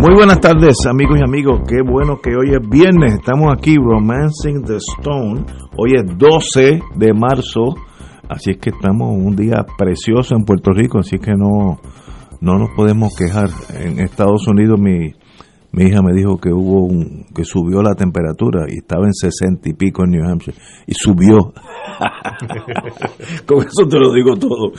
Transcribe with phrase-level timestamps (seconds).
[0.00, 1.62] Muy buenas tardes, amigos y amigos.
[1.68, 3.14] Qué bueno que hoy es viernes.
[3.14, 5.44] Estamos aquí, Romancing the Stone.
[5.76, 7.74] Hoy es 12 de marzo.
[8.28, 11.00] Así es que estamos un día precioso en Puerto Rico.
[11.00, 11.80] Así que no,
[12.40, 13.48] no nos podemos quejar.
[13.74, 15.14] En Estados Unidos, mi,
[15.72, 19.68] mi hija me dijo que hubo un, que subió la temperatura y estaba en 60
[19.68, 20.56] y pico en New Hampshire.
[20.86, 21.38] Y subió.
[23.46, 24.70] Con eso te lo digo todo.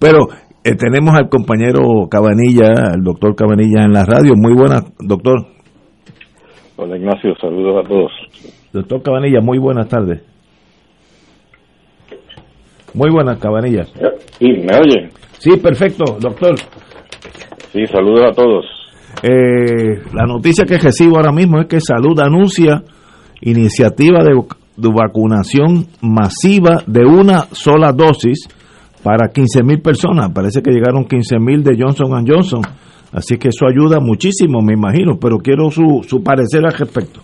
[0.00, 0.26] Pero
[0.64, 4.32] eh, tenemos al compañero Cabanilla, el doctor Cabanilla en la radio.
[4.36, 5.46] Muy buenas, doctor.
[6.76, 8.10] Hola Ignacio, saludos a todos.
[8.72, 10.22] Doctor Cabanilla, muy buenas tardes.
[12.94, 13.92] Muy buenas, Cabanillas.
[14.38, 15.10] Sí, ¿me oye?
[15.38, 16.56] Sí, perfecto, doctor.
[17.72, 18.64] Sí, saludos a todos.
[19.22, 22.82] Eh, la noticia que recibo ahora mismo es que Salud anuncia
[23.40, 24.32] iniciativa de,
[24.76, 28.48] de vacunación masiva de una sola dosis
[29.02, 30.30] para 15 mil personas.
[30.32, 32.62] Parece que llegaron 15 mil de Johnson Johnson.
[33.12, 37.20] Así que eso ayuda muchísimo, me imagino, pero quiero su, su parecer al respecto.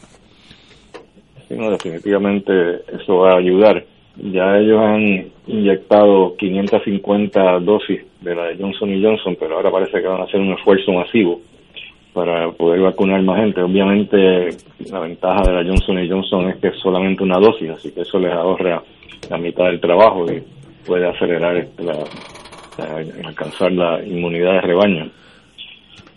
[1.47, 2.53] Sí, no, definitivamente
[2.93, 3.85] eso va a ayudar.
[4.17, 10.09] Ya ellos han inyectado 550 dosis de la de Johnson Johnson, pero ahora parece que
[10.09, 11.41] van a hacer un esfuerzo masivo
[12.13, 13.61] para poder vacunar más gente.
[13.61, 14.49] Obviamente
[14.91, 18.19] la ventaja de la Johnson Johnson es que es solamente una dosis, así que eso
[18.19, 18.83] les ahorra
[19.31, 20.43] la mitad del trabajo y
[20.87, 22.05] puede acelerar la,
[22.79, 25.11] la, alcanzar la inmunidad de rebaño.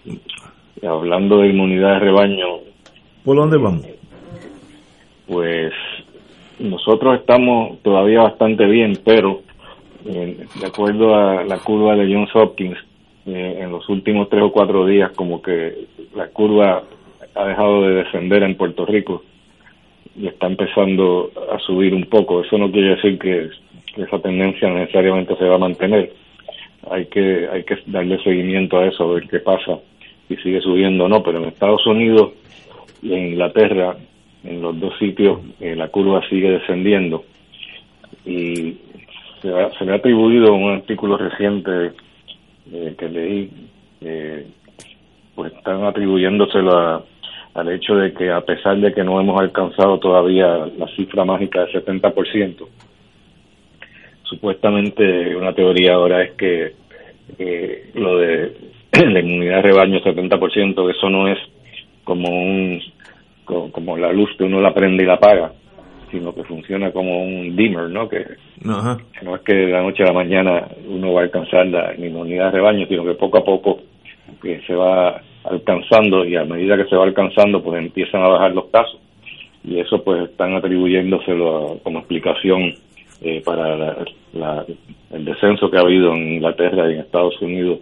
[0.05, 2.45] Y hablando de inmunidad de rebaño,
[3.23, 3.85] ¿por dónde vamos?
[5.27, 5.73] Pues
[6.59, 9.41] nosotros estamos todavía bastante bien, pero
[10.05, 12.77] eh, de acuerdo a la curva de Johns Hopkins,
[13.25, 16.83] eh, en los últimos tres o cuatro días como que la curva
[17.35, 19.23] ha dejado de descender en Puerto Rico
[20.15, 22.41] y está empezando a subir un poco.
[22.41, 23.49] Eso no quiere decir que
[24.03, 26.11] esa tendencia necesariamente se va a mantener.
[26.89, 29.79] Hay que, hay que darle seguimiento a eso, ver qué pasa,
[30.27, 32.31] si sigue subiendo o no, pero en Estados Unidos
[33.01, 33.97] y en Inglaterra,
[34.43, 37.25] en los dos sitios, eh, la curva sigue descendiendo.
[38.25, 38.77] Y
[39.41, 41.91] se, ha, se le ha atribuido un artículo reciente
[42.71, 43.49] eh, que leí,
[44.01, 44.47] eh,
[45.35, 47.03] pues están atribuyéndoselo a,
[47.53, 51.65] al hecho de que a pesar de que no hemos alcanzado todavía la cifra mágica
[51.65, 52.67] del 70%,
[54.29, 56.73] supuestamente una teoría ahora es que
[57.37, 58.53] eh, lo de
[58.91, 61.37] la inmunidad de rebaño 70%, eso no es
[62.03, 62.81] como un
[63.45, 65.51] como, la luz que uno la prende y la apaga,
[66.11, 68.07] sino que funciona como un dimmer, ¿no?
[68.07, 71.65] Que, que no es que de la noche a la mañana uno va a alcanzar
[71.65, 73.79] la inmunidad de rebaño, sino que poco a poco
[74.39, 78.51] que se va alcanzando y a medida que se va alcanzando pues empiezan a bajar
[78.51, 78.99] los casos
[79.63, 82.73] y eso pues están atribuyéndoselo a, como explicación
[83.21, 83.75] eh, para
[84.33, 84.65] la,
[85.11, 87.79] el descenso que ha habido en Inglaterra y en Estados Unidos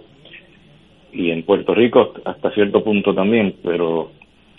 [1.12, 4.12] y en Puerto Rico hasta cierto punto también, pero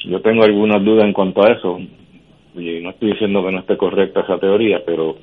[0.05, 1.79] yo tengo algunas dudas en cuanto a eso
[2.55, 5.17] y no estoy diciendo que no esté correcta esa teoría, pero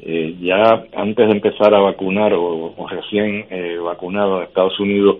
[0.00, 5.18] eh, ya antes de empezar a vacunar o, recién eh, vacunado en Estados Unidos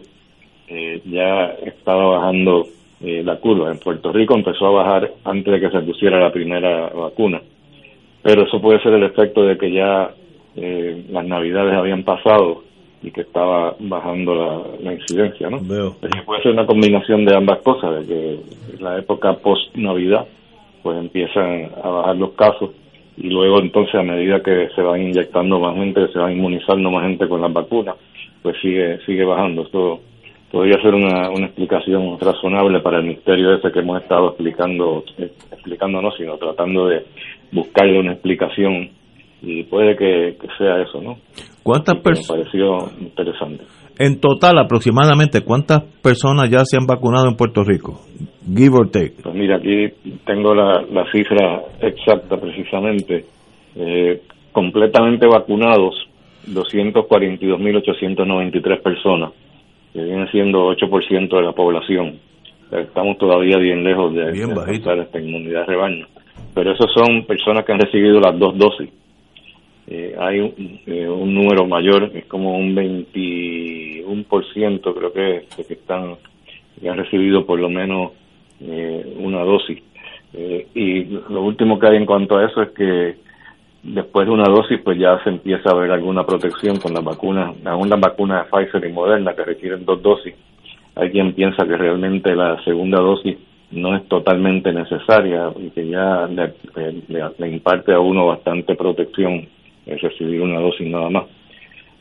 [0.68, 2.66] eh, ya estaba bajando
[3.00, 3.70] eh, la curva.
[3.70, 7.40] En Puerto Rico empezó a bajar antes de que se pusiera la primera vacuna
[8.26, 10.10] pero eso puede ser el efecto de que ya
[10.56, 12.64] eh, las navidades habían pasado
[13.00, 15.58] y que estaba bajando la, incidencia, ¿no?
[15.60, 20.26] puede ser una combinación de ambas cosas, de que la época post-navidad
[20.82, 22.70] pues empiezan a bajar los casos
[23.16, 27.04] y luego entonces a medida que se van inyectando más gente, se van inmunizando más
[27.04, 27.94] gente con las vacunas,
[28.42, 29.62] pues sigue sigue bajando.
[29.62, 30.00] Esto
[30.50, 36.02] podría ser una, una explicación razonable para el misterio ese que hemos estado explicando, explicando
[36.02, 37.04] no, sino tratando de
[37.56, 38.90] buscarle una explicación
[39.42, 41.16] y puede que, sea eso, ¿no?
[41.62, 42.30] ¿Cuántas personas?
[42.30, 43.64] Me pareció interesante.
[43.98, 48.02] En total, aproximadamente, ¿cuántas personas ya se han vacunado en Puerto Rico?
[48.46, 49.14] Give or take.
[49.22, 49.88] Pues mira, aquí
[50.24, 53.24] tengo la, la cifra exacta precisamente.
[53.74, 54.22] Eh,
[54.52, 55.94] completamente vacunados,
[56.48, 59.32] 242.893 personas,
[59.92, 62.20] que viene siendo 8% de la población.
[62.70, 64.54] Estamos todavía bien lejos de, bien
[65.00, 66.06] esta inmunidad de rebaño.
[66.56, 68.88] Pero esos son personas que han recibido las dos dosis.
[69.88, 70.38] Eh, hay
[70.86, 76.14] eh, un, número mayor, es como un 21%, creo que, que están
[76.80, 78.12] que han recibido por lo menos
[78.62, 79.82] eh, una dosis.
[80.74, 83.16] y lo último que hay en cuanto a eso es que
[83.82, 87.54] después de una dosis, pues ya se empieza a ver alguna protección con las vacunas,
[87.66, 90.34] aún las vacunas de Pfizer y Moderna que requieren dos dosis.
[90.94, 93.36] Hay quien piensa que realmente la segunda dosis
[93.70, 96.54] no es totalmente necesaria y que ya le,
[97.38, 99.48] le imparte a uno bastante protección
[99.86, 101.24] es recibir una dosis nada más.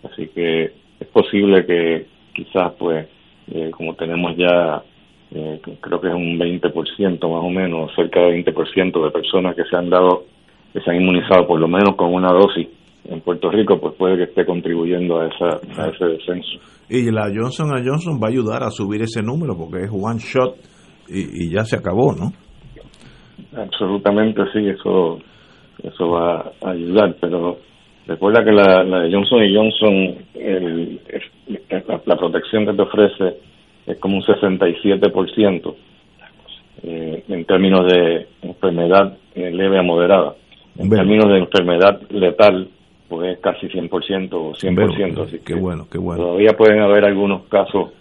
[0.03, 3.07] Así que es posible que quizás, pues,
[3.51, 4.83] eh, como tenemos ya,
[5.31, 9.63] eh, creo que es un 20% más o menos, cerca de 20% de personas que
[9.69, 10.25] se han dado,
[10.73, 12.67] que se han inmunizado por lo menos con una dosis
[13.05, 16.59] en Puerto Rico, pues puede que esté contribuyendo a, esa, a ese descenso.
[16.89, 20.55] Y la Johnson Johnson va a ayudar a subir ese número porque es one shot
[21.09, 22.31] y, y ya se acabó, ¿no?
[23.55, 25.19] Absolutamente sí, eso
[25.83, 27.57] eso va a ayudar, pero
[28.07, 30.99] Recuerda que la, la de Johnson y Johnson, el,
[32.05, 33.37] la, protección que te ofrece
[33.87, 35.75] es como un 67%
[36.83, 40.35] eh, en términos de enfermedad eh, leve a moderada.
[40.77, 42.69] En términos de enfermedad letal,
[43.09, 45.23] pues es casi 100% o 100%.
[45.23, 46.23] así qué bueno, qué bueno.
[46.23, 47.91] Todavía pueden haber algunos casos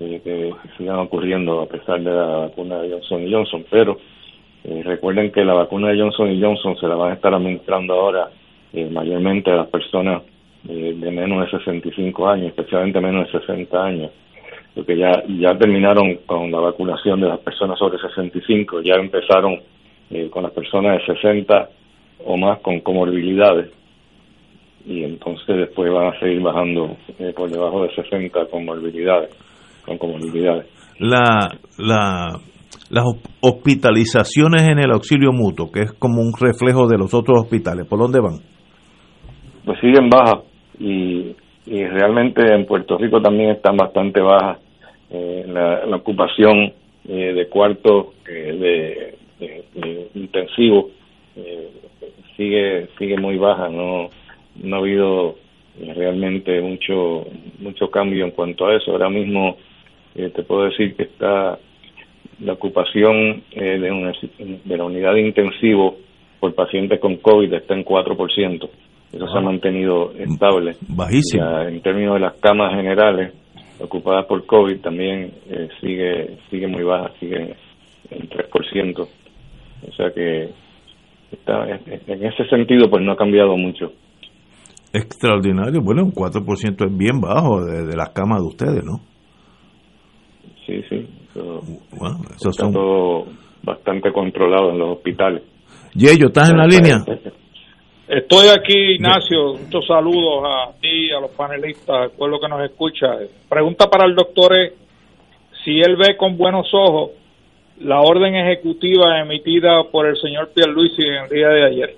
[0.00, 3.98] eh, que sigan ocurriendo a pesar de la vacuna de Johnson Johnson, pero
[4.62, 8.30] eh, recuerden que la vacuna de Johnson Johnson se la van a estar administrando ahora
[8.72, 10.22] eh, mayormente a las personas
[10.68, 14.10] eh, de menos de 65 años, especialmente menos de 60 años,
[14.74, 19.60] porque ya, ya terminaron con la vacunación de las personas sobre 65, ya empezaron
[20.30, 21.70] con las personas de 60
[22.24, 23.70] o más con comorbilidades
[24.84, 26.96] y entonces después van a seguir bajando
[27.36, 29.30] por debajo de 60 comorbilidades,
[29.84, 30.66] con comorbilidades.
[30.98, 32.38] La, la,
[32.90, 33.04] las
[33.40, 37.98] hospitalizaciones en el auxilio mutuo, que es como un reflejo de los otros hospitales, ¿por
[37.98, 38.40] dónde van?
[39.64, 40.44] pues siguen bajas
[40.78, 41.36] y,
[41.66, 44.58] y realmente en Puerto Rico también están bastante bajas.
[45.10, 46.72] Eh, la, ocupación
[47.08, 50.90] eh, de cuartos eh, de, intensivo
[52.36, 53.68] sigue sigue muy baja.
[53.68, 54.08] No
[54.62, 55.36] no ha habido
[55.94, 57.26] realmente mucho
[57.60, 58.92] mucho cambio en cuanto a eso.
[58.92, 59.56] Ahora mismo
[60.14, 61.58] te puedo decir que está
[62.40, 64.12] la ocupación de, una,
[64.64, 65.96] de la unidad de intensivo
[66.40, 68.70] por pacientes con COVID está en 4%.
[69.12, 70.72] Eso se ha mantenido estable.
[70.88, 71.60] Bajísimo.
[71.62, 73.34] en términos de las camas generales
[73.80, 77.56] ocupadas por COVID también eh, sigue sigue muy baja, sigue
[78.10, 79.00] en 3%.
[79.00, 80.50] O sea que
[81.32, 83.92] está, en ese sentido pues no ha cambiado mucho.
[84.92, 85.80] Extraordinario.
[85.82, 89.00] Bueno, un 4% es bien bajo de, las camas de ustedes, ¿no?
[90.70, 91.08] Sí, sí.
[91.98, 93.26] bueno, eso está todo
[93.62, 95.42] bastante controlado en los hospitales.
[95.94, 97.04] Yeyo, ¿estás en la línea?
[98.06, 99.54] Estoy aquí, Ignacio.
[99.54, 103.06] Muchos saludos a ti, a los panelistas, al pueblo que nos escucha.
[103.48, 104.74] Pregunta para el doctor es
[105.64, 107.10] si él ve con buenos ojos
[107.80, 111.96] la orden ejecutiva emitida por el señor Pierluisi en el día de ayer.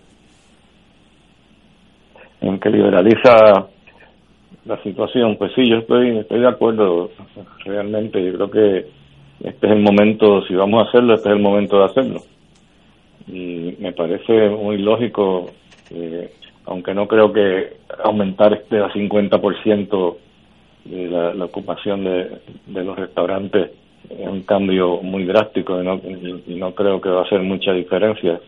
[2.40, 3.66] En que liberaliza
[4.64, 5.36] la situación.
[5.36, 7.10] Pues sí, yo estoy, estoy de acuerdo
[7.64, 8.24] realmente.
[8.24, 8.86] Yo creo que
[9.42, 12.20] este es el momento, si vamos a hacerlo, este es el momento de hacerlo.
[13.28, 15.50] Y me parece muy lógico
[15.90, 16.30] eh,
[16.66, 20.16] aunque no creo que aumentar este a 50%
[20.84, 23.70] de la, ocupación de, de, los restaurantes
[24.08, 26.00] es un cambio muy drástico y no,
[26.46, 28.40] y, no creo que va a hacer mucha diferencia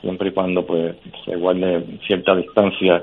[0.00, 3.02] siempre y cuando pues se guarde cierta distancia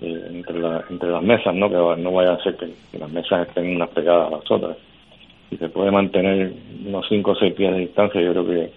[0.00, 1.68] eh, entre, la, entre las mesas, ¿no?
[1.68, 4.76] que no vaya a ser que, las mesas estén unas pegadas a las otras.
[5.50, 6.52] Si se puede mantener
[6.86, 8.70] unos 5 o 6 pies de distancia, yo creo que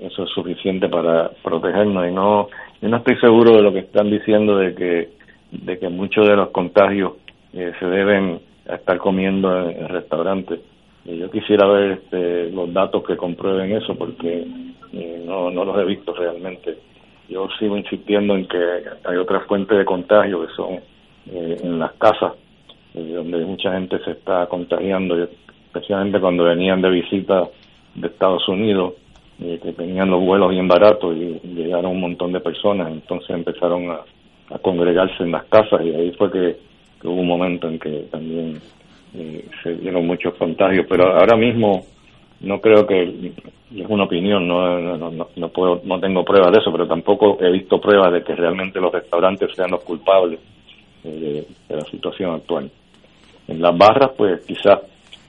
[0.00, 2.48] eso es suficiente para protegernos y no
[2.80, 5.08] yo no estoy seguro de lo que están diciendo de que
[5.50, 7.14] de que muchos de los contagios
[7.54, 10.60] eh, se deben a estar comiendo en, restaurantes
[11.04, 14.46] yo quisiera ver este, los datos que comprueben eso porque
[14.92, 16.76] eh, no no los he visto realmente
[17.28, 18.58] yo sigo insistiendo en que
[19.04, 20.80] hay otras fuentes de contagio que son
[21.30, 22.32] eh, en las casas
[22.94, 27.44] donde mucha gente se está contagiando especialmente cuando venían de visita
[27.94, 28.94] de Estados Unidos
[29.40, 33.90] eh, que tenían los vuelos bien baratos y llegaron un montón de personas, entonces empezaron
[33.90, 34.00] a,
[34.62, 36.56] congregarse en las casas y ahí fue que,
[37.04, 38.58] hubo un momento en que también
[39.62, 41.84] se dieron muchos contagios, pero ahora mismo
[42.40, 46.58] no creo que es una opinión, no, no, no, no, puedo, no tengo pruebas de
[46.58, 50.38] eso, pero tampoco he visto pruebas de que realmente los restaurantes sean los culpables
[51.02, 52.70] de, la situación actual.
[53.48, 54.80] En las barras, pues quizás,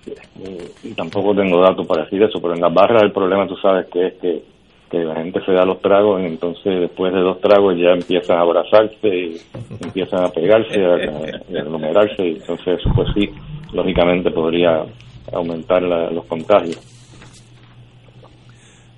[0.08, 3.56] eh, y tampoco tengo datos para decir eso, pero en las barras el problema, tú
[3.58, 4.44] sabes, que es que,
[4.92, 8.38] que la gente se da los tragos y entonces después de dos tragos ya empiezan
[8.38, 9.38] a abrazarse y
[9.84, 13.30] empiezan a pegarse, a, a aglomerarse, y entonces pues sí,
[13.74, 14.84] lógicamente podría
[15.34, 16.99] aumentar los contagios.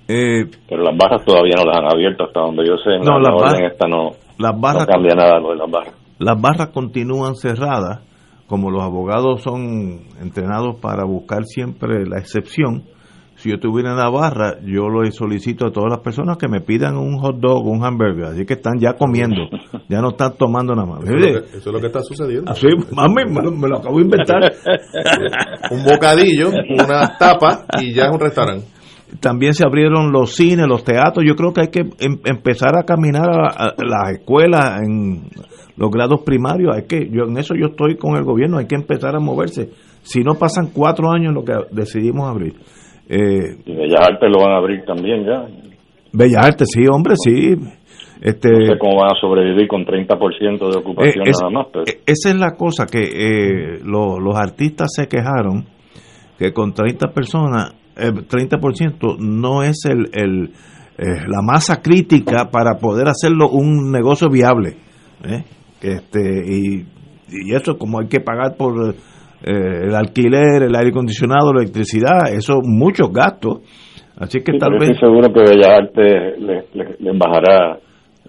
[0.08, 2.98] Eh, pero las barras todavía no las han abierto hasta donde yo sé.
[2.98, 5.94] No, la, orden esta no, las barras, no cambia nada lo de las barras.
[6.18, 8.00] Las barras continúan cerradas,
[8.46, 12.84] como los abogados son entrenados para buscar siempre la excepción.
[13.36, 16.96] Si yo tuviera una barra, yo lo solicito a todas las personas que me pidan
[16.96, 19.48] un hot dog, un hamburger, así que están ya comiendo,
[19.88, 21.04] ya no están tomando nada más.
[21.04, 22.50] Eso, es lo, que, eso es lo que está sucediendo.
[22.52, 24.42] Así, mami, me, me, lo acabo de inventar.
[25.70, 28.81] un bocadillo, una tapa y ya es un restaurante
[29.20, 31.24] también se abrieron los cines, los teatros.
[31.26, 35.22] Yo creo que hay que em, empezar a caminar a, las escuelas en
[35.76, 36.74] los grados primarios.
[36.74, 38.58] Hay que, yo en eso yo estoy con el gobierno.
[38.58, 39.70] Hay que empezar a moverse.
[40.02, 42.54] Si no pasan cuatro años lo que decidimos abrir.
[43.08, 45.46] Eh, y Bellas Artes lo van a abrir también ya.
[46.12, 47.54] Bellas Artes, sí, hombre, sí.
[48.20, 51.66] Este, no sé cómo van a sobrevivir con 30% de ocupación eh, nada más.
[52.06, 55.66] Esa es la cosa que eh, los artistas se quejaron
[56.38, 60.50] que con 30 personas el 30% no es el, el
[60.98, 64.76] eh, la masa crítica para poder hacerlo un negocio viable.
[65.24, 65.42] ¿eh?
[65.80, 66.84] Este, y,
[67.28, 68.94] y eso como hay que pagar por eh,
[69.42, 73.62] el alquiler, el aire acondicionado, la electricidad, eso muchos gastos.
[74.16, 74.90] Así que tal vez...
[74.90, 77.78] Estoy seguro que Bellas Artes le, le, le bajará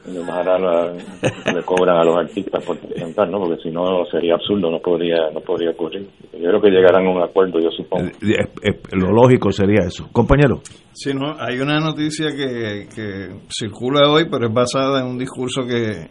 [0.05, 3.39] le cobran a los artistas por presentar, ¿no?
[3.39, 6.07] Porque si no sería absurdo, no podría no podría ocurrir.
[6.33, 8.05] Yo creo que llegarán a un acuerdo, yo supongo.
[8.05, 10.09] Eh, eh, eh, lo lógico sería eso.
[10.11, 10.61] Compañero.
[10.91, 15.65] Sí, no, hay una noticia que, que circula hoy, pero es basada en un discurso
[15.65, 16.07] que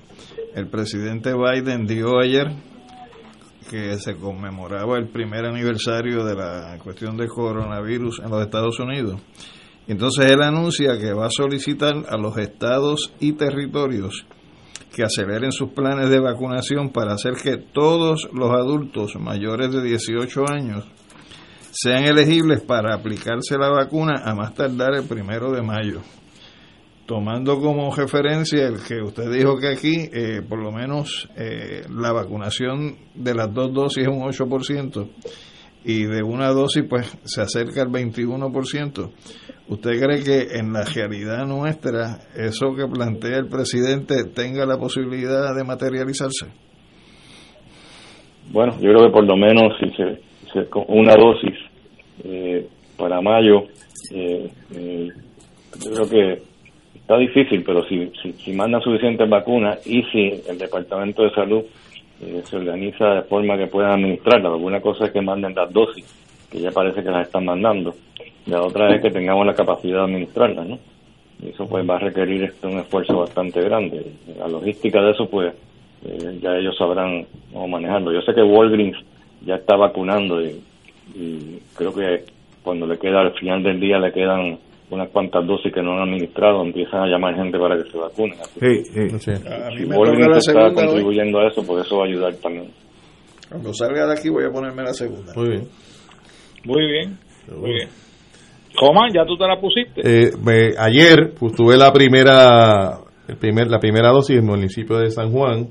[0.54, 2.46] el presidente Biden dio ayer,
[3.70, 9.20] que se conmemoraba el primer aniversario de la cuestión del coronavirus en los Estados Unidos
[9.88, 14.24] entonces él anuncia que va a solicitar a los estados y territorios
[14.94, 20.44] que aceleren sus planes de vacunación para hacer que todos los adultos mayores de 18
[20.48, 20.84] años
[21.70, 26.02] sean elegibles para aplicarse la vacuna a más tardar el primero de mayo.
[27.06, 32.12] Tomando como referencia el que usted dijo que aquí, eh, por lo menos eh, la
[32.12, 35.08] vacunación de las dos dosis es un 8%
[35.84, 39.10] y de una dosis pues se acerca al 21%.
[39.68, 45.54] ¿Usted cree que en la realidad nuestra eso que plantea el presidente tenga la posibilidad
[45.56, 46.46] de materializarse?
[48.50, 51.56] Bueno, yo creo que por lo menos si se, una dosis
[52.24, 52.66] eh,
[52.98, 53.64] para mayo,
[54.14, 55.08] eh, eh,
[55.82, 56.42] yo creo que
[56.94, 61.62] está difícil, pero si, si, si mandan suficientes vacunas y si el Departamento de Salud
[62.44, 66.06] se organiza de forma que puedan administrarlas, alguna cosa es que manden las dosis,
[66.50, 67.94] que ya parece que las están mandando
[68.46, 70.78] la otra es que tengamos la capacidad de administrarla, ¿no?
[71.40, 74.04] Y eso pues va a requerir este, un esfuerzo bastante grande.
[74.38, 75.54] La logística de eso pues
[76.04, 78.12] eh, ya ellos sabrán cómo manejarlo.
[78.12, 78.96] Yo sé que Walgreens
[79.44, 80.60] ya está vacunando y,
[81.76, 82.24] creo que
[82.62, 84.58] cuando le queda al final del día le quedan
[84.94, 88.38] unas cuantas dosis que no han administrado, empiezan a llamar gente para que se vacunen.
[88.60, 89.30] sí, sí.
[89.30, 92.70] A mí me Walgreens está contribuyendo a eso, pues eso va a ayudar también.
[93.48, 95.32] Cuando salga de aquí voy a ponerme la segunda.
[95.36, 95.68] Muy bien.
[96.64, 97.18] Muy bien.
[97.56, 97.88] Muy bien.
[98.78, 99.00] ¿Cómo?
[99.14, 100.00] ¿Ya tú te la pusiste?
[100.02, 105.10] Eh, ayer pues, tuve la primera, el primer, la primera dosis en el municipio de
[105.10, 105.68] San Juan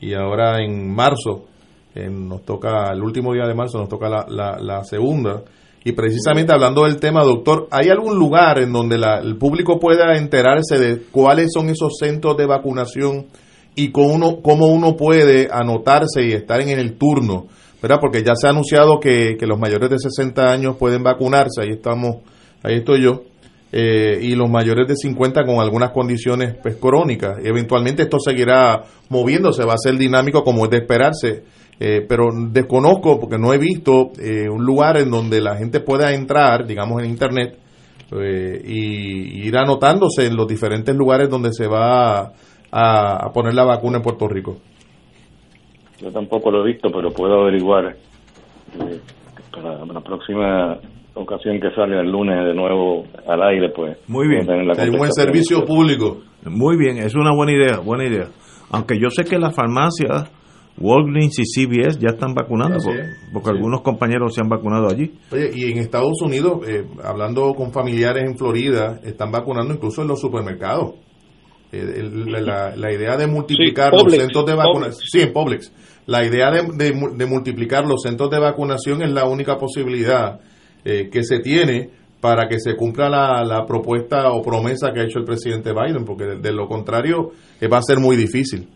[0.00, 1.46] y ahora en marzo,
[1.94, 5.42] nos toca, el último día de marzo nos toca la, la, segunda.
[5.84, 10.16] Y precisamente hablando del tema, doctor, ¿hay algún lugar en donde la, el público pueda
[10.16, 13.26] enterarse de cuáles son esos centros de vacunación
[13.74, 17.46] y cómo uno, cómo uno puede anotarse y estar en el turno?
[17.80, 17.98] ¿verdad?
[18.00, 21.70] Porque ya se ha anunciado que, que los mayores de 60 años pueden vacunarse, ahí
[21.70, 22.16] estamos
[22.62, 23.22] ahí estoy yo,
[23.70, 27.38] eh, y los mayores de 50 con algunas condiciones pues, crónicas.
[27.44, 31.44] Eventualmente esto seguirá moviéndose, va a ser dinámico como es de esperarse,
[31.80, 36.12] eh, pero desconozco porque no he visto eh, un lugar en donde la gente pueda
[36.12, 37.58] entrar, digamos en Internet,
[38.10, 42.32] y, ir anotándose en los diferentes lugares donde se va
[42.72, 44.56] a, poner la vacuna en Puerto Rico.
[46.00, 47.96] Yo tampoco lo he visto, pero puedo averiguar
[49.52, 50.78] para la próxima
[51.14, 53.98] ocasión que sale el lunes de nuevo al aire, pues.
[54.08, 54.48] Muy bien.
[54.50, 56.18] Hay un buen servicio público.
[56.44, 58.28] Muy bien, es una buena idea, buena idea.
[58.70, 60.30] Aunque yo sé que las farmacias
[60.80, 63.06] Walgreens y CVS ya están vacunando, porque, es.
[63.32, 63.56] porque Sí.
[63.56, 65.12] algunos compañeros se han vacunado allí.
[65.32, 70.08] Oye, y en Estados Unidos, eh, hablando con familiares en Florida, están vacunando incluso en
[70.08, 70.94] los supermercados.
[71.72, 75.72] Eh, el- la, idea de multiplicar Sí, los Publix, centros de vacunación, sí, en Publix,
[76.06, 80.40] la idea de, de mu- de multiplicar los centros de vacunación es la única posibilidad
[80.84, 81.90] eh, que se tiene
[82.22, 86.04] para que se cumpla la, la propuesta o promesa que ha hecho el presidente Biden,
[86.06, 88.66] porque de, de lo contrario eh, va a ser muy difícil.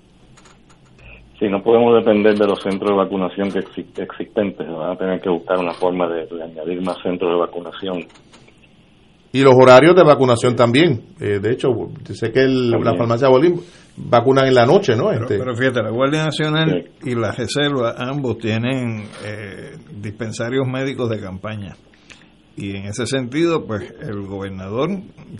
[1.42, 4.64] Sí, no podemos depender de los centros de vacunación que exi- existentes.
[4.68, 8.06] Van a tener que buscar una forma de, de añadir más centros de vacunación.
[9.32, 11.02] Y los horarios de vacunación también.
[11.18, 11.70] Eh, de hecho,
[12.14, 13.61] sé que el- la farmacia Bolín
[13.96, 15.08] vacunan en la noche, ¿no?
[15.08, 21.11] Pero, Este, pero fíjate, la Guardia Nacional y la Reserva ambos tienen eh, dispensarios médicos
[21.11, 21.75] de campaña.
[22.56, 24.90] Y en ese sentido, pues el gobernador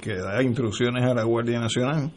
[0.01, 2.11] que da instrucciones a la Guardia Nacional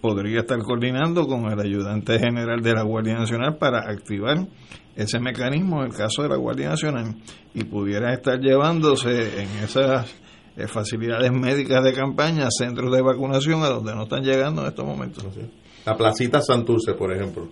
[0.00, 4.46] podría estar coordinando con el ayudante general de la Guardia Nacional para activar
[4.96, 7.14] ese mecanismo en el caso de la Guardia Nacional
[7.54, 10.14] y pudiera estar llevándose en esas
[10.56, 14.84] eh, facilidades médicas de campaña centros de vacunación a donde no están llegando en estos
[14.84, 15.24] momentos.
[15.84, 17.48] la placita Santurce, por ejemplo.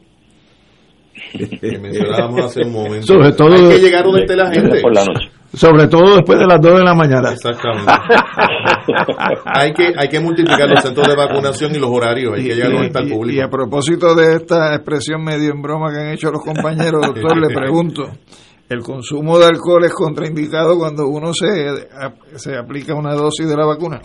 [1.61, 3.07] Que mencionábamos hace un momento.
[3.07, 4.83] Sobre todo- Hay que llegar donde esté la Viernes gente.
[4.83, 5.31] por la noche.
[5.53, 7.33] Sobre todo después de las 2 de la mañana.
[7.33, 7.91] Exactamente.
[9.47, 12.35] hay, que, hay que multiplicar los centros de vacunación y los horarios.
[12.37, 13.45] Hay que llegar donde está el y- y público.
[13.45, 17.49] a propósito de esta expresión medio en broma que han hecho los compañeros, doctor, le
[17.55, 18.05] pregunto,
[18.69, 21.49] ¿el consumo de alcohol es contraindicado cuando uno se,
[22.35, 24.01] se aplica una dosis de la vacuna?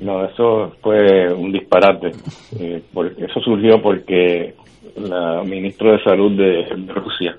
[0.00, 2.10] No, eso fue un disparate.
[2.58, 4.54] Eh, por- eso surgió porque
[5.00, 7.36] la ministra de Salud de, de Rusia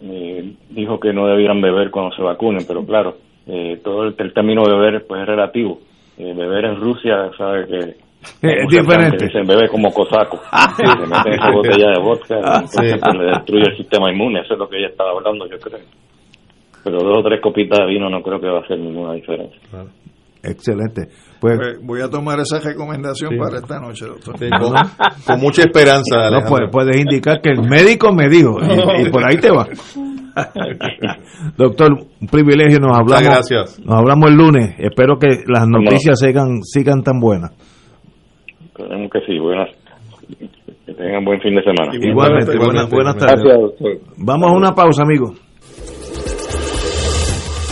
[0.00, 4.32] eh, dijo que no debían beber cuando se vacunen, pero claro, eh, todo el, el
[4.32, 5.80] término beber pues es relativo.
[6.18, 7.78] Eh, beber en Rusia, sabe que
[8.42, 9.26] Es diferente.
[9.26, 10.40] Dicen bebe como cosaco.
[10.76, 12.98] Se meten esa botella de vodka, entonces Sí.
[13.00, 14.40] pues, le destruye el sistema inmune.
[14.40, 15.80] Eso es lo que ella estaba hablando, yo creo.
[16.84, 19.60] Pero dos o tres copitas de vino no creo que va a hacer ninguna diferencia.
[20.42, 21.08] Excelente.
[21.40, 23.36] Pues, Pues voy a tomar esa recomendación Sí.
[23.38, 24.36] para esta noche, doctor.
[24.38, 24.74] Sí, con,
[25.26, 26.30] con mucha esperanza.
[26.30, 29.66] no, puedes, puedes indicar que el médico me dijo y, y por ahí te va.
[31.56, 33.22] Doctor, un privilegio, nos Muchas hablamos.
[33.50, 33.80] gracias.
[33.84, 34.74] Nos hablamos el lunes.
[34.78, 37.50] Espero que las noticias sigan, sigan tan buenas.
[38.66, 39.38] Esperemos que sí.
[39.38, 39.68] Buenas.
[40.86, 41.92] Que tengan buen fin de semana.
[41.94, 43.42] Igualmente, buenas, buenas tardes.
[43.44, 43.92] Gracias, doctor.
[44.18, 45.40] Vamos a una pausa, amigos.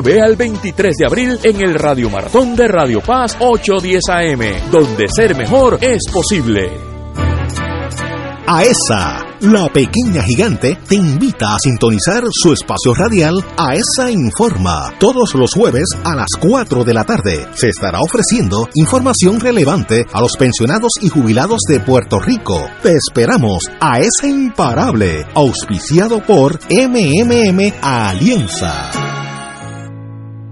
[0.00, 5.36] al 23 de abril en el Radio Maratón de Radio Paz 810 AM, donde ser
[5.36, 6.70] mejor es posible.
[8.46, 14.94] AESA, la pequeña gigante, te invita a sintonizar su espacio radial AESA Informa.
[14.98, 20.20] Todos los jueves a las 4 de la tarde se estará ofreciendo información relevante a
[20.20, 22.66] los pensionados y jubilados de Puerto Rico.
[22.82, 29.29] Te esperamos a esa imparable, auspiciado por MMM Alianza.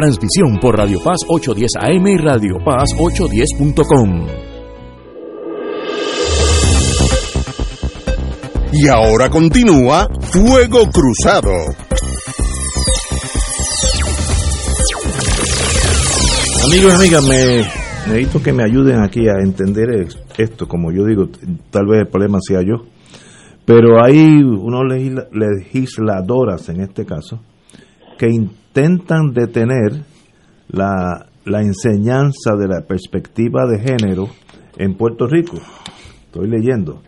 [0.00, 4.26] Transmisión por Radio Paz 810 AM y Radio Paz 810.com.
[8.72, 11.50] Y ahora continúa Fuego Cruzado.
[16.64, 17.56] Amigos y amigas, me
[18.10, 20.08] necesito que me ayuden aquí a entender
[20.38, 20.66] esto.
[20.66, 21.28] Como yo digo,
[21.70, 22.86] tal vez el problema sea yo.
[23.66, 24.82] Pero hay unos
[25.30, 27.42] legisladoras, en este caso,
[28.18, 28.28] que
[28.70, 30.04] intentan detener
[30.68, 34.28] la, la enseñanza de la perspectiva de género
[34.76, 35.56] en Puerto Rico.
[36.26, 37.02] Estoy leyendo.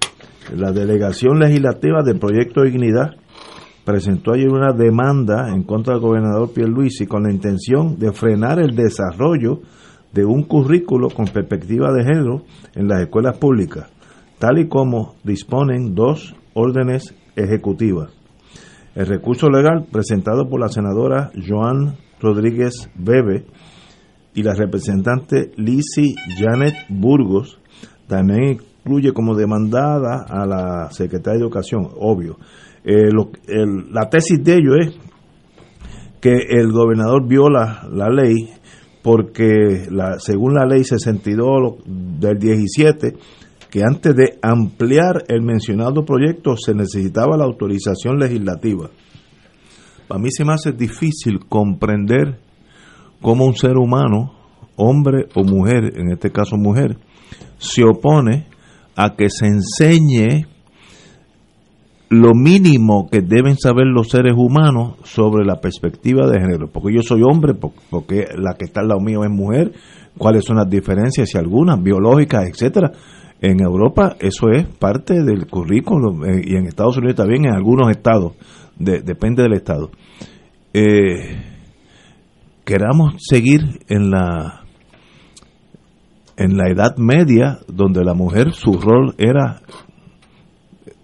[0.57, 3.12] La delegación legislativa del Proyecto Dignidad
[3.85, 8.75] presentó ayer una demanda en contra del gobernador Pierluisi con la intención de frenar el
[8.75, 9.61] desarrollo
[10.12, 12.42] de un currículo con perspectiva de género
[12.75, 13.88] en las escuelas públicas,
[14.40, 18.21] tal y como disponen dos órdenes ejecutivas.
[18.94, 23.46] El recurso legal presentado por la senadora Joan Rodríguez Bebe
[24.35, 27.59] y la representante Lizzie Janet Burgos
[28.07, 32.37] también incluye como demandada a la secretaria de Educación, obvio.
[32.85, 33.11] Eh,
[33.90, 34.94] la tesis de ello es
[36.20, 38.50] que el gobernador viola la ley
[39.02, 43.14] porque la, según la ley 62 del 17
[43.72, 48.90] que antes de ampliar el mencionado proyecto se necesitaba la autorización legislativa.
[50.06, 52.38] Para mí se me hace difícil comprender
[53.22, 54.35] cómo un ser humano,
[54.76, 56.98] hombre o mujer, en este caso mujer,
[57.56, 58.46] se opone
[58.94, 60.46] a que se enseñe
[62.11, 66.68] lo mínimo que deben saber los seres humanos sobre la perspectiva de género.
[66.70, 69.72] Porque yo soy hombre, porque la que está al lado mío es mujer,
[70.18, 72.92] cuáles son las diferencias, si algunas, biológicas, etcétera
[73.42, 77.90] en Europa eso es parte del currículo eh, y en Estados Unidos también, en algunos
[77.90, 78.35] estados,
[78.78, 79.90] depende del estado.
[80.72, 81.42] Eh,
[82.64, 84.61] queramos seguir en la
[86.37, 89.61] en la Edad Media, donde la mujer su rol era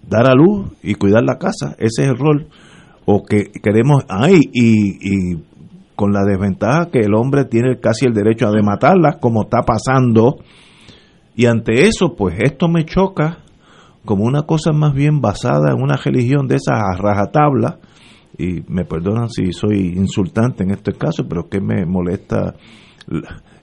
[0.07, 2.47] dar a luz y cuidar la casa, ese es el rol,
[3.05, 5.43] o que queremos, ay, y, y
[5.95, 10.37] con la desventaja que el hombre tiene casi el derecho a matarla, como está pasando
[11.39, 13.37] y ante eso, pues esto me choca
[14.03, 17.79] como una cosa más bien basada en una religión de esas rajatabla,
[18.37, 22.55] y me perdonan si soy insultante en este caso, pero que me molesta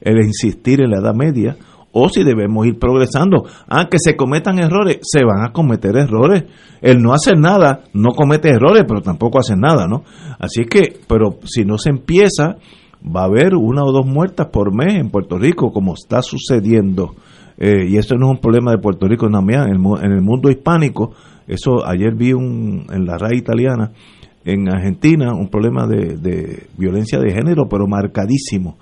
[0.01, 1.59] el insistir en la Edad Media,
[1.93, 3.45] o si debemos ir progresando.
[3.69, 6.45] Ah, que se cometan errores, se van a cometer errores.
[6.81, 10.03] El no hacer nada no comete errores, pero tampoco hace nada, ¿no?
[10.39, 12.57] Así que, pero si no se empieza,
[13.05, 17.15] va a haber una o dos muertas por mes en Puerto Rico, como está sucediendo
[17.59, 20.51] eh, y eso no es un problema de Puerto Rico, en, el, en el mundo
[20.51, 21.14] hispánico,
[21.47, 23.92] eso ayer vi un, en la RAI italiana,
[24.45, 28.77] en Argentina, un problema de, violencia de género, pero marcadísimo.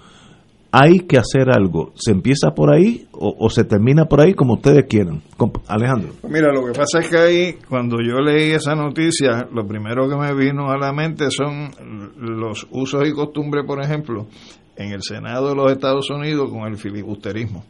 [0.71, 1.93] Hay que hacer algo.
[1.95, 5.23] ¿Se empieza por ahí o, se termina por ahí como ustedes quieran?
[5.69, 6.11] Alejandro.
[6.29, 10.17] Mira, lo que pasa es que ahí, cuando yo leí esa noticia, lo primero que
[10.17, 11.71] me vino a la mente son
[12.19, 14.27] los usos y costumbres, por ejemplo,
[14.77, 17.63] en el Senado de los Estados Unidos con el filibusterismo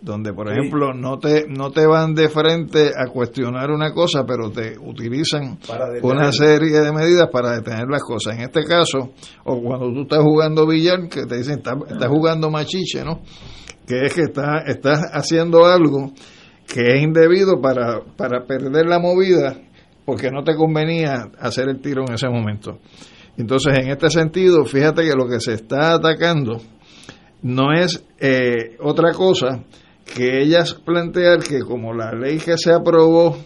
[0.00, 4.50] donde por ejemplo no te no te van de frente a cuestionar una cosa pero
[4.50, 5.58] te utilizan
[6.02, 8.36] una serie de medidas para detener las cosas.
[8.36, 9.12] En este caso
[9.44, 13.22] o cuando tú estás jugando billar que te dicen estás, jugando machiche no
[13.86, 16.12] que es que estás estás haciendo algo
[16.66, 19.56] que es indebido para para perder la movida
[20.04, 22.78] porque no te convenía hacer el tiro en ese momento.
[23.36, 26.60] Entonces en este sentido fíjate que lo que se está atacando
[27.42, 29.64] no es eh, otra cosa
[30.14, 33.36] que ellas plantean que como la ley que se aprobó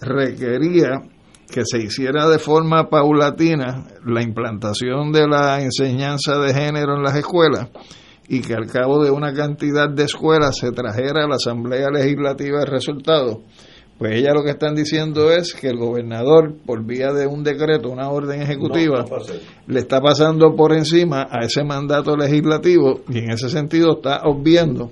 [0.00, 1.02] requería
[1.50, 7.16] que se hiciera de forma paulatina la implantación de la enseñanza de género en las
[7.16, 7.68] escuelas
[8.28, 12.62] y que al cabo de una cantidad de escuelas se trajera a la Asamblea Legislativa
[12.62, 13.42] el resultado,
[13.98, 17.90] pues ella lo que están diciendo es que el gobernador, por vía de un decreto,
[17.90, 19.04] una orden ejecutiva,
[19.66, 24.90] le está pasando por encima a ese mandato legislativo y en ese sentido está obviando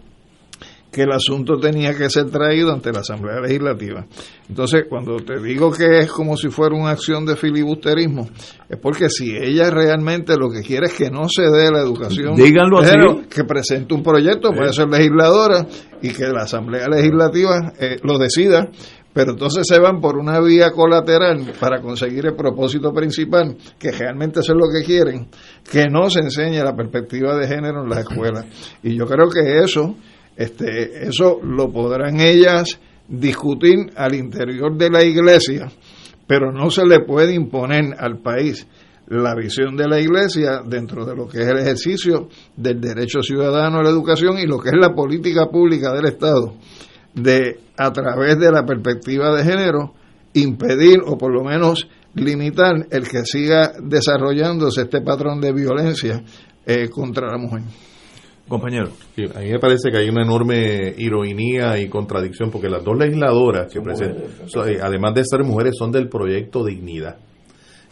[0.93, 4.05] que el asunto tenía que ser traído ante la Asamblea Legislativa.
[4.49, 8.29] Entonces, cuando te digo que es como si fuera una acción de filibusterismo,
[8.69, 12.37] es porque si ella realmente lo que quiere es que no se dé la educación,
[12.37, 12.97] díganlo así,
[13.31, 15.67] que presente un proyecto, puede ser legisladora
[16.03, 18.69] y que la Asamblea Legislativa eh, lo decida,
[19.15, 24.41] pero entonces se van por una vía colateral para conseguir el propósito principal, que realmente
[24.41, 25.29] eso es lo que quieren,
[25.71, 28.47] que no se enseñe la perspectiva de género en las escuelas.
[28.83, 29.97] Y yo creo que eso,
[30.43, 32.79] este, eso lo podrán ellas
[33.09, 35.71] discutir al interior de la iglesia,
[36.27, 38.67] pero no se le puede imponer al país
[39.09, 43.79] la visión de la iglesia dentro de lo que es el ejercicio del derecho ciudadano
[43.79, 46.55] a la educación y lo que es la política pública del Estado
[47.15, 49.95] de, a través de la perspectiva de género,
[50.35, 56.23] impedir o por lo menos limitar el que siga desarrollándose este patrón de violencia
[56.65, 57.63] eh, contra la mujer.
[58.53, 58.91] Compañero.
[59.35, 63.73] a mí me parece que hay una enorme ironía y contradicción porque las dos legisladoras
[63.73, 64.25] que presentan,
[64.69, 67.17] eh, además de ser mujeres, son del proyecto Dignidad.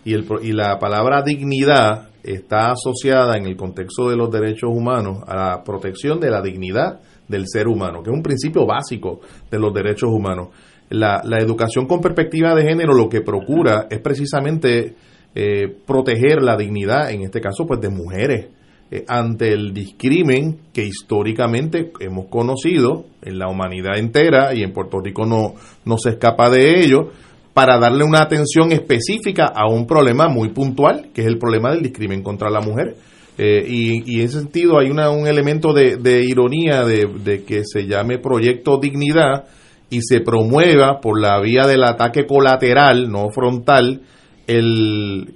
[0.04, 5.20] Y, el, y la palabra dignidad está asociada en el contexto de los derechos humanos
[5.26, 9.20] a la protección de la dignidad del ser humano, que es un principio básico
[9.50, 10.48] de los derechos humanos.
[10.90, 14.94] La, educación con perspectiva de género lo que procura es precisamente
[15.34, 18.48] eh, proteger la dignidad, en este caso, pues de mujeres,
[18.90, 24.98] eh, ante el discrimen que históricamente hemos conocido en la humanidad entera y en Puerto
[25.00, 27.10] Rico no, no se escapa de ello,
[27.54, 31.82] para darle una atención específica a un problema muy puntual, que es el problema del
[31.82, 32.96] discrimen contra la mujer.
[33.38, 38.18] Eh, y, en ese sentido hay una, un elemento de, ironía de, que se llame
[38.18, 39.46] Proyecto Dignidad
[39.88, 44.02] y se promueva por la vía del ataque colateral, no frontal,
[44.46, 45.34] el,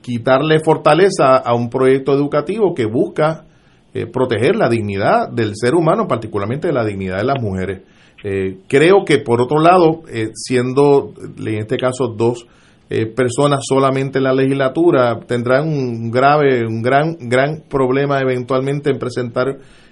[0.00, 3.44] quitarle fortaleza a un proyecto educativo que busca
[3.92, 7.82] eh, proteger la dignidad del ser humano, particularmente la dignidad de las mujeres.
[8.22, 10.02] Eh, creo que por otro lado,
[10.34, 12.46] siendo en este caso dos
[12.92, 18.98] eh, personas solamente en la legislatura tendrán un grave, un gran, gran problema eventualmente en
[18.98, 19.46] presentar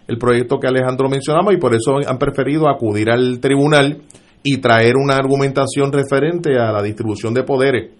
[0.08, 4.02] el proyecto que Alejandro mencionaba y por eso han preferido acudir al tribunal
[4.42, 7.92] y traer una argumentación referente a la distribución de poderes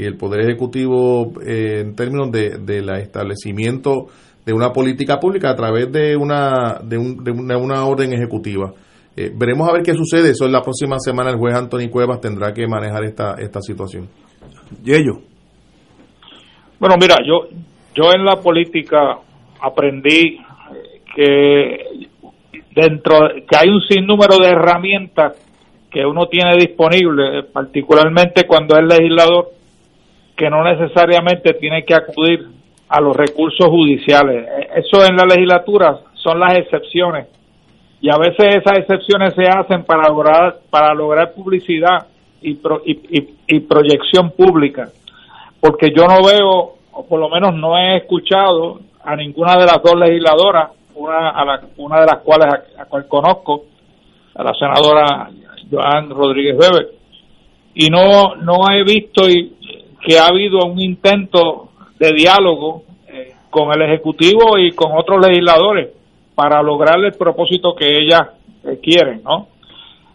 [0.00, 4.06] y el poder ejecutivo eh, en términos de, del establecimiento
[4.46, 8.72] de una política pública a través de una de, una, orden ejecutiva.
[9.14, 10.30] Eh, veremos a ver qué sucede.
[10.30, 14.08] Eso en la próxima semana el juez Anthony Cuevas tendrá que manejar esta, esta situación.
[14.82, 15.20] Yello.
[16.78, 17.48] Bueno, mira, yo,
[17.94, 19.18] yo en la política
[19.60, 20.38] aprendí
[21.14, 22.08] que
[22.74, 25.36] dentro que hay un sinnúmero de herramientas
[25.90, 29.59] que uno tiene disponible, particularmente cuando es legislador,
[30.40, 32.48] que no necesariamente tiene que acudir
[32.88, 34.48] a los recursos judiciales.
[34.74, 37.26] Eso en la legislatura son las excepciones.
[38.00, 42.06] Y a veces esas excepciones se hacen para lograr para lograr publicidad
[42.40, 42.58] y,
[43.48, 44.88] y, proyección pública,
[45.60, 49.82] porque yo no veo, o por lo menos no he escuchado a ninguna de las
[49.84, 52.48] dos legisladoras, una, a la, una de las cuales
[52.78, 53.64] a, cual conozco,
[54.34, 55.28] a la senadora
[55.70, 56.88] Joan Rodríguez Weber,
[57.74, 59.28] y no, no he visto
[60.00, 65.90] que ha habido un intento de diálogo eh, con el Ejecutivo y con otros legisladores
[66.34, 68.22] para lograr el propósito que ellas
[68.64, 69.48] eh, quieren, ¿no?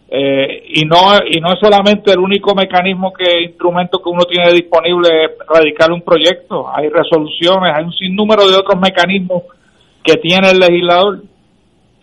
[0.08, 4.54] Eh, y no y no es solamente el único mecanismo que instrumento que uno tiene
[4.54, 5.10] disponible
[5.50, 9.42] radicar un proyecto hay resoluciones hay un sinnúmero de otros mecanismos
[10.04, 11.24] que tiene el legislador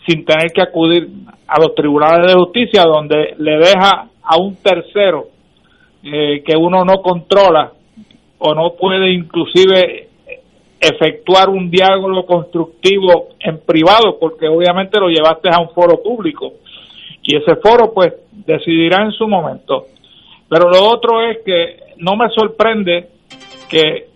[0.04, 1.10] sin tener que acudir
[1.46, 5.28] a los tribunales de justicia donde le deja a un tercero
[6.02, 7.72] eh, que uno no controla
[8.38, 10.08] o no puede inclusive
[10.80, 16.54] efectuar un diálogo constructivo en privado porque obviamente lo llevaste a un foro público
[17.22, 19.86] y ese foro pues decidirá en su momento.
[20.48, 23.08] Pero lo otro es que no me sorprende
[23.68, 24.10] que,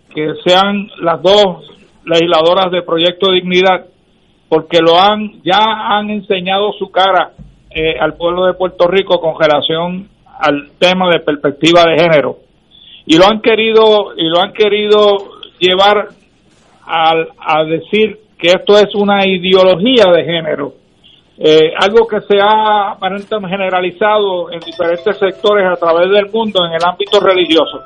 [0.47, 1.71] sean las dos
[2.07, 3.85] legisladoras de Proyecto Dignidad,
[4.49, 7.33] porque lo han, ya han enseñado su cara
[7.71, 12.39] eh, al pueblo de Puerto Rico con relación al tema de perspectiva de género.
[13.07, 15.17] Y lo han querido, y lo han querido
[15.59, 16.09] llevar
[16.85, 20.75] al, a decir que esto es una ideología de género
[21.39, 26.73] eh, algo que se ha aparentemente generalizado en diferentes sectores a través del mundo en
[26.73, 27.83] el ámbito religioso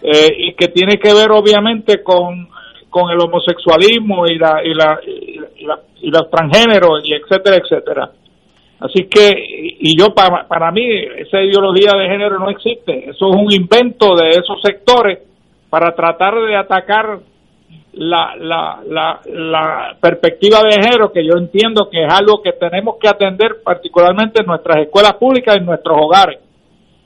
[0.00, 2.48] eh, y que tiene que ver obviamente con,
[2.88, 8.10] con el homosexualismo y la y la, y la, y los transgéneros y etcétera etcétera
[8.80, 9.32] así que
[9.80, 10.84] y yo para, para mí
[11.18, 13.10] esa ideología de género no existe.
[13.10, 15.20] Eso es un invento de esos sectores
[15.70, 17.20] para tratar de atacar
[17.92, 22.96] la, la, la, la perspectiva de género, que yo entiendo que es algo que tenemos
[23.00, 26.38] que atender particularmente en nuestras escuelas públicas y en nuestros hogares,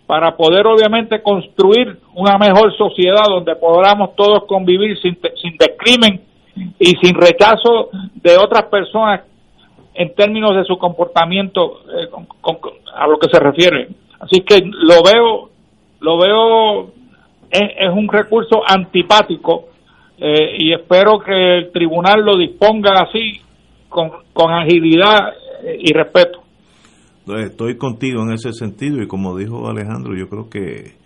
[0.06, 6.20] para poder obviamente construir una mejor sociedad donde podamos todos convivir sin, sin descrimen
[6.78, 9.22] y sin rechazo de otras personas
[9.94, 12.09] en términos de su comportamiento eh,
[12.94, 13.88] a lo que se refiere.
[14.20, 15.50] Así que lo veo,
[16.00, 16.92] lo veo,
[17.50, 19.66] es un recurso antipático
[20.18, 23.40] eh, y espero que el tribunal lo disponga así,
[23.88, 25.35] con, con agilidad
[25.78, 26.40] y respeto.
[27.26, 31.01] Estoy contigo en ese sentido y como dijo Alejandro, yo creo que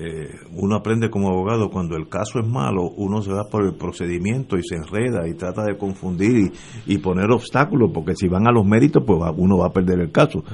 [0.00, 3.74] eh, uno aprende como abogado cuando el caso es malo, uno se va por el
[3.74, 6.52] procedimiento y se enreda y trata de confundir
[6.86, 10.12] y, poner obstáculos, porque si van a los méritos, pues uno va a perder el
[10.12, 10.44] caso.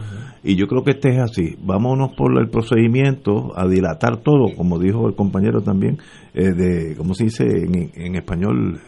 [0.42, 1.56] Y yo creo que este es así.
[1.60, 5.98] Vámonos por el procedimiento, a dilatar todo, como dijo el compañero también,
[6.32, 8.80] eh, de, ¿cómo se dice en, español?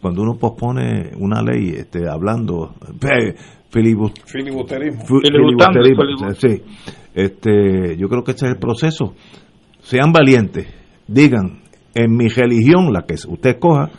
[0.00, 2.74] Cuando uno pospone una ley, este, hablando,
[3.70, 4.64] filibusterismo.
[6.34, 6.60] Sí.
[7.14, 9.14] Este, yo creo que este es el proceso
[9.82, 10.66] sean valientes,
[11.06, 11.62] digan,
[11.94, 13.90] en mi religión, la que usted coja,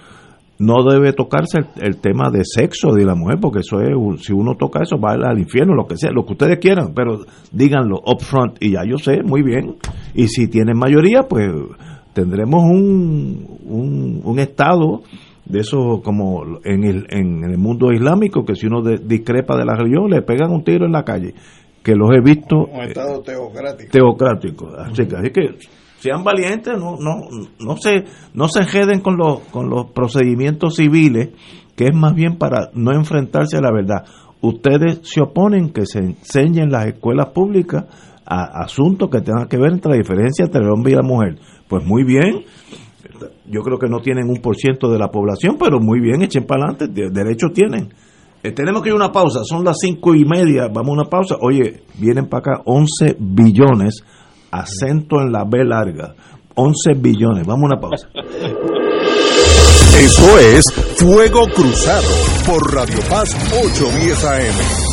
[0.60, 4.56] no debe tocarse el, tema de sexo de la mujer, porque eso es, si uno
[4.56, 8.22] toca eso, va al infierno, lo que sea, lo que ustedes quieran, pero díganlo up
[8.22, 9.76] front y ya yo sé, muy bien.
[10.14, 11.50] Y si tienen mayoría, pues
[12.14, 15.02] tendremos un, un, estado
[15.46, 19.76] de eso como en el, en el mundo islámico, que si uno discrepa de la
[19.76, 21.34] religión, le pegan un tiro en la calle
[21.84, 25.58] que los he visto un estado teocrático teocrático así que, así que
[26.04, 27.30] sean valientes, no, no,
[27.62, 31.30] no se, no se enjeden con los, con los procedimientos civiles,
[31.78, 34.04] que es más bien para no enfrentarse a la verdad.
[34.42, 37.86] Ustedes se oponen que se enseñen las escuelas públicas
[38.26, 41.40] a asuntos que tengan que ver entre la diferencia entre el hombre y la mujer.
[41.70, 42.44] Pues muy bien,
[43.50, 46.46] yo creo que no tienen un por ciento de la población, pero muy bien, echen
[46.46, 47.94] para adelante, derecho tienen.
[48.44, 51.10] Eh, tenemos que ir a una pausa, son las cinco y media, vamos a una
[51.10, 51.36] pausa.
[51.40, 54.04] Oye, vienen para acá 11 billones
[54.52, 56.14] acento en la B larga.
[56.56, 57.48] 11 billones.
[57.48, 58.08] Vamos a una pausa.
[59.98, 60.66] Eso es
[60.98, 62.08] Fuego Cruzado
[62.46, 64.93] por Radio Paz 810 AM.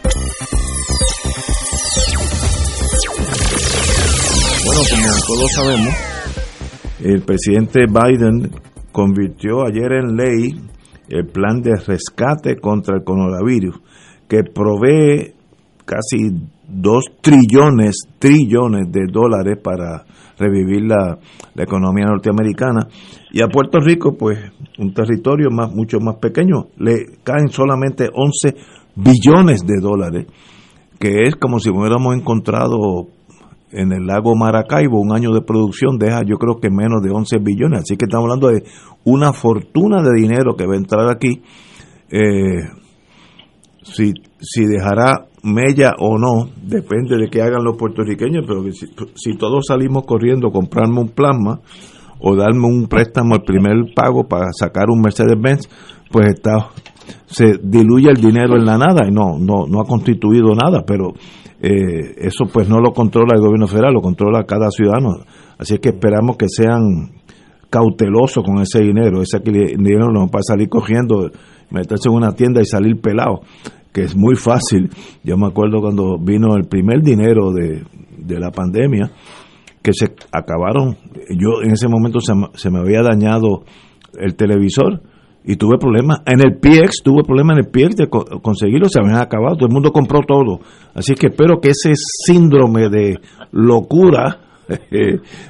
[4.65, 5.95] Bueno, como todos sabemos,
[7.03, 8.51] el presidente Biden
[8.91, 10.51] convirtió ayer en ley
[11.09, 13.79] el plan de rescate contra el coronavirus,
[14.27, 15.33] que provee
[15.85, 16.29] casi
[16.67, 20.05] dos trillones, trillones de dólares para
[20.37, 21.17] revivir la,
[21.55, 22.87] economía norteamericana.
[23.31, 24.39] Y a Puerto Rico, pues
[24.79, 28.57] un territorio más, mucho más pequeño, le caen solamente 11
[28.95, 30.27] billones de dólares,
[30.99, 33.07] que es como si hubiéramos encontrado
[33.71, 37.37] en el lago Maracaibo, un año de producción deja yo creo que menos de 11
[37.39, 38.63] billones, así que estamos hablando de
[39.03, 41.41] una fortuna de dinero que va a entrar aquí.
[42.09, 42.67] Eh,
[43.83, 48.63] si, si dejará mella o no, depende de qué hagan los puertorriqueños, pero
[49.15, 51.59] si, todos salimos corriendo a comprarme un plasma
[52.19, 55.67] o darme un préstamo el primer pago para sacar un Mercedes-Benz,
[56.11, 56.69] pues está
[57.25, 61.13] se diluye el dinero en la nada y no no no ha constituido nada, pero
[61.61, 65.19] eh, eso pues no lo controla el gobierno federal, lo controla cada ciudadano.
[65.59, 67.11] Así es que esperamos que sean
[67.69, 71.29] cautelosos con ese dinero, ese dinero no para salir cogiendo,
[71.69, 73.41] meterse en una tienda y salir pelado,
[73.93, 74.89] que es muy fácil.
[75.23, 77.83] Yo me acuerdo cuando vino el primer dinero de,
[78.17, 79.11] de la pandemia,
[79.83, 80.97] que se acabaron,
[81.29, 83.63] yo en ese momento se, se me había dañado
[84.19, 85.01] el televisor
[85.43, 86.19] y tuve problemas.
[86.25, 89.73] En el PX, tuve problemas en el PX de conseguirlo, se habían acabado, todo el
[89.73, 90.59] mundo compró todo.
[90.93, 93.17] Así que espero que ese síndrome de
[93.51, 94.39] locura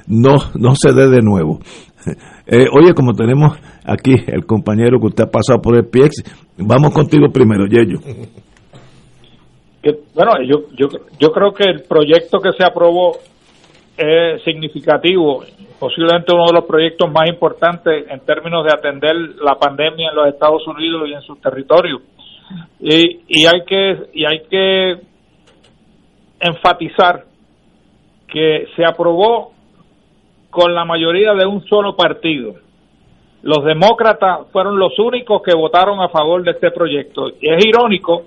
[0.08, 1.60] no, no se dé de nuevo.
[2.44, 6.24] Eh, oye, como tenemos aquí el compañero que usted ha pasado por el PX,
[6.58, 8.00] vamos contigo primero, Yello.
[10.12, 10.88] Bueno, yo, yo,
[11.20, 13.18] yo creo que el proyecto que se aprobó
[13.96, 15.44] es significativo,
[15.82, 20.28] posiblemente uno de los proyectos más importantes en términos de atender la pandemia en los
[20.28, 22.02] Estados Unidos y en sus territorios.
[22.78, 25.00] Y, y hay que y hay que
[26.38, 27.24] enfatizar
[28.28, 29.54] que se aprobó
[30.50, 32.54] con la mayoría de un solo partido.
[33.42, 37.28] Los demócratas fueron los únicos que votaron a favor de este proyecto.
[37.40, 38.26] Y es irónico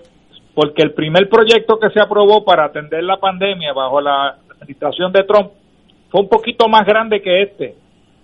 [0.53, 5.23] porque el primer proyecto que se aprobó para atender la pandemia bajo la administración de
[5.23, 5.51] Trump
[6.15, 7.75] fue un poquito más grande que este.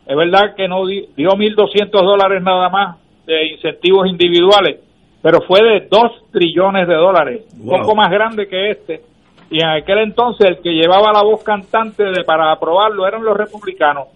[0.08, 4.80] Es verdad que no dio 1.200 dólares nada más de incentivos individuales,
[5.22, 9.02] pero fue de 2 trillones de dólares, un poco más grande que este.
[9.50, 13.36] Y en aquel entonces el que llevaba la voz cantante de, para aprobarlo eran los
[13.36, 14.08] republicanos.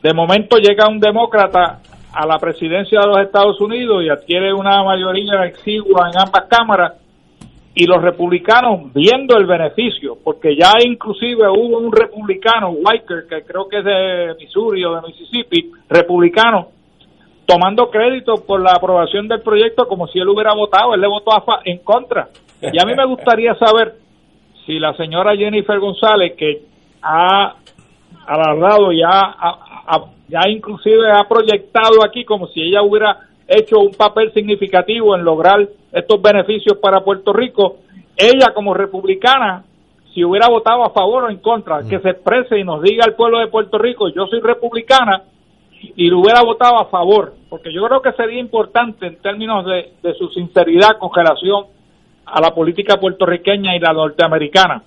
[0.00, 1.80] De momento llega un demócrata
[2.14, 6.92] a la presidencia de los Estados Unidos y adquiere una mayoría exigua en ambas cámaras
[7.74, 13.68] y los republicanos viendo el beneficio, porque ya inclusive hubo un republicano, Weicker, que creo
[13.68, 16.68] que es de Missouri o de Mississippi, republicano,
[17.46, 21.30] tomando crédito por la aprobación del proyecto como si él hubiera votado, él le votó
[21.64, 22.28] en contra.
[22.60, 23.94] Y a mí me gustaría saber
[24.66, 26.62] si la señora Jennifer González, que
[27.00, 27.54] ha
[28.26, 29.36] alargado ya,
[30.28, 35.66] ya inclusive ha proyectado aquí como si ella hubiera hecho un papel significativo en lograr
[35.90, 37.78] estos beneficios para Puerto Rico,
[38.14, 39.64] ella como republicana,
[40.12, 43.14] si hubiera votado a favor o en contra, que se exprese y nos diga al
[43.14, 45.22] pueblo de Puerto Rico, yo soy republicana,
[45.80, 49.92] y lo hubiera votado a favor, porque yo creo que sería importante en términos de,
[50.02, 51.66] de su sinceridad con relación
[52.26, 54.82] a la política puertorriqueña y la norteamericana.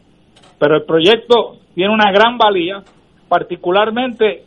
[0.60, 2.84] Pero el proyecto tiene una gran valía,
[3.30, 4.44] particularmente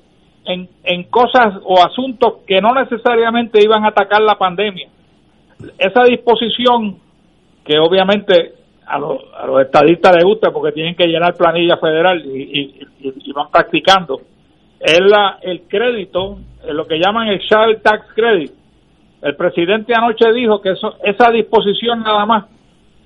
[0.47, 4.89] en, en cosas o asuntos que no necesariamente iban a atacar la pandemia.
[5.79, 6.99] Esa disposición,
[7.65, 8.55] que obviamente
[8.87, 13.33] a los, a los estadistas les gusta porque tienen que llenar planilla federal y, y,
[13.33, 14.21] van practicando,
[14.81, 16.39] es la, el crédito,
[16.69, 18.53] lo que llaman el Child Tax Credit.
[19.23, 22.45] El presidente anoche dijo que eso, esa disposición nada más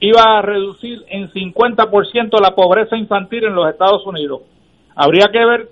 [0.00, 4.42] iba a reducir en 50% la pobreza infantil en los Estados Unidos.
[4.96, 5.68] Habría que ver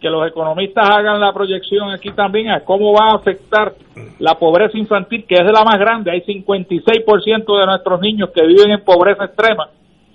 [0.00, 3.72] que los economistas hagan la proyección aquí también a cómo va a afectar
[4.18, 6.10] la pobreza infantil, que es de la más grande.
[6.10, 9.68] Hay 56% de nuestros niños que viven en pobreza extrema.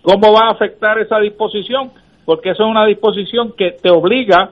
[0.03, 1.91] ¿Cómo va a afectar esa disposición?
[2.25, 4.51] Porque eso es una disposición que te obliga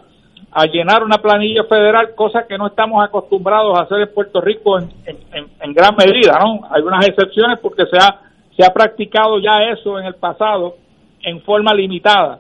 [0.52, 4.80] a llenar una planilla federal, cosa que no estamos acostumbrados a hacer en Puerto Rico
[4.80, 6.68] en, en gran medida, ¿no?
[6.72, 8.22] Hay unas excepciones porque se ha,
[8.58, 10.76] se ha practicado ya eso en el pasado
[11.22, 12.40] en forma limitada.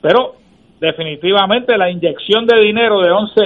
[0.00, 0.34] Pero
[0.80, 3.40] definitivamente la inyección de dinero de 11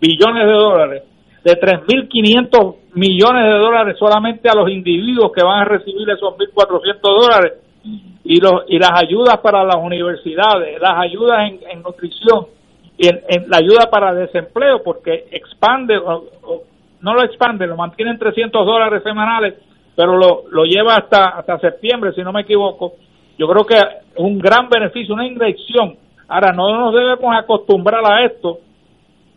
[0.00, 1.02] billones de dólares,
[1.44, 7.00] de 3.500 millones de dólares solamente a los individuos que van a recibir esos 1.400
[7.02, 7.52] dólares
[8.24, 12.46] y, los, y las ayudas para las universidades, las ayudas en, nutrición
[12.96, 18.64] y en, la ayuda para desempleo, porque expande, no lo expande, lo mantiene en 300
[18.64, 19.54] dólares semanales,
[19.94, 22.94] pero lo, lo lleva hasta, hasta septiembre, si no me equivoco.
[23.36, 23.84] Yo creo que es
[24.16, 25.96] un gran beneficio, una inyección
[26.28, 28.58] Ahora, no nos debemos acostumbrar a esto,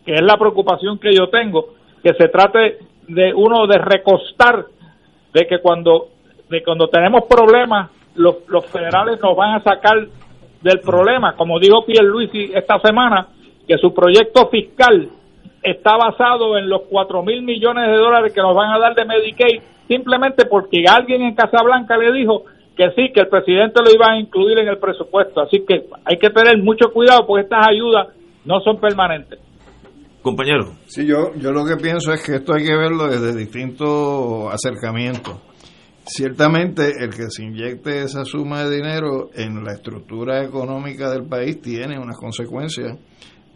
[0.05, 1.69] que es la preocupación que yo tengo,
[2.01, 2.77] que se trate
[3.07, 4.65] de uno de recostar,
[5.33, 6.07] de que cuando,
[6.49, 10.07] de cuando tenemos problemas, los, los federales nos van a sacar
[10.61, 13.27] del problema, como dijo Pierluisi esta semana,
[13.67, 15.09] que su proyecto fiscal
[15.61, 19.05] está basado en los cuatro mil millones de dólares que nos van a dar de
[19.05, 22.43] Medicaid, simplemente porque alguien en Casablanca le dijo
[22.77, 25.41] que sí, que el presidente lo iba a incluir en el presupuesto.
[25.41, 28.09] Así que hay que tener mucho cuidado porque estas ayudas
[28.45, 29.39] no son permanentes.
[30.21, 30.73] Compañero.
[30.85, 35.41] Sí, yo, yo lo que pienso es que esto hay que verlo desde distintos acercamientos.
[36.05, 41.61] Ciertamente el que se inyecte esa suma de dinero en la estructura económica del país
[41.61, 42.97] tiene unas consecuencias,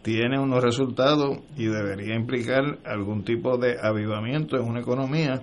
[0.02, 5.40] tiene unos resultados y debería implicar algún tipo de avivamiento en una economía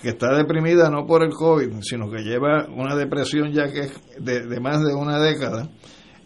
[0.00, 4.00] que está deprimida no por el COVID, sino que lleva una depresión ya que es
[4.20, 5.68] de, más de una década,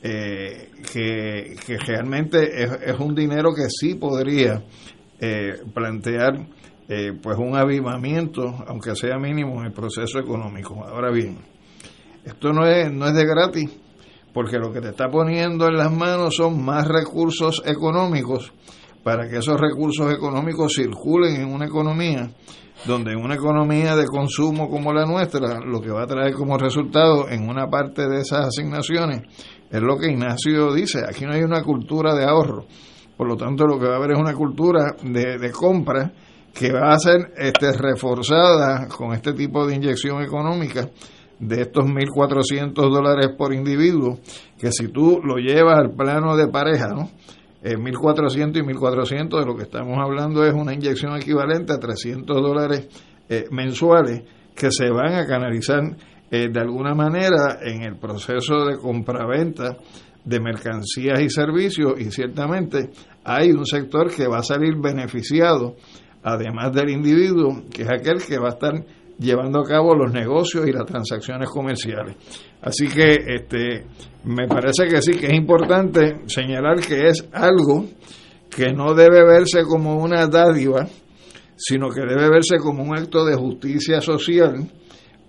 [0.03, 4.63] eh, que, realmente es, un dinero que sí podría
[5.21, 6.47] eh, plantear
[6.89, 10.85] eh, pues un avivamiento, aunque sea mínimo, en el proceso económico.
[10.85, 11.39] Ahora bien,
[12.25, 13.71] esto no es, no es de gratis,
[14.35, 18.53] porque lo que te está poniendo en las manos son más recursos económicos
[19.03, 22.31] para que esos recursos económicos circulen en una economía
[22.87, 26.59] donde en una economía de consumo como la nuestra, lo que va a traer como
[26.59, 29.23] resultado en una parte de esas asignaciones
[29.71, 32.67] es lo que Ignacio dice, aquí no hay una cultura de ahorro,
[33.17, 36.13] por lo tanto lo que va a haber es una cultura de, de compra
[36.53, 40.89] que va a ser este, reforzada con este tipo de inyección económica
[41.39, 44.19] de estos 1.400 dólares por individuo,
[44.59, 47.11] que si tú lo llevas al plano de pareja, ¿no?
[47.63, 52.89] 1.400 y 1.400 de lo que estamos hablando es una inyección equivalente a 300 dólares
[53.29, 54.23] eh, mensuales
[54.55, 55.83] que se van a canalizar
[56.31, 59.77] eh, de alguna manera en el proceso de compraventa
[60.25, 61.95] de mercancías y servicios.
[61.99, 62.91] Y ciertamente
[63.25, 65.77] hay un sector que va a salir beneficiado
[66.23, 68.85] además del individuo que es aquel que va a estar
[69.23, 72.17] llevando a cabo los negocios y las transacciones comerciales.
[72.61, 73.85] Así que este
[74.25, 77.87] me parece que sí que es importante señalar que es algo
[78.55, 80.87] que no debe verse como una dádiva,
[81.57, 84.69] sino que debe verse como un acto de justicia social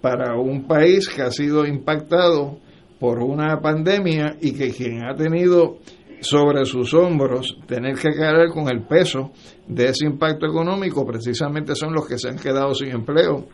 [0.02, 2.58] para un país que ha sido impactado
[3.00, 5.78] por una pandemia y que quien ha tenido
[6.24, 9.32] sobre sus hombros tener que cargar con el peso
[9.68, 13.46] de ese impacto económico precisamente son los que se han quedado sin empleo,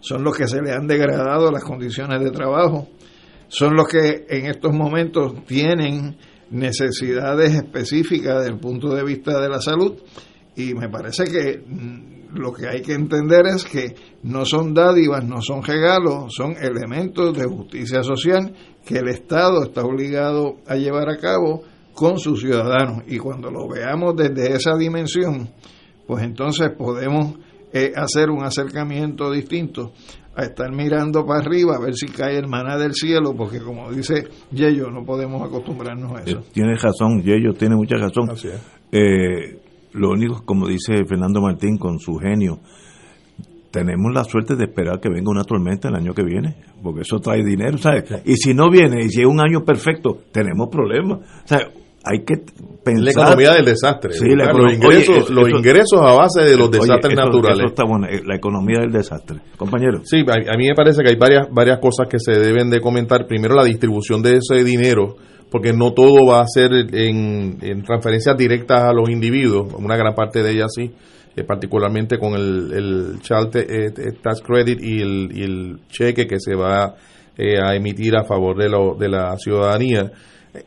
[0.00, 2.88] son los que se le han degradado las condiciones de trabajo,
[3.48, 6.16] son los que en estos momentos tienen
[6.50, 9.94] necesidades específicas desde el punto de vista de la salud.
[10.56, 15.24] Y me parece que mm, lo que hay que entender es que no son dádivas,
[15.24, 18.52] no son regalos, son elementos de justicia social
[18.84, 21.62] que el Estado está obligado a llevar a cabo
[21.94, 23.04] con sus ciudadanos.
[23.06, 25.50] Y cuando lo veamos desde esa dimensión,
[26.06, 27.36] pues entonces podemos
[27.72, 29.92] eh, hacer un acercamiento distinto
[30.34, 33.90] a estar mirando para arriba a ver si cae el maná del cielo, porque como
[33.90, 36.38] dice Yello, no podemos acostumbrarnos a eso.
[36.38, 38.28] Eh, tiene razón, Yello tiene mucha razón.
[38.92, 39.60] Eh,
[39.94, 42.60] lo único, como dice Fernando Martín con su genio,
[43.72, 47.18] tenemos la suerte de esperar que venga una tormenta el año que viene, porque eso
[47.18, 48.04] trae dinero, ¿sabes?
[48.24, 51.18] Y si no viene, y si es un año perfecto, tenemos problemas.
[51.44, 51.48] O
[52.08, 52.36] hay que
[52.84, 53.04] pensar.
[53.04, 54.14] La economía del desastre.
[54.18, 57.66] los, ingresos, los ingresos a base de los desastres naturales.
[57.66, 59.40] está bueno, eh, la economía del desastre.
[59.56, 60.00] Compañero.
[60.04, 63.26] Sí, a, mí me parece que hay varias, varias cosas que se deben de comentar.
[63.26, 65.16] Primero, la distribución de ese dinero,
[65.50, 70.42] porque no todo va a ser en, transferencias directas a los individuos, una gran parte
[70.42, 70.90] de ellas sí.
[71.36, 76.40] Eh, particularmente con el, el Child eh, Tax Credit y el, y el cheque que
[76.40, 76.96] se va
[77.38, 80.10] a emitir a favor de, lo, de la ciudadanía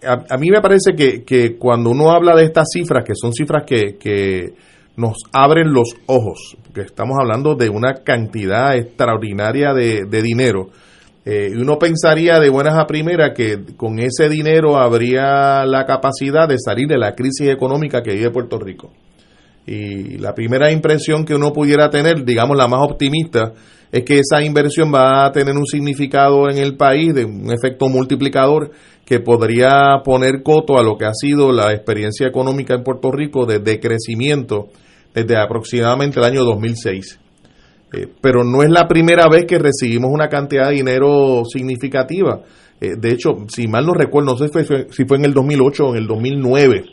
[0.03, 3.63] a, mí me parece que, que, cuando uno habla de estas cifras, que son cifras
[3.65, 4.53] que, que
[4.95, 10.69] nos abren los ojos, porque estamos hablando de una cantidad extraordinaria de, dinero,
[11.25, 16.57] eh, uno pensaría de buenas a primeras que con ese dinero habría la capacidad de
[16.57, 18.91] salir de la crisis económica que vive Puerto Rico.
[19.67, 23.53] Y la primera impresión que uno pudiera tener, digamos la más optimista,
[23.91, 27.89] es que esa inversión va a tener un significado en el país, de un efecto
[27.89, 28.71] multiplicador
[29.05, 33.45] que podría poner coto a lo que ha sido la experiencia económica en Puerto Rico
[33.45, 34.69] de decrecimiento
[35.13, 37.19] desde aproximadamente el año 2006.
[37.93, 42.41] Eh, pero no es la primera vez que recibimos una cantidad de dinero significativa.
[42.79, 44.47] Eh, de hecho, si mal no recuerdo, no sé
[44.91, 46.85] si fue, en el 2008 o en el 2009,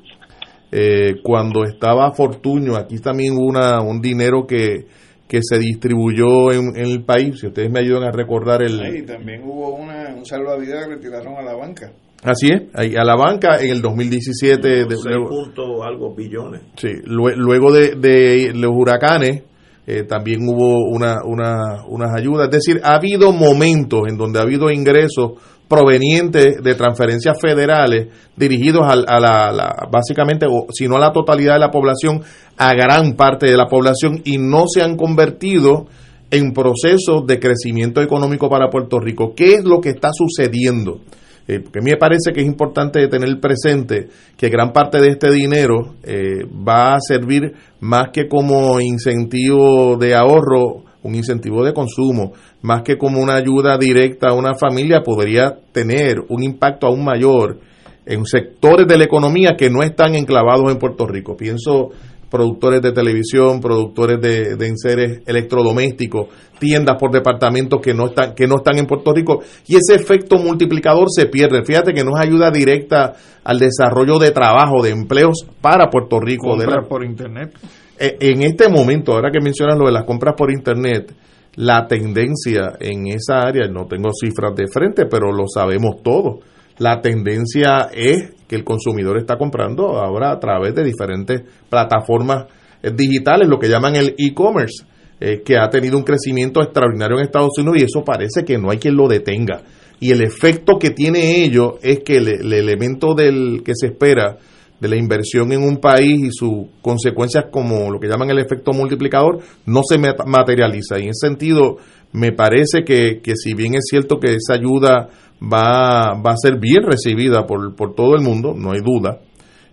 [0.72, 4.86] eh, cuando estaba Fortuño, aquí también hubo una, un dinero que,
[5.28, 7.38] que se distribuyó en, el país.
[7.38, 8.80] Si ustedes me ayudan a recordar el...
[8.80, 11.92] Sí, también hubo una, un salvavidas que retiraron a la banca.
[12.22, 14.68] Así es, a la banca en el 2017.
[14.68, 14.86] de,
[15.28, 16.62] punto algo billones.
[16.76, 19.44] Sí, luego de, de los huracanes
[19.90, 22.48] eh, también hubo una, una, unas ayudas.
[22.48, 25.32] Es decir, ha habido momentos en donde ha habido ingresos
[25.68, 31.60] provenientes de transferencias federales dirigidos a, la, básicamente, o, si no a la totalidad de
[31.60, 32.22] la población,
[32.56, 35.86] a gran parte de la población y no se han convertido
[36.30, 39.34] en proceso de crecimiento económico para Puerto Rico.
[39.34, 41.00] ¿Qué es lo que está sucediendo?
[41.46, 45.08] Eh, porque a mí me parece que es importante tener presente que gran parte de
[45.08, 51.72] este dinero eh, va a servir más que como incentivo de ahorro, un incentivo de
[51.72, 52.32] consumo,
[52.62, 57.58] más que como una ayuda directa a una familia, podría tener un impacto aún mayor
[58.06, 61.36] en sectores de la economía que no están enclavados en Puerto Rico.
[61.36, 61.90] Pienso
[62.30, 66.26] productores de televisión, productores de, de enseres electrodomésticos,
[66.58, 70.36] tiendas por departamentos que no están que no están en Puerto Rico y ese efecto
[70.36, 71.64] multiplicador se pierde.
[71.64, 76.48] Fíjate que no es ayuda directa al desarrollo de trabajo, de empleos para Puerto Rico.
[76.50, 77.54] Compras de la- por internet.
[77.98, 81.12] Eh, En este momento, ahora que mencionas lo de las compras por internet,
[81.56, 86.44] la tendencia en esa área, no tengo cifras de frente, pero lo sabemos todos.
[86.78, 92.46] La tendencia es que el consumidor está comprando ahora a través de diferentes plataformas
[92.82, 94.84] eh, digitales, lo que llaman el e-commerce,
[95.20, 98.70] eh, que ha tenido un crecimiento extraordinario en Estados Unidos y eso parece que no
[98.70, 99.62] hay quien lo detenga.
[100.00, 104.38] Y el efecto que tiene ello es que el, el elemento del que se espera
[104.80, 108.72] de la inversión en un país y sus consecuencias como lo que llaman el efecto
[108.72, 110.98] multiplicador no se mat- materializa.
[110.98, 111.78] Y en ese sentido,
[112.12, 115.08] me parece que, que si bien es cierto que esa ayuda
[115.42, 119.18] va, va a ser bien recibida por, por todo el mundo, no hay duda,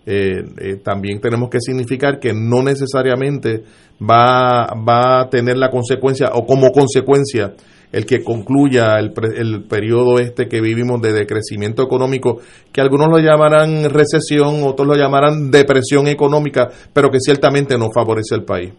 [0.04, 3.62] eh, eh, también tenemos que significar que no necesariamente
[4.00, 7.54] va, va a tener la consecuencia o como consecuencia
[7.96, 12.40] el que concluya el, el periodo este que vivimos de decrecimiento económico,
[12.70, 18.34] que algunos lo llamarán recesión, otros lo llamarán depresión económica, pero que ciertamente no favorece
[18.34, 18.70] al país.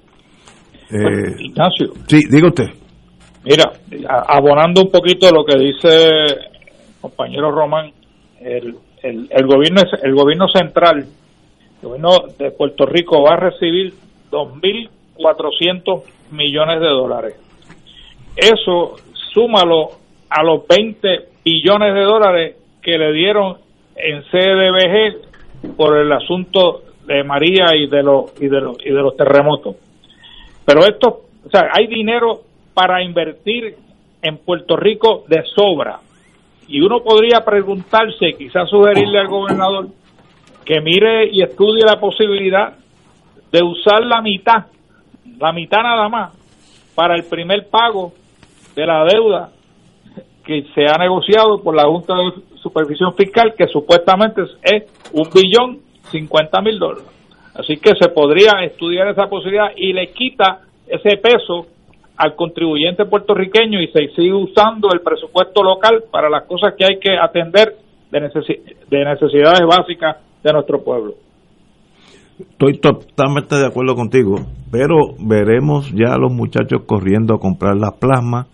[0.91, 2.65] Eh, Ignacio, sí, diga usted.
[3.43, 3.71] mira,
[4.27, 7.91] abonando un poquito lo que dice el compañero Román,
[8.39, 11.07] el, el, el gobierno el gobierno central,
[11.81, 13.95] el gobierno de Puerto Rico va a recibir
[14.29, 16.03] 2.400
[16.33, 17.35] millones de dólares.
[18.35, 18.97] Eso
[19.37, 19.89] súmalo
[20.31, 23.57] a los 20 billones de dólares que le dieron
[23.95, 28.99] en CDBG por el asunto de María y de los y de los y de
[28.99, 29.75] los terremotos.
[30.65, 32.41] Pero esto, o sea, hay dinero
[32.73, 33.75] para invertir
[34.23, 35.99] en Puerto Rico de sobra.
[36.67, 39.87] Y uno podría preguntarse, quizás sugerirle al gobernador
[40.65, 42.73] que mire y estudie la posibilidad
[43.51, 44.65] de usar la mitad,
[45.39, 46.33] la mitad nada más,
[46.95, 48.13] para el primer pago
[48.77, 49.49] de la deuda
[50.45, 55.79] que se ha negociado por la Junta de Supervisión Fiscal, que supuestamente es un billón
[56.11, 57.09] cincuenta mil dólares.
[57.55, 61.65] Así que se podría estudiar esa posibilidad y le quita ese peso
[62.15, 66.99] al contribuyente puertorriqueño y se sigue usando el presupuesto local para las cosas que hay
[66.99, 67.75] que atender
[68.11, 71.15] de, necesi- de necesidades básicas de nuestro pueblo.
[72.39, 74.35] Estoy totalmente de acuerdo contigo,
[74.71, 78.45] pero veremos ya a los muchachos corriendo a comprar las plasmas.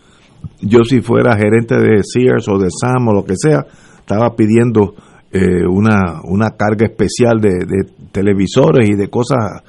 [0.61, 3.65] Yo si fuera gerente de Sears o de Sam o lo que sea,
[3.99, 4.95] estaba pidiendo
[5.31, 9.63] eh, una, una carga especial de, de televisores y de cosas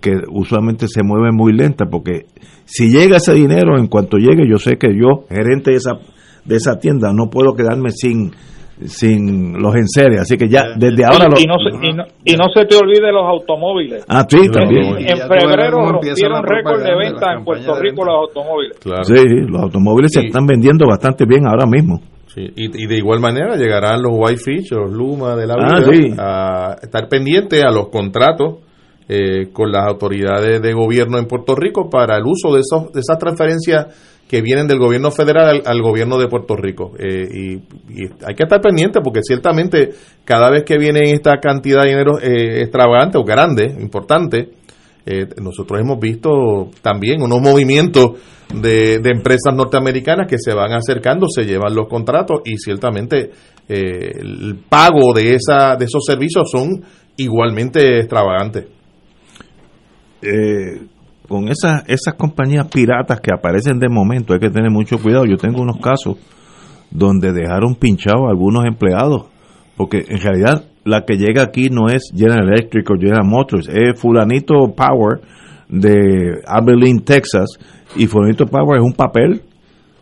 [0.00, 2.26] que usualmente se mueven muy lentas, porque
[2.64, 5.92] si llega ese dinero, en cuanto llegue, yo sé que yo, gerente de esa,
[6.44, 8.32] de esa tienda, no puedo quedarme sin
[8.86, 12.04] sin los enseres, así que ya desde ahora y, lo- y no se, y, no,
[12.24, 14.04] y no se te olvide los automóviles.
[14.08, 14.84] Ah, sí, En- también.
[14.98, 18.78] En, febrero rompieron récord de venta en Puerto Rico los automóviles.
[18.78, 19.04] Claro.
[19.04, 19.14] Sí,
[19.48, 22.00] los automóviles se están vendiendo bastante bien ahora mismo.
[22.34, 25.92] Sí, y, y de igual manera llegarán los Whitefish, los Luma de la Ah, vida
[25.92, 26.14] sí.
[26.18, 28.56] a estar pendientes a los contratos
[29.08, 33.00] eh, con las autoridades de gobierno en Puerto Rico para el uso de, esos, de
[33.00, 33.86] esas transferencias
[34.28, 36.92] que vienen del gobierno federal al, gobierno de Puerto Rico.
[36.98, 37.52] Eh, y,
[38.24, 39.90] hay que estar pendiente porque ciertamente
[40.24, 44.50] cada vez que viene esta cantidad de dinero eh, extravagante o grande, importante,
[45.06, 48.10] eh, nosotros hemos visto también unos movimientos
[48.54, 53.30] de, de empresas norteamericanas que se van acercando, se llevan los contratos y ciertamente
[53.68, 56.82] el pago de, esa, de esos servicios son
[57.18, 58.66] igualmente extravagantes.
[60.22, 60.80] Eh,
[61.28, 65.26] con esas, esas compañías piratas que aparecen de momento hay que tener mucho cuidado.
[65.26, 66.16] Yo tengo unos casos
[66.90, 69.26] donde dejaron pinchados a algunos empleados,
[69.76, 74.00] porque en realidad la que llega aquí no es General Electric o General Motors, es
[74.00, 75.20] fulanito Power
[75.68, 77.58] de Abilene, Texas,
[77.94, 79.42] y fulanito Power es un papel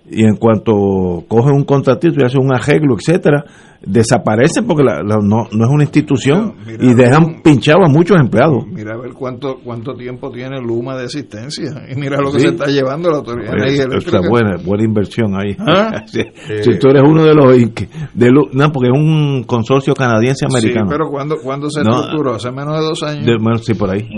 [0.08, 3.44] y en cuanto cogen un contratito y hacen un arreglo, etcétera,
[3.84, 8.18] desaparecen porque la- la- no, no es una institución mira, y dejan pinchados a muchos
[8.20, 8.66] empleados.
[8.66, 11.84] Mira a ver cuánto cuánto tiempo tiene Luma de existencia.
[11.90, 12.46] Y mira lo que Sí.
[12.46, 15.56] se está llevando la autoridad energía Está buena, buena inversión ahí.
[15.58, 16.04] ¿Ah?
[16.06, 16.20] Sí.
[16.20, 20.46] Eh, Si tú eres uno de los inc- de no, porque es un consorcio canadiense
[20.46, 20.86] americano.
[20.88, 23.26] Sí, pero cuando, cuando se No, estructuró, hace menos de dos años.
[23.26, 24.08] De- bueno, sí, por ahí.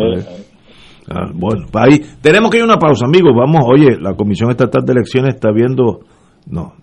[1.10, 3.32] Ah, bueno, ahí tenemos que ir a una pausa, amigos.
[3.34, 6.00] Vamos, oye, la Comisión Estatal de Elecciones está viendo,
[6.46, 6.74] no,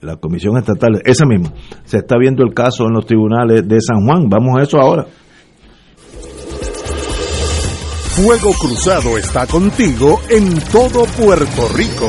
[0.00, 1.52] la Comisión Estatal, esa misma,
[1.84, 4.28] se está viendo el caso en los tribunales de San Juan.
[4.28, 5.06] Vamos a eso ahora.
[8.10, 12.08] Fuego Cruzado está contigo en todo Puerto Rico.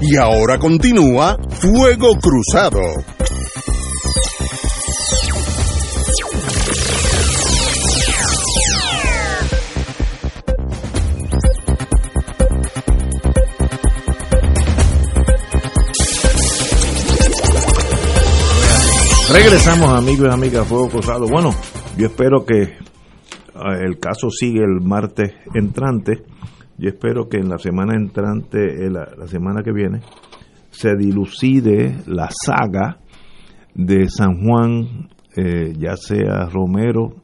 [0.00, 2.80] Y ahora continúa Fuego Cruzado.
[19.32, 21.26] Regresamos amigos y amigas Fuego Cruzado.
[21.26, 21.54] Bueno,
[21.96, 22.76] yo espero que eh,
[23.84, 26.22] el caso sigue el martes entrante
[26.78, 30.00] yo espero que en la semana entrante, eh, la, semana que viene,
[30.70, 32.98] se dilucide la saga
[33.74, 37.14] de San Juan, eh, ya sea Romero,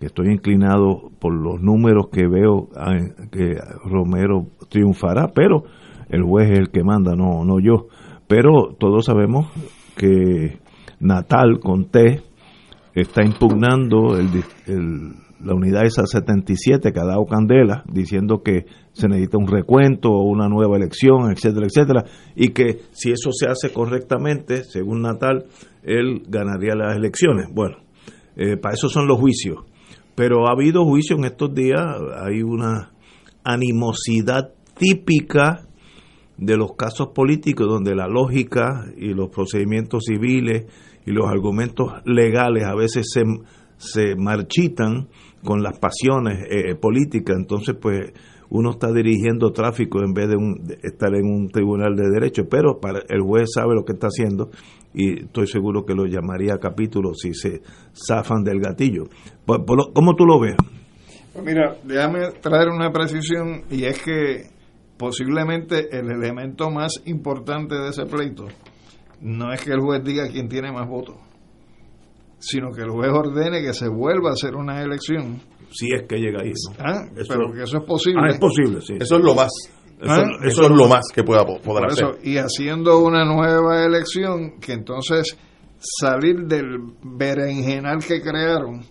[0.00, 2.96] que estoy inclinado por los números que veo ah,
[3.30, 5.64] que Romero triunfará, pero
[6.08, 7.86] el juez es el que manda, no, no yo.
[8.26, 9.48] Pero todos sabemos
[9.96, 10.58] que
[11.00, 12.22] Natal con T
[12.94, 14.28] está impugnando el,
[15.44, 20.22] la unidad esa 77 que ha dado candela, diciendo que se necesita un recuento o
[20.22, 22.04] una nueva elección, etcétera, etcétera,
[22.36, 25.46] y que si eso se hace correctamente, según Natal,
[25.82, 27.48] él ganaría las elecciones.
[27.52, 27.78] Bueno,
[28.36, 29.64] eh, para eso son los juicios.
[30.14, 31.80] Pero ha habido juicios en estos días,
[32.20, 32.92] hay una
[33.44, 35.66] animosidad típica
[36.36, 40.66] de los casos políticos donde la lógica y los procedimientos civiles
[41.06, 43.22] y los argumentos legales a veces se,
[43.76, 45.08] se marchitan
[45.44, 48.12] con las pasiones eh, políticas, entonces pues
[48.54, 53.00] uno está dirigiendo tráfico en vez de, estar en un tribunal de derecho, pero para
[53.08, 54.50] el juez sabe lo que está haciendo
[54.92, 57.62] y estoy seguro que lo llamaría capítulo si se
[57.94, 59.04] zafan del gatillo.
[59.46, 60.56] ¿Cómo tú lo ves?
[61.32, 64.50] Pues mira, déjame traer una precisión y es que
[64.98, 68.48] posiblemente el elemento más importante de ese pleito
[69.22, 71.16] no es que el juez diga quién tiene más votos,
[72.42, 75.40] sino que el juez ordene que se vuelva a hacer una elección
[75.70, 76.52] si es que llega ahí.
[76.78, 78.20] Ah, pero que eso es posible.
[78.22, 78.94] Ah, es posible, sí.
[79.00, 79.50] Eso es lo más.
[80.04, 82.18] Ah, eso, es lo más que pueda poder hacer.
[82.24, 85.36] y haciendo una nueva elección, que entonces
[85.78, 88.82] salir del berenjenal que crearon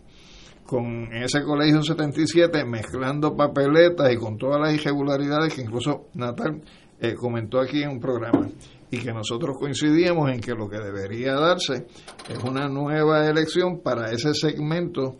[0.65, 6.61] con ese colegio 77, mezclando papeletas y con todas las irregularidades que incluso Natal
[7.01, 8.49] eh, comentó aquí en un programa
[8.91, 11.87] y que nosotros coincidíamos en que lo que debería darse
[12.29, 15.17] es una nueva elección para ese segmento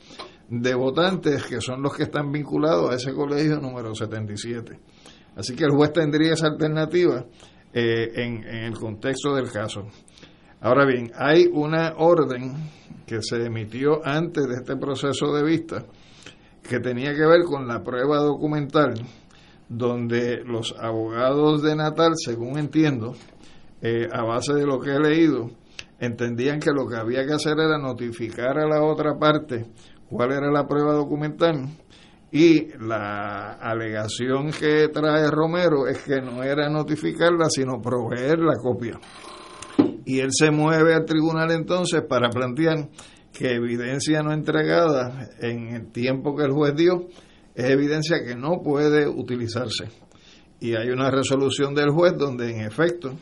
[0.50, 4.78] de votantes que son los que están vinculados a ese colegio número 77.
[5.38, 7.26] Así que el juez tendría esa alternativa
[7.74, 9.88] eh, en, en el contexto del caso.
[10.60, 12.54] Ahora bien, hay una orden
[13.08, 15.86] que se emitió antes de este proceso de vista
[16.62, 18.94] que tenía que ver con la prueba documental,
[19.70, 23.16] donde los abogados de Natal, según entiendo,
[23.82, 25.50] eh, a base de lo que he leído,
[26.00, 29.66] entendían que lo que había que hacer era notificar a la otra parte
[30.10, 31.70] cuál era la prueba documental
[32.32, 39.00] y la alegación que trae Romero es que no era notificarla, sino proveer la copia.
[40.06, 42.88] Y él se mueve al tribunal entonces para plantear
[43.34, 47.08] que evidencia no entregada en el tiempo que el juez dio
[47.54, 49.90] es evidencia que no puede utilizarse.
[50.62, 53.14] Y hay una resolución del juez donde en efecto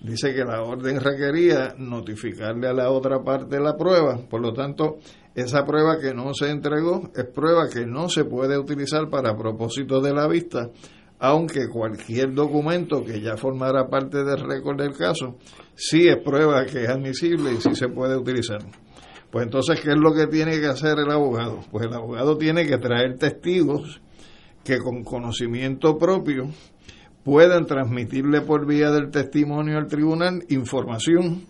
[0.00, 4.98] dice que la orden requería notificarle a la otra parte la prueba, por lo tanto,
[5.34, 10.02] esa prueba que no se entregó es prueba que no se puede utilizar para propósitos
[10.02, 10.70] de la vista,
[11.18, 15.36] aunque cualquier documento que ya formara parte del récord del caso,
[15.74, 18.60] sí es prueba que es admisible y sí se puede utilizar.
[19.30, 21.60] Pues entonces, ¿qué es lo que tiene que hacer el abogado?
[21.70, 24.00] Pues el abogado tiene que traer testigos
[24.64, 26.48] que con conocimiento propio
[27.26, 31.42] puedan transmitirle por vía del testimonio al tribunal información,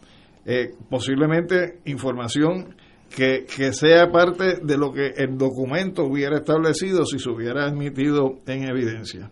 [0.47, 2.75] eh, posiblemente información
[3.15, 8.39] que, que, sea parte de lo que el documento hubiera establecido si se hubiera admitido
[8.47, 9.31] en evidencia.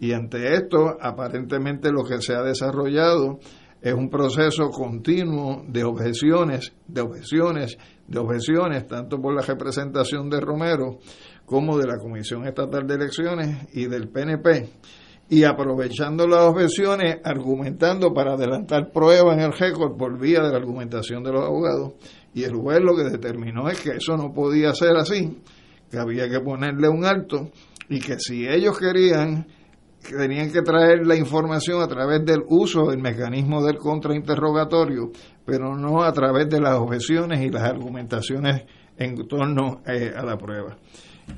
[0.00, 3.38] Y ante esto, aparentemente lo que se ha desarrollado
[3.80, 7.78] es un proceso continuo de objeciones, de objeciones,
[8.08, 10.98] de objeciones, tanto por la representación de Romero
[11.44, 14.70] como de la Comisión Estatal de Elecciones y del PNP.
[15.28, 20.58] Y aprovechando las objeciones, argumentando para adelantar pruebas en el récord por vía de la
[20.58, 21.94] argumentación de los abogados.
[22.34, 25.38] Y el juez lo que determinó es que eso no podía ser así,
[25.90, 27.50] que había que ponerle un alto
[27.88, 29.46] y que si ellos querían
[30.04, 35.10] que tenían que traer la información a través del uso del mecanismo del contrainterrogatorio,
[35.46, 38.64] pero no a través de las objeciones y las argumentaciones
[38.98, 40.76] en torno eh, a la prueba.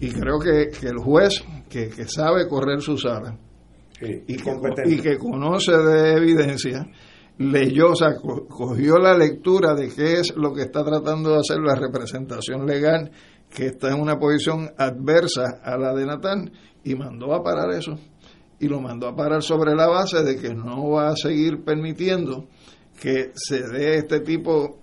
[0.00, 3.38] Y creo que, que el juez, que, que, sabe correr su sala
[4.00, 6.86] y, que, y, que, conoce de evidencia,
[7.38, 11.58] leyó, o sea, cogió la lectura de qué es lo que está tratando de hacer
[11.60, 13.10] la representación legal,
[13.48, 16.50] que está en una posición adversa a la de Natán,
[16.84, 17.98] y mandó a parar eso.
[18.58, 22.48] Y lo mandó a parar sobre la base de que no va a seguir permitiendo
[23.00, 24.78] que se dé este tipo,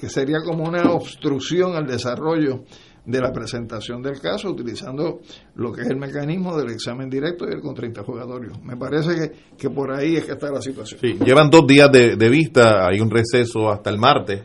[0.00, 2.64] que sería como una obstrucción al desarrollo
[3.06, 5.20] de la presentación del caso utilizando
[5.54, 8.52] lo que es el mecanismo del examen directo y el contrainterrogatorio.
[8.64, 11.00] Me parece que, que por ahí es que está la situación.
[11.00, 14.42] Sí, llevan dos días de, vista, hay un receso hasta el martes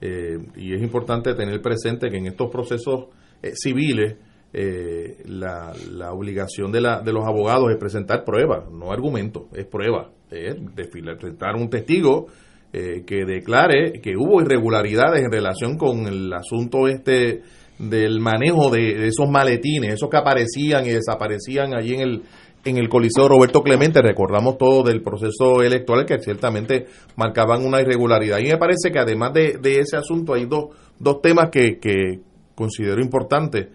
[0.00, 3.06] eh, y es importante tener presente que en estos procesos
[3.42, 4.16] eh, civiles
[4.52, 9.64] eh, la, la, obligación de, la, de los abogados es presentar pruebas, no argumentos, es
[9.64, 12.26] prueba, es presentar un testigo
[12.74, 17.42] eh, que declare que hubo irregularidades en relación con el asunto este
[17.82, 22.22] del manejo de, esos maletines, esos que aparecían y desaparecían allí en el
[22.64, 28.38] en el Coliseo Roberto Clemente, recordamos todo del proceso electoral que ciertamente marcaban una irregularidad.
[28.38, 30.66] Y me parece que además de, de ese asunto hay dos,
[30.96, 32.20] dos temas que, que
[32.54, 33.66] considero importantes.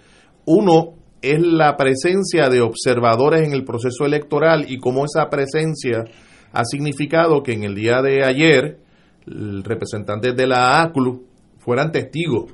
[0.46, 6.06] Uno es la presencia de observadores en el proceso electoral y cómo esa presencia
[6.54, 8.80] ha significado que en el día de ayer
[9.26, 11.26] representantes de la ACLU
[11.58, 12.54] fueran testigos.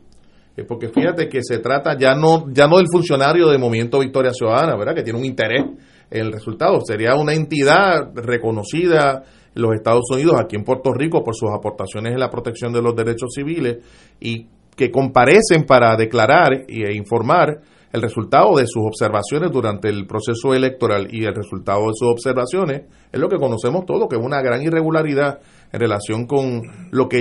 [0.68, 4.76] Porque fíjate que se trata ya no, ya no del funcionario de Movimiento Victoria Ciudadana,
[4.76, 4.94] ¿verdad?
[4.94, 5.64] Que tiene un interés
[6.12, 6.80] en el resultado.
[6.86, 9.24] Sería una entidad reconocida
[9.56, 12.82] en los Estados Unidos, aquí en Puerto Rico, por sus aportaciones en la protección de
[12.82, 13.78] los derechos civiles
[14.20, 20.56] y que comparecen para declarar e informar el resultado de sus observaciones durante el proceso
[20.56, 22.82] electoral y el resultado de sus observaciones
[23.12, 25.40] es lo que conocemos todos, que es una gran irregularidad
[25.74, 26.62] en relación con
[26.92, 27.20] lo que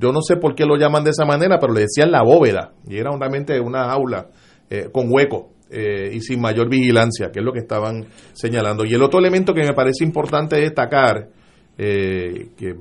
[0.00, 2.72] yo no sé por qué lo llaman de esa manera, pero le decían la bóveda,
[2.86, 4.28] y era realmente una aula
[4.70, 8.84] eh, con hueco eh, y sin mayor vigilancia, que es lo que estaban señalando.
[8.84, 11.28] Y el otro elemento que me parece importante destacar,
[11.76, 12.76] eh, que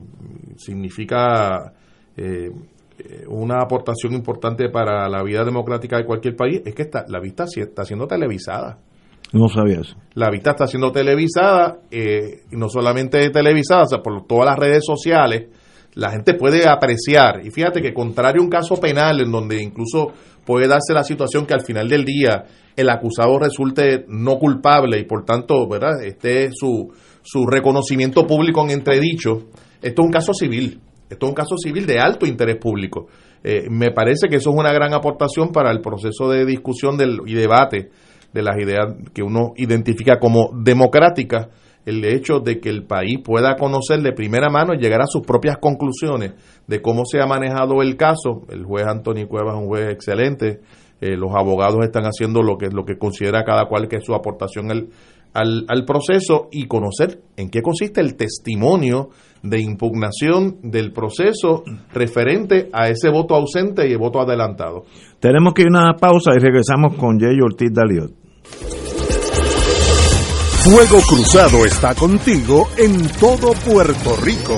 [0.57, 1.73] significa
[2.15, 2.51] eh,
[3.27, 7.45] una aportación importante para la vida democrática de cualquier país es que está, la vista
[7.55, 8.79] está siendo televisada.
[9.31, 9.95] No sabía eso.
[10.15, 14.57] La vista está siendo televisada, eh, y no solamente televisada, o sea, por todas las
[14.57, 15.47] redes sociales,
[15.93, 17.45] la gente puede apreciar.
[17.45, 20.13] Y fíjate que contrario a un caso penal en donde incluso
[20.45, 25.03] puede darse la situación que al final del día el acusado resulte no culpable y
[25.03, 26.03] por tanto, ¿verdad?
[26.03, 29.47] Este su, su reconocimiento público en entredicho.
[29.81, 30.79] Esto es un caso civil.
[31.09, 33.07] Esto es un caso civil de alto interés público.
[33.43, 37.21] Eh, me parece que eso es una gran aportación para el proceso de discusión del,
[37.25, 37.89] y debate
[38.33, 41.47] de las ideas que uno identifica como democráticas,
[41.85, 45.25] el hecho de que el país pueda conocer de primera mano y llegar a sus
[45.25, 46.33] propias conclusiones
[46.67, 48.45] de cómo se ha manejado el caso.
[48.49, 50.59] El juez Antonio Cuevas es un juez excelente,
[51.01, 54.13] eh, los abogados están haciendo lo que, lo que considera cada cual que es su
[54.13, 54.89] aportación al,
[55.33, 59.09] al, al proceso y conocer en qué consiste el testimonio
[59.43, 61.63] de impugnación del proceso
[61.93, 64.83] referente a ese voto ausente y el voto adelantado.
[65.19, 68.11] Tenemos que ir a una pausa y regresamos con Jay Ortiz Daliot.
[70.63, 74.57] Fuego Cruzado está contigo en todo Puerto Rico.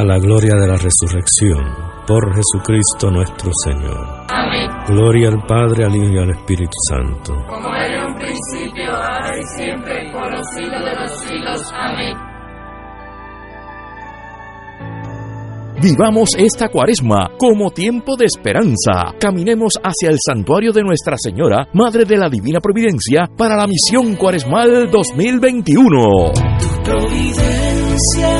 [0.00, 1.60] a la gloria de la resurrección,
[2.06, 4.24] por Jesucristo nuestro Señor.
[4.28, 4.70] Amén.
[4.88, 7.34] Gloria al Padre, al Hijo y al Espíritu Santo.
[7.46, 11.72] Como era en un principio, ahora y siempre, por los siglos de los siglos.
[11.74, 12.16] Amén.
[15.82, 19.14] Vivamos esta cuaresma como tiempo de esperanza.
[19.18, 24.16] Caminemos hacia el santuario de Nuestra Señora, Madre de la Divina Providencia, para la misión
[24.16, 26.32] cuaresmal 2021.
[26.84, 28.39] Providencia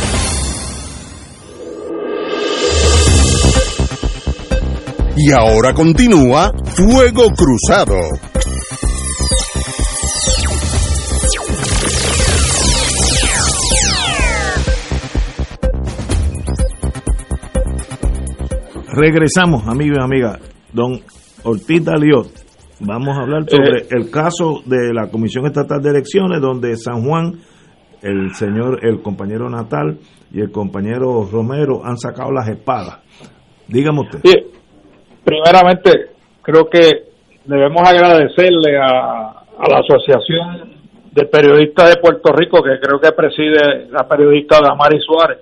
[5.23, 7.93] Y ahora continúa Fuego Cruzado.
[18.93, 20.39] Regresamos, amigos y amigas.
[20.73, 20.99] Don
[21.43, 22.27] Ortiz Daliot,
[22.79, 27.41] vamos a hablar sobre el caso de la Comisión Estatal de Elecciones, donde San Juan,
[28.01, 29.99] el señor, el compañero Natal
[30.31, 33.01] y el compañero Romero han sacado las espadas.
[33.67, 34.19] Dígame usted.
[34.23, 34.60] Sí,
[35.23, 36.11] primeramente,
[36.41, 37.11] creo que
[37.45, 40.71] debemos agradecerle a, a la Asociación
[41.11, 45.39] de Periodistas de Puerto Rico, que creo que preside la periodista Damari Suárez,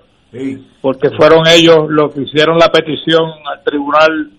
[0.80, 4.30] porque fueron ellos los que hicieron la petición al Tribunal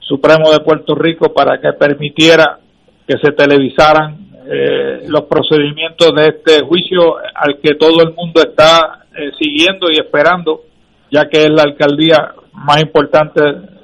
[0.00, 2.58] Supremo de Puerto Rico para que permitiera
[3.06, 9.04] que se televisaran eh, los procedimientos de este juicio al que todo el mundo está
[9.14, 10.62] eh, siguiendo y esperando,
[11.10, 13.40] ya que es la alcaldía más importante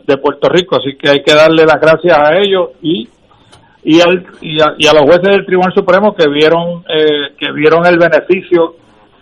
[0.06, 3.08] de Puerto Rico, así que hay que darle las gracias a ellos y
[3.88, 7.98] y, al, y, a, los jueces del Tribunal Supremo que vieron eh, que vieron el
[7.98, 8.74] beneficio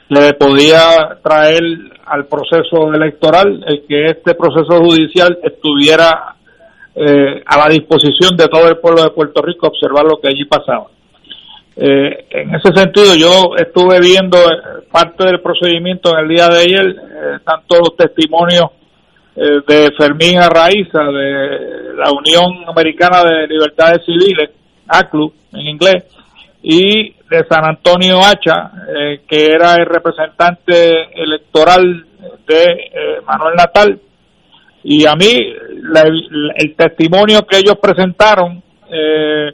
[0.09, 1.63] le podía traer
[2.07, 6.35] al proceso electoral el que este proceso judicial estuviera
[6.95, 10.45] eh, a la disposición de todo el pueblo de Puerto Rico observar lo que allí
[10.45, 10.87] pasaba.
[11.77, 16.61] Eh, en ese sentido, yo estuve viendo eh, parte del procedimiento en el día de
[16.61, 18.67] ayer, eh, tanto los testimonios
[19.37, 24.51] eh, de Fermín Arraiza, de la Unión Americana de Libertades Civiles,
[24.89, 26.05] ACLU en inglés,
[26.63, 32.07] y de San Antonio Hacha, eh, que era el representante electoral
[32.47, 34.01] de eh, Manuel Natal.
[34.83, 35.55] Y a mí,
[36.57, 39.53] el testimonio que ellos presentaron, eh,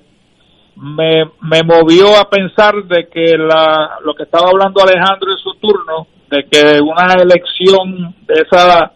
[0.76, 5.54] me, me movió a pensar de que la, lo que estaba hablando Alejandro en su
[5.54, 8.92] turno, de que una elección de esa,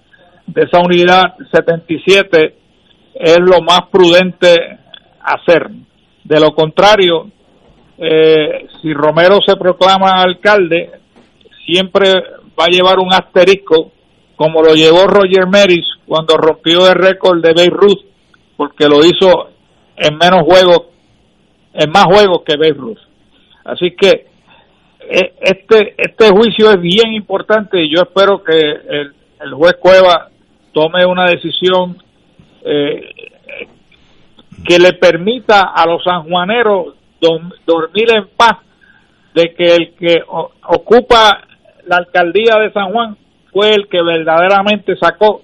[0.47, 2.55] de esa unidad 77
[3.15, 4.79] es lo más prudente
[5.21, 5.71] hacer.
[6.25, 7.31] De lo contrario,
[7.99, 10.91] eh, si Romero se proclama alcalde,
[11.65, 12.13] siempre
[12.59, 13.93] va a llevar un asterisco,
[14.37, 18.01] como lo llevó Roger Meris cuando rompió el récord de Beirut,
[18.57, 19.51] porque lo hizo
[19.97, 20.89] en menos juegos,
[21.73, 22.99] en más juegos que Beirut.
[23.65, 24.27] Así que
[25.01, 30.31] eh, este este juicio es bien importante y yo espero que el, el juez Cueva
[30.75, 31.97] tome una decisión
[32.67, 33.09] eh,
[34.67, 36.95] que le permita a los sanjuaneros
[37.67, 38.59] dormir en paz
[39.35, 40.17] de que el que
[40.69, 41.39] ocupa
[41.87, 43.17] la alcaldía de San Juan
[43.53, 45.43] fue el que verdaderamente sacó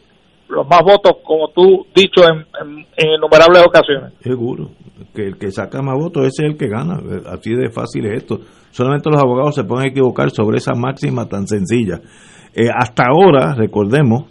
[0.48, 4.12] los más votos, como tú dicho en, en- innumerables ocasiones.
[4.20, 4.70] Seguro.
[5.14, 6.98] Que el que saca más votos es el que gana.
[7.32, 8.40] Así de fácil es esto.
[8.70, 12.00] Solamente los abogados se pueden equivocar sobre esa máxima tan sencilla.
[12.54, 14.24] Eh, hasta ahora, recordemos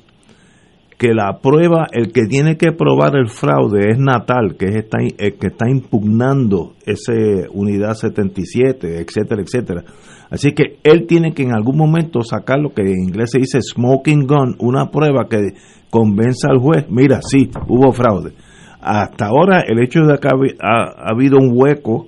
[1.00, 4.97] que la prueba, el que tiene que probar el fraude es Natal, que es está,
[5.00, 9.84] el que está impugnando ese unidad 77, etcétera, etcétera.
[10.30, 13.60] Así que él tiene que en algún momento sacar lo que en inglés se dice
[13.62, 15.54] smoking gun, una prueba que
[15.89, 18.34] convenza al juez, mira, sí, hubo fraude.
[18.82, 20.28] Hasta ahora el hecho de que
[20.62, 22.08] ha habido un hueco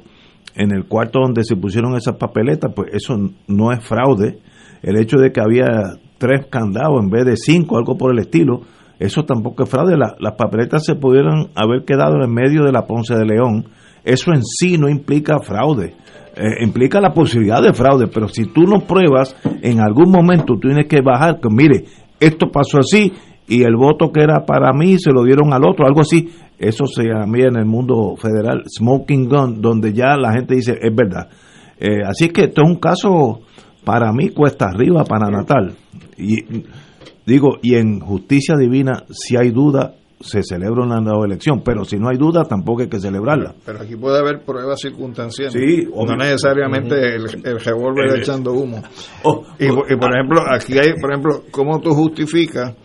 [0.54, 3.16] en el cuarto donde se pusieron esas papeletas, pues eso
[3.48, 4.40] no es fraude.
[4.84, 8.64] El hecho de que había tres candados en vez de cinco, algo por el estilo,
[9.06, 9.98] eso tampoco es fraude.
[9.98, 13.66] La- las papeletas se pudieron haber quedado en medio de la Ponce de León.
[14.04, 15.96] Eso en sí no implica fraude.
[16.36, 20.60] Eh, implica la posibilidad de fraude, pero si tú no pruebas, en algún momento tú
[20.70, 21.84] tienes que bajar, que mire,
[22.20, 23.12] esto pasó así
[23.48, 26.30] y el voto que era para mí se lo dieron al otro, algo así.
[26.58, 30.96] Eso se llama en el mundo federal smoking gun, donde ya la gente dice, es
[30.96, 31.28] verdad.
[31.80, 33.42] Eh, así es que esto es un caso
[33.84, 35.74] para mí cuesta arriba para Natal.
[36.18, 36.36] Y
[37.26, 41.98] digo, y en justicia divina, si hay duda, se celebra una nueva elección, pero si
[41.98, 43.56] no hay duda, tampoco hay que celebrarla.
[43.66, 45.54] Pero aquí puede haber pruebas circunstanciales.
[45.54, 46.16] Sí, no obvio.
[46.18, 48.84] necesariamente el, el revólver echando humo.
[49.24, 52.76] oh, y, por- y, por ejemplo, aquí hay, por ejemplo, ¿cómo tú justificas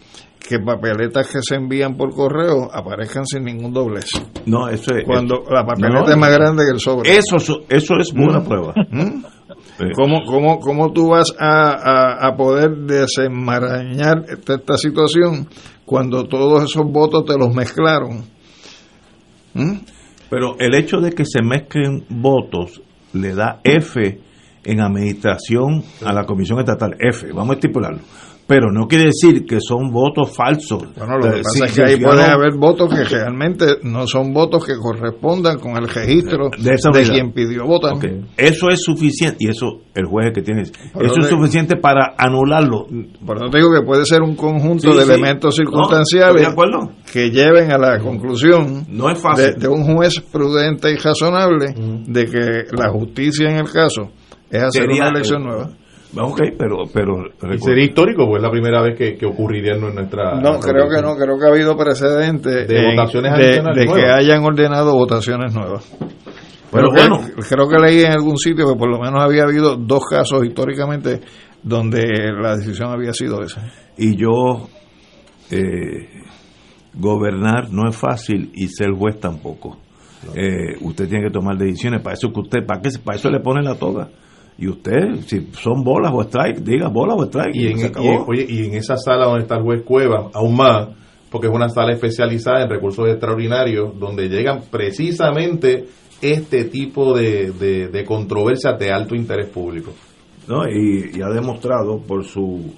[0.48, 4.06] que papeletas que se envían por correo aparezcan sin ningún doblez?
[4.46, 5.04] No, eso es.
[5.04, 7.10] Cuando la papeleta No, es más grande que el sobre.
[7.18, 7.36] Eso,
[7.68, 8.44] eso es buena Mm.
[8.46, 8.72] prueba.
[8.90, 9.24] ¿Mm?
[9.94, 15.48] ¿Cómo, cómo, ¿Cómo tú vas a, a, a poder desenmarañar esta, esta situación
[15.84, 18.24] cuando todos esos votos te los mezclaron?
[19.52, 19.78] ¿Mm?
[20.30, 22.80] Pero el hecho de que se mezclen votos
[23.12, 24.20] le da F
[24.64, 26.96] en administración a la Comisión Estatal.
[26.98, 28.00] F, vamos a estipularlo.
[28.48, 30.84] Pero no quiere decir que son votos falsos.
[30.96, 34.32] Bueno, lo que Eh, pasa es que ahí ciudadano- haber votos que realmente no son
[34.32, 37.94] votos que correspondan con el registro de esa de quien pidió votar.
[38.36, 40.62] Eso es suficiente, y eso el juez que tiene.
[40.62, 42.86] Eso es te- suficiente para anularlo.
[43.26, 45.10] Por eso te digo que puede ser un conjunto Sí, de sí.
[45.12, 46.48] elementos circunstanciales
[47.12, 49.54] que lleven a la conclusión No es fácil.
[49.54, 51.74] de, de un juez prudente y razonable
[52.06, 54.10] de que la justicia en el caso
[54.50, 55.70] es hacer Sería, una elección nueva.
[56.18, 56.84] Ok, pero.
[56.92, 60.34] pero Y sería histórico, porque es la primera vez que, que ocurriría en nuestra.
[60.40, 64.00] No, nuestra creo que no, creo que ha habido precedentes De votaciones de, adicionales de
[64.00, 65.96] que hayan ordenado votaciones nuevas.
[66.72, 67.44] Pero Creo que- bueno.
[67.48, 71.20] creo que leí en algún sitio que por lo menos había habido dos casos históricamente
[71.62, 72.02] donde
[72.40, 73.62] la decisión había sido esa.
[73.96, 74.68] Y yo.
[75.50, 76.08] eh,
[76.94, 79.76] gobernar no es fácil y ser juez tampoco.
[80.34, 82.00] Eh, usted tiene que tomar decisiones.
[82.00, 84.08] Para eso que usted, para, qué, para eso le pone la toga.
[84.58, 87.54] Y usted, si son bolas o strike, diga bolas o strike.
[87.54, 88.24] Y en, se y, acabó.
[88.26, 90.88] oye, y en esa sala donde está el juez Cueva, aún más,
[91.30, 95.86] porque es una sala especializada en recursos extraordinarios, donde llegan precisamente
[96.22, 99.92] este tipo de, de, de controversias de alto interés público.
[100.48, 100.68] ¿no?
[100.68, 102.72] y, y ha demostrado por su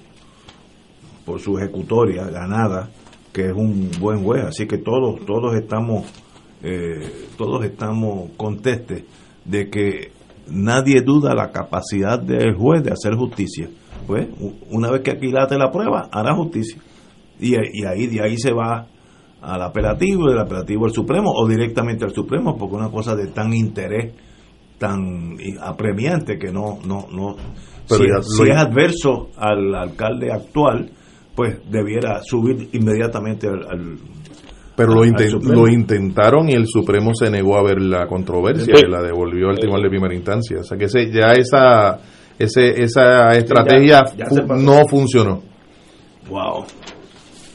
[1.25, 2.89] por su ejecutoria ganada
[3.31, 6.05] que es un buen juez así que todos todos estamos
[6.63, 9.03] eh, todos estamos contestes
[9.45, 10.11] de que
[10.51, 13.69] nadie duda la capacidad del juez de hacer justicia
[14.07, 14.27] pues
[14.69, 16.81] una vez que aquilate la prueba hará justicia
[17.39, 18.87] y, y ahí de ahí se va
[19.41, 23.53] al apelativo, del apelativo al Supremo o directamente al Supremo, porque una cosa de tan
[23.53, 24.13] interés,
[24.77, 27.35] tan apremiante que no, no, no.
[27.87, 30.89] Pero si, ya si lo- es adverso al alcalde actual,
[31.35, 33.97] pues debiera subir inmediatamente al, al-
[34.85, 38.83] Pero lo, inten- lo intentaron y el Supremo se negó a ver la controversia Sí.
[38.87, 40.59] y la devolvió al tribunal de primera instancia.
[40.59, 41.99] O sea que ese, ya esa,
[42.39, 45.41] ese, esa estrategia ya fu- no funcionó.
[46.29, 46.65] Wow.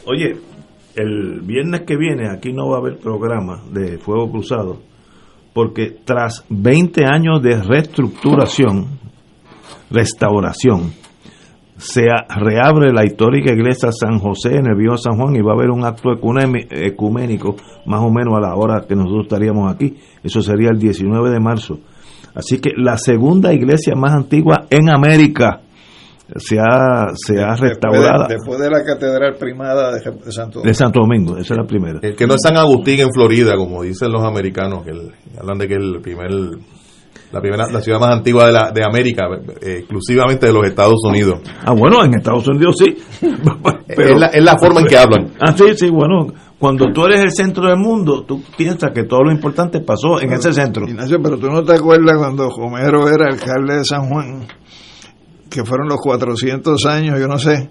[0.07, 0.37] Oye,
[0.97, 4.79] el viernes que viene aquí no va a haber programa de Fuego Cruzado
[5.53, 8.87] porque tras 20 años de reestructuración,
[9.91, 10.93] restauración,
[11.77, 12.03] se
[12.37, 15.71] reabre la histórica iglesia San José en el viejo San Juan y va a haber
[15.71, 16.11] un acto
[16.71, 17.57] ecuménico
[17.87, 19.95] más o menos a la hora que nosotros estaríamos aquí.
[20.23, 21.79] Eso sería el 19 de marzo.
[22.35, 25.61] Así que la segunda iglesia más antigua en América
[26.37, 30.63] se ha, se ha restaurado Después de, después de la catedral primada de, de Santo
[30.63, 31.37] de Santo Domingo.
[31.37, 31.99] Esa es la primera.
[32.03, 35.59] El que no es San Agustín en Florida, como dicen los americanos, que el- hablan
[35.59, 36.31] de que el primer,
[37.35, 39.25] la primera, la ciudad más antigua de, la, de América,
[39.61, 41.41] eh, exclusivamente de los Estados Unidos.
[41.65, 42.97] Ah, bueno, en Estados Unidos sí.
[43.89, 45.33] Es la- es la forma en que hablan.
[45.41, 46.33] Ah, sí, sí, bueno.
[46.59, 50.33] Cuando tú eres el centro del mundo, tú piensas que todo lo importante pasó en
[50.33, 50.87] ese centro.
[50.89, 54.47] Ignacio, pero tú no te acuerdas cuando Homero era alcalde de San Juan,
[55.51, 57.71] que fueron los 400 años, yo no sé,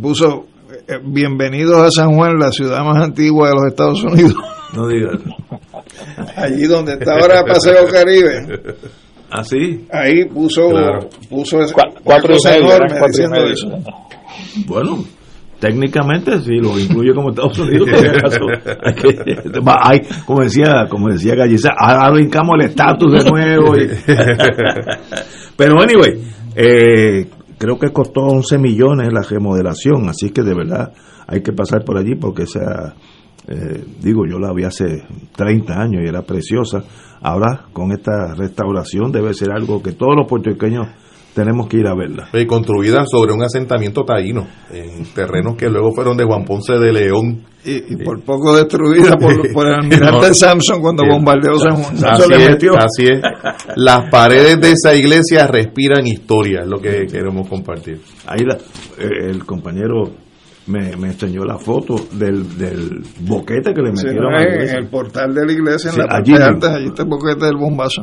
[0.00, 0.46] puso
[0.88, 4.34] eh, bienvenidos a San Juan, la ciudad más antigua de los Estados Unidos.
[4.74, 5.18] No digas.
[6.36, 8.60] Allí donde está ahora Paseo Caribe.
[9.30, 9.86] Ah, sí.
[9.92, 11.08] Ahí puso, Claro.
[11.28, 11.58] puso
[12.04, 13.94] cuatro y cosa medio, enorme eran cuatro y diciendo medio.
[14.66, 15.06] Bueno, eso.
[15.58, 17.88] técnicamente sí, lo incluye como Estados Unidos.
[17.90, 18.46] si.
[18.84, 23.76] Hay que- hay, como decía, como decía Galliza, ahora brincamos el estatus de nuevo.
[23.76, 23.88] y-
[25.56, 26.20] Pero anyway,
[26.56, 27.26] eh,
[27.58, 30.92] creo que costó 11 millones la remodelación, así que de verdad
[31.26, 32.94] hay que pasar por allí porque sea,
[33.48, 35.02] eh, digo, yo la vi hace
[35.36, 36.82] 30 años y era preciosa.
[37.20, 40.86] Ahora con esta restauración debe ser algo que todos los puertorriqueños
[41.34, 42.28] tenemos que ir a verla.
[42.32, 46.92] Y construida sobre un asentamiento taíno, en terrenos que luego fueron de Juan Ponce de
[46.92, 47.42] León.
[47.64, 50.34] Y, y por poco destruida por, por el almirante No.
[50.34, 51.96] Samson cuando bombardeó San Juan.
[52.04, 52.74] Así le es, metió.
[52.76, 53.20] así es.
[53.74, 58.00] Las paredes de esa iglesia respiran historia, es lo que queremos compartir.
[58.26, 58.54] Ahí la-
[58.98, 60.04] eh, el compañero
[60.66, 64.76] me, me enseñó la foto del, del boquete que le Sí, metieron no, la en
[64.76, 66.54] el portal de la iglesia, en Sí, la allí parte mismo.
[66.66, 68.02] alta, allí está el boquete del bombazo.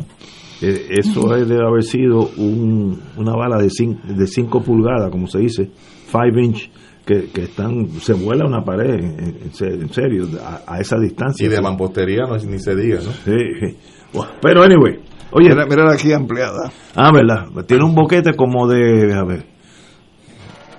[0.61, 5.39] Eh, eso debe haber sido un, una bala de 5 de cinco pulgadas, como se
[5.39, 5.71] dice,
[6.11, 6.69] 5 inch,
[7.03, 10.97] que, que están se vuela una pared, en, en se- en serio, a, a esa
[10.99, 11.43] distancia.
[11.45, 13.11] Y de mampostería no, ni se diga, ¿no?
[13.11, 13.77] Sí, sí.
[14.13, 14.99] Bueno, Pero anyway,
[15.31, 15.49] oye.
[15.49, 16.71] Mira, mira aquí ampliada.
[16.95, 17.47] Ah, verdad.
[17.65, 19.45] Tiene un boquete como de, a ver,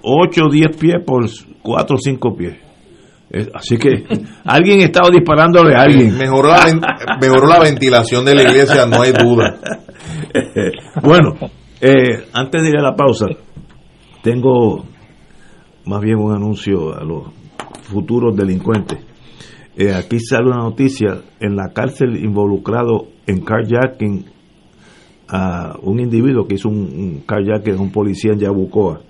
[0.02, 1.24] 8 o 10 pies por
[1.62, 2.72] 4 o 5 pies.
[3.54, 4.04] Así que
[4.44, 6.16] alguien estaba disparándole a alguien.
[6.18, 9.58] Mejoró la, mejoró la ventilación de la iglesia, no hay duda.
[11.02, 11.36] bueno,
[11.80, 13.26] eh, antes de ir a la pausa,
[14.22, 14.84] tengo
[15.86, 17.32] más bien un anuncio a los
[17.82, 18.98] futuros delincuentes.
[19.76, 24.26] Eh, aquí sale una noticia en la cárcel involucrado en carjacking
[25.28, 29.00] a un individuo que hizo un, un carjacking a un policía en Yabucoa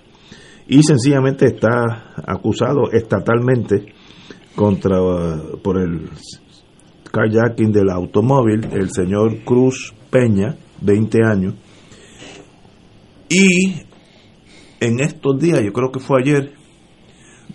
[0.73, 3.93] y sencillamente está acusado estatalmente
[4.57, 4.97] contra
[5.63, 6.09] por el
[7.13, 11.55] carjacking del automóvil el señor Cruz Peña 20 años.
[13.29, 13.83] Y
[14.81, 16.55] en estos días yo creo que fue ayer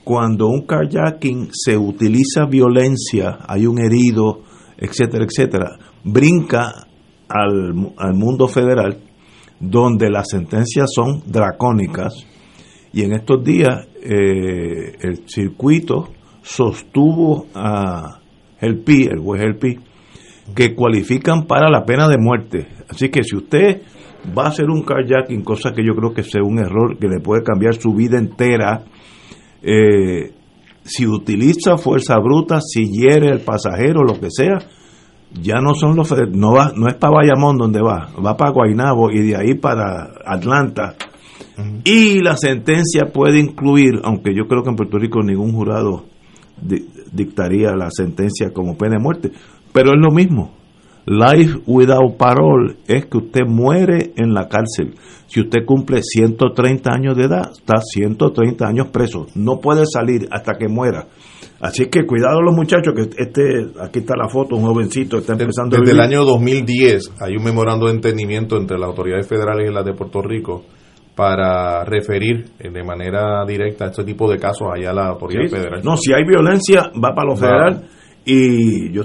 [0.04, 4.44] cuando un carjacking se utiliza violencia hay un herido
[4.78, 6.86] etcétera etcétera brinca
[7.28, 9.00] al, al mundo federal
[9.60, 12.14] donde las sentencias son dracónicas
[12.94, 16.10] y en estos días eh, el circuito
[16.42, 18.20] sostuvo a
[18.60, 19.80] el PI, el juez el PI,
[20.56, 22.68] que cualifican para la pena de muerte.
[22.90, 23.82] Así que si usted
[24.38, 27.20] va a hacer un carjacking, cosa que yo creo que sea un error que le
[27.20, 28.84] puede cambiar su vida entera,
[29.62, 30.34] eh,
[30.84, 34.58] si utiliza fuerza bruta, si hiere al pasajero, lo que sea,
[35.34, 39.12] ya no son los no va no es para Bayamón donde va, va para Guaynabo
[39.12, 40.96] y de ahí para Atlanta.
[41.84, 46.06] Y la sentencia puede incluir, aunque yo creo que en Puerto Rico ningún jurado
[46.62, 49.32] di- dictaría la sentencia como pena de muerte,
[49.74, 50.56] pero es lo mismo.
[51.06, 54.94] Life without parole es que usted muere en la cárcel.
[55.28, 59.26] Si usted cumple 130 años de edad, está 130 años preso.
[59.34, 61.08] No puede salir hasta que muera.
[61.62, 65.78] Así que cuidado los muchachos, que este, aquí está la foto, un jovencito está empezando
[65.78, 66.14] a Desde el vivir.
[66.18, 70.22] año 2010 hay un memorando de entendimiento entre las autoridades federales y las de Puerto
[70.22, 70.66] Rico
[71.18, 75.56] para referir eh, de manera directa este tipo de casos allá a la autoridad Sí.
[75.56, 75.82] federal.
[75.84, 77.38] No, si hay violencia, va para lo Va.
[77.40, 77.88] federal.
[78.24, 79.02] Y yo,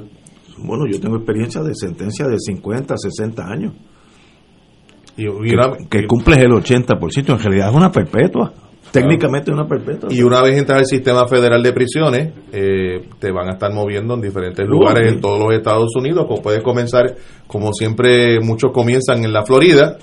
[0.59, 3.72] bueno, yo tengo experiencia de sentencia de 50, 60 años.
[5.16, 8.52] Y, y que, una- que cumples el 80%, en realidad es una perpetua.
[8.90, 10.10] Técnicamente es una perpetua.
[10.12, 14.14] Y una vez entras al sistema federal de prisiones, eh, te van a estar moviendo
[14.14, 16.26] en diferentes lugares en todos los Estados Unidos.
[16.28, 17.14] Como puedes comenzar,
[17.47, 19.97] como siempre, muchos comienzan en la Florida,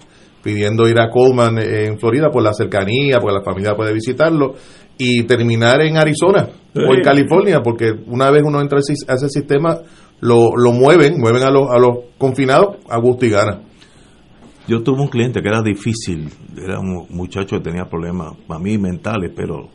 [0.43, 4.55] pidiendo ir a Coleman eh, en Florida por la cercanía, porque la familia puede visitarlo,
[4.97, 7.01] y terminar en Arizona o en.
[7.01, 9.77] California, porque una vez uno entra a ese- a ese sistema,
[10.21, 13.61] lo, lo mueven, mueven a los, a los confinados a gusto y gana.
[14.67, 16.29] Yo tuve un cliente que era difícil,
[16.61, 19.67] era un muchacho que tenía problemas, para mí mentales, pero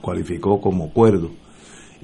[0.00, 1.30] cualificó como cuerdo.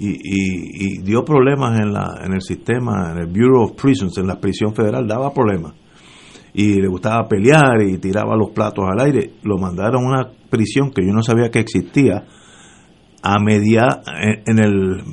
[0.00, 4.16] Y, y- y dio problemas en, la, en el sistema, en el Bureau of Prisons,
[4.18, 5.72] en la prisión federal, daba problemas.
[6.60, 9.34] Y le gustaba pelear y tiraba los platos al aire.
[9.44, 12.24] Lo mandaron a una prisión que yo no sabía que existía,
[13.22, 14.02] a media,
[14.44, 15.04] en, el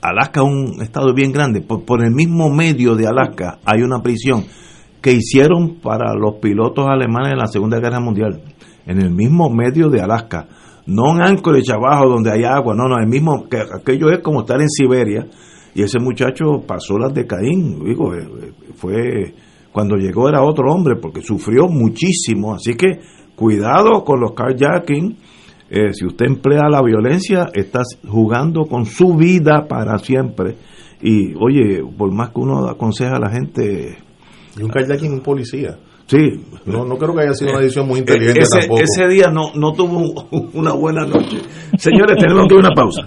[0.00, 4.46] Alaska, un estado bien grande, por, por el mismo medio de Alaska hay una prisión
[5.02, 8.40] que hicieron para los pilotos alemanes en la Segunda Guerra Mundial,
[8.86, 10.48] en el mismo medio de Alaska,
[10.86, 14.40] no en Anchorage abajo donde hay agua, no, no, el mismo, que aquello es como
[14.40, 15.26] estar en Siberia,
[15.74, 19.34] y ese muchacho pasó las de Caín, digo, eh, eh, fue,
[19.72, 23.00] cuando llegó era otro hombre, porque sufrió muchísimo, así que
[23.36, 25.16] cuidado con los carjacking,
[25.70, 30.56] eh, si usted emplea la violencia, estás jugando con su vida para siempre,
[31.02, 33.96] y oye, por más que uno aconseja a la gente
[34.58, 35.78] Y un carjacking un policía.
[36.06, 36.44] Sí.
[36.66, 38.80] No, no creo que haya sido una decisión muy inteligente ese, tampoco.
[38.82, 41.38] ese día no, no tuvo una buena noche.
[41.78, 43.06] Señores, tenemos que ir a una pausa.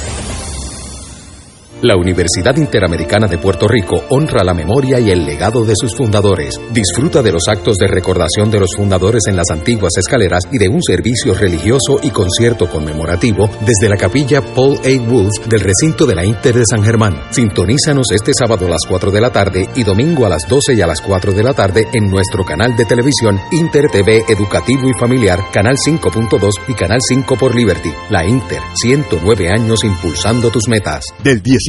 [1.83, 6.53] La Universidad Interamericana de Puerto Rico honra la memoria y el legado de sus fundadores.
[6.71, 10.69] Disfruta de los actos de recordación de los fundadores en las antiguas escaleras y de
[10.69, 15.09] un servicio religioso y concierto conmemorativo desde la capilla Paul A.
[15.09, 17.19] Wolf del recinto de la Inter de San Germán.
[17.31, 20.81] Sintonízanos este sábado a las 4 de la tarde y domingo a las 12 y
[20.81, 24.93] a las 4 de la tarde en nuestro canal de televisión Inter TV Educativo y
[24.99, 27.91] Familiar, Canal 5.2 y Canal 5 por Liberty.
[28.11, 31.05] La Inter, 109 años impulsando tus metas.
[31.23, 31.41] Del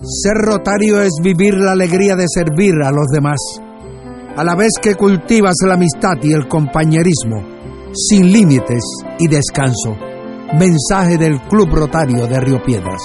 [0.00, 3.40] Ser rotario es vivir la alegría de servir a los demás,
[4.36, 7.42] a la vez que cultivas la amistad y el compañerismo,
[7.92, 8.84] sin límites
[9.18, 9.96] y descanso.
[10.56, 13.02] Mensaje del Club Rotario de Río Piedras.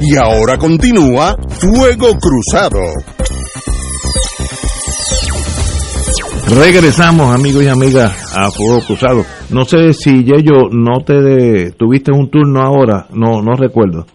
[0.00, 3.17] Y ahora continúa Fuego Cruzado.
[6.50, 9.22] Regresamos, amigos y amigas, a Fuego Cruzado.
[9.50, 14.06] No sé si Yello no te de- tuviste un turno ahora, no no recuerdo.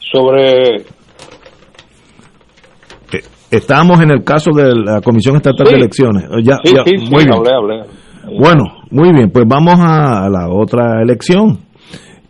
[0.00, 0.76] Sobre
[3.12, 3.20] Eh,
[3.50, 5.72] Estábamos en el caso de la Comisión Estatal Sí.
[5.74, 6.24] de Elecciones.
[6.42, 7.34] Ya, sí, ya, sí, sí, muy bien.
[7.36, 8.38] hablé, hablé.
[8.40, 11.58] Bueno, muy bien, pues vamos a la otra elección,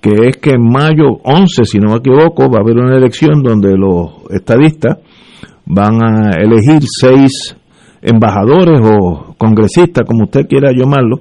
[0.00, 3.42] que es que en mayo 11, si no me equivoco, va a haber una elección
[3.44, 4.96] donde los estadistas
[5.66, 7.56] van a elegir seis
[8.02, 11.20] embajadores o congresistas, como usted quiera llamarlo,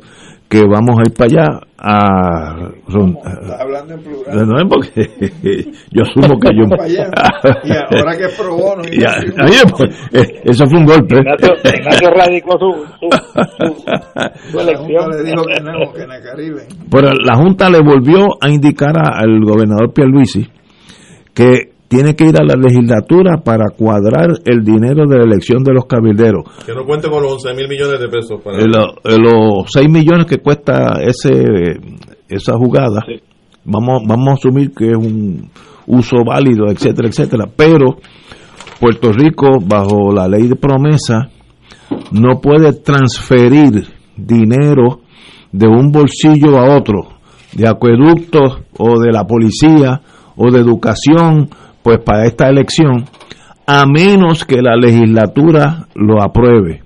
[0.49, 2.69] que vamos a ir para allá a...
[2.87, 4.47] Estás hablando en plural.
[4.47, 5.09] No es porque
[5.91, 6.63] yo asumo que yo...
[7.63, 8.81] y ahora que es pro bono.
[8.91, 11.15] Y a- oye, pues, eh, eso fue un golpe.
[11.19, 13.09] Ignacio, Ignacio radicó su, su,
[13.57, 15.03] su, su La elección.
[15.03, 16.61] Junta le dijo que no, que en el Caribe.
[16.91, 20.49] Pero la Junta le volvió a indicar a- al gobernador Pierluisi
[21.33, 25.73] que tiene que ir a la legislatura para cuadrar el dinero de la elección de
[25.73, 26.45] los cabilderos.
[26.65, 28.39] Que no cuente con los 11 mil millones de pesos.
[28.41, 31.33] Para Eh, lo- eh, los 6 millones que cuesta ese
[32.29, 33.01] esa jugada,
[33.65, 35.49] vamos, vamos a asumir que es un
[35.85, 37.43] uso válido, etcétera, etcétera.
[37.57, 37.97] Pero
[38.79, 41.29] Puerto Rico, bajo la ley de promesa,
[42.13, 43.85] no puede transferir
[44.15, 45.01] dinero
[45.51, 47.01] de un bolsillo a otro,
[47.53, 50.01] de acueductos o de la policía
[50.37, 51.49] o de educación,
[51.83, 53.05] pues para esta elección,
[53.65, 56.81] a menos que la legislatura lo apruebe.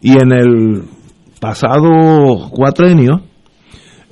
[0.00, 0.82] Y en el
[1.40, 3.22] pasado cuatrenio,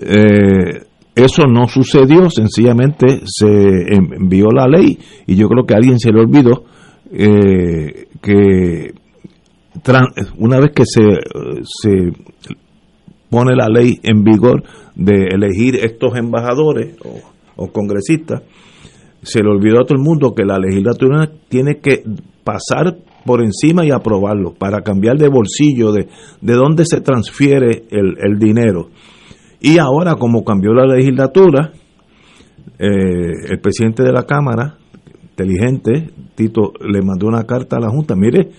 [0.01, 0.85] eh,
[1.15, 6.11] eso no sucedió, sencillamente se envió la ley y yo creo que a alguien se
[6.11, 6.65] le olvidó
[7.13, 8.93] eh, que
[10.39, 11.03] una vez que se,
[11.65, 12.13] se
[13.31, 14.63] pone la ley en vigor
[14.95, 17.21] de elegir estos embajadores o,
[17.57, 18.43] o congresistas,
[19.25, 22.03] se le olvidó a todo el mundo que la legislatura tiene que
[22.45, 26.09] pasar por encima y aprobarlo para cambiar de bolsillo, de,
[26.41, 28.91] de dónde se transfiere el, el dinero.
[29.61, 31.73] Y ahora, como cambió la legislatura,
[32.79, 34.77] eh, el presidente de la Cámara,
[35.23, 38.51] inteligente, Tito, le mandó una carta a la Junta, mire,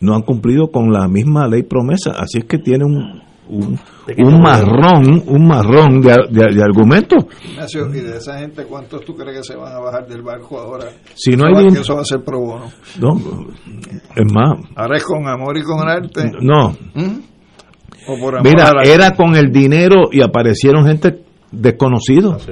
[0.00, 3.78] no han cumplido con la misma ley promesa, así es que tiene un, un,
[4.18, 7.24] un marrón, un marrón de, de, de argumentos.
[7.50, 10.58] Ignacio, y de esa gente, ¿cuántos tú crees que se van a bajar del barco
[10.58, 10.86] ahora?
[11.14, 12.66] Si no hay que eso va a ser pro bono.
[13.00, 13.16] No,
[14.16, 16.30] es más, Ahora es con amor y con arte.
[16.40, 17.20] no, ¿Mm?
[18.06, 22.46] O por amor mira, era con el dinero y aparecieron gente desconocidos.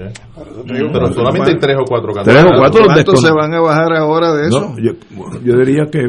[0.67, 4.33] Pero solamente hay tres o cuatro Tres o cuatro ¿Cuántos se van a bajar ahora
[4.33, 4.61] de eso?
[4.61, 4.93] No, yo,
[5.45, 6.07] yo diría que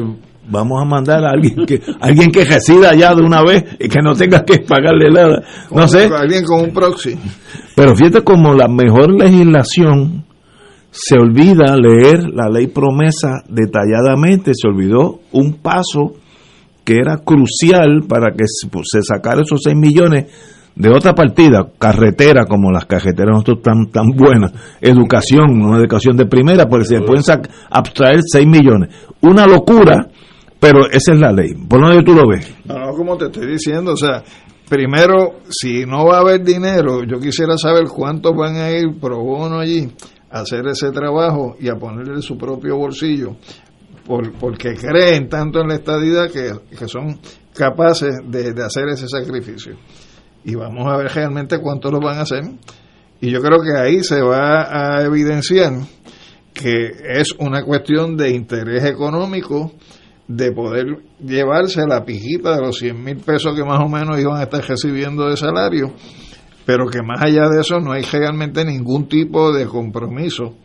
[0.48, 4.00] vamos a mandar a alguien que alguien que resida allá de una vez y que
[4.02, 5.42] no tenga que pagarle nada.
[5.70, 7.16] No sé, Alguien con un proxy.
[7.74, 10.24] pero fíjate como la mejor legislación
[10.90, 16.14] se olvida leer la ley promesa detalladamente, se olvidó un paso
[16.84, 20.26] que era crucial para que se pues, sacara esos 6 millones
[20.76, 26.26] de otra partida, carretera, como las carreteras nosotros tan, tan buenas, educación, una educación de
[26.26, 27.22] primera, porque se pueden
[27.70, 28.90] abstraer 6 millones.
[29.20, 30.08] Una locura,
[30.64, 31.52] pero esa es la ley.
[31.68, 32.50] ¿Por dónde tú lo ves?
[32.64, 34.24] No, no, como te estoy diciendo, o sea,
[34.66, 39.22] primero, si no va a haber dinero, yo quisiera saber cuántos van a ir pro
[39.22, 39.92] bono allí
[40.30, 43.36] a hacer ese trabajo y a ponerle su propio bolsillo,
[44.06, 47.20] por, porque creen tanto en la estadidad que, que son
[47.54, 49.76] capaces de, de hacer ese sacrificio.
[50.46, 52.42] Y vamos a ver realmente cuántos lo van a hacer.
[53.20, 55.72] Y yo creo que ahí se va a evidenciar
[56.54, 59.72] que es una cuestión de interés económico
[60.28, 60.86] de poder
[61.24, 64.62] llevarse la pijita de los 100 mil pesos que más o menos iban a estar
[64.66, 65.92] recibiendo de salario,
[66.64, 70.56] pero que más allá de eso no hay realmente ningún tipo de compromiso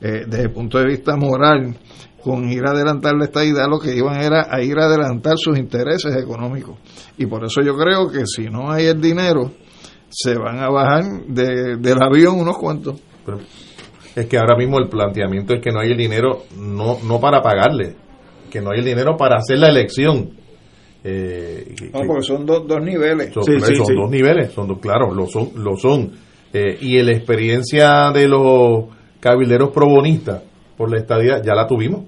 [0.00, 1.74] eh, desde el punto de vista moral
[2.22, 5.56] con ir a adelantar la estadidad, lo que iban era a ir a adelantar sus
[5.58, 6.76] intereses económicos.
[7.16, 9.52] Y por eso yo creo que si no hay el dinero,
[10.10, 13.00] se van a bajar de- del avión unos cuantos.
[14.16, 17.40] Es que ahora mismo el planteamiento es que no hay el dinero, no, no para
[17.40, 17.94] pagarle,
[18.58, 20.30] que no hay el dinero para hacer la elección.
[21.04, 23.32] Eh, No, que- porque son dos, dos niveles.
[23.32, 25.50] son, son dos niveles, son dos, claro, lo son.
[25.56, 26.10] Lo son.
[26.52, 28.84] Eh, y la experiencia de los
[29.20, 30.42] cabilderos probonistas
[30.76, 32.04] por la estadía ya la tuvimos.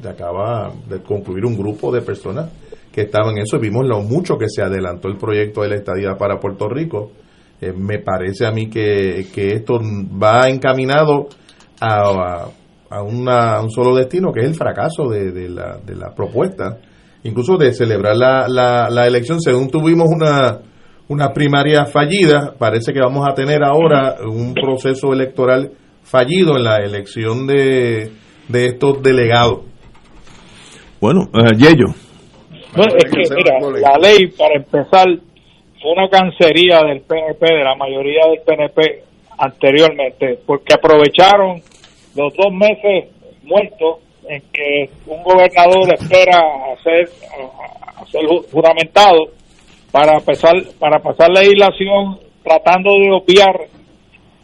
[0.00, 2.50] Se acaba de concluir un grupo de personas
[2.92, 5.76] que estaban en eso y vimos lo mucho que se adelantó el proyecto de la
[5.76, 7.10] estadía para Puerto Rico.
[7.60, 11.28] Eh, me parece a mí que, que esto va encaminado
[11.80, 11.94] a,
[12.44, 12.48] a-
[12.92, 16.14] a una- a un solo destino, que es el fracaso de, de la, de la
[16.14, 16.78] propuesta,
[17.24, 19.40] incluso de celebrar la, la, la elección.
[19.40, 20.58] Según tuvimos una,
[21.08, 25.70] una primaria fallida, parece que vamos a tener ahora un proceso electoral
[26.02, 28.10] fallido en la elección de,
[28.48, 29.60] de estos delegados.
[31.00, 31.86] Bueno, eh, Yello.
[32.76, 35.06] Bueno, es que, mira, la ley, para empezar,
[35.80, 39.02] fue una cancería del PNP, de la mayoría del PNP
[39.38, 41.60] anteriormente, porque aprovecharon
[42.16, 43.08] los dos meses
[43.42, 43.98] muertos
[44.28, 49.26] en que un gobernador espera a ser, a- a ser ju- juramentado
[49.90, 53.60] para pasar, para pasar legislación tratando de obviar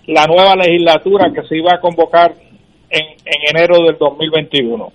[0.06, 2.34] la nueva legislatura que se iba a convocar
[2.90, 4.92] en, en enero del 2021.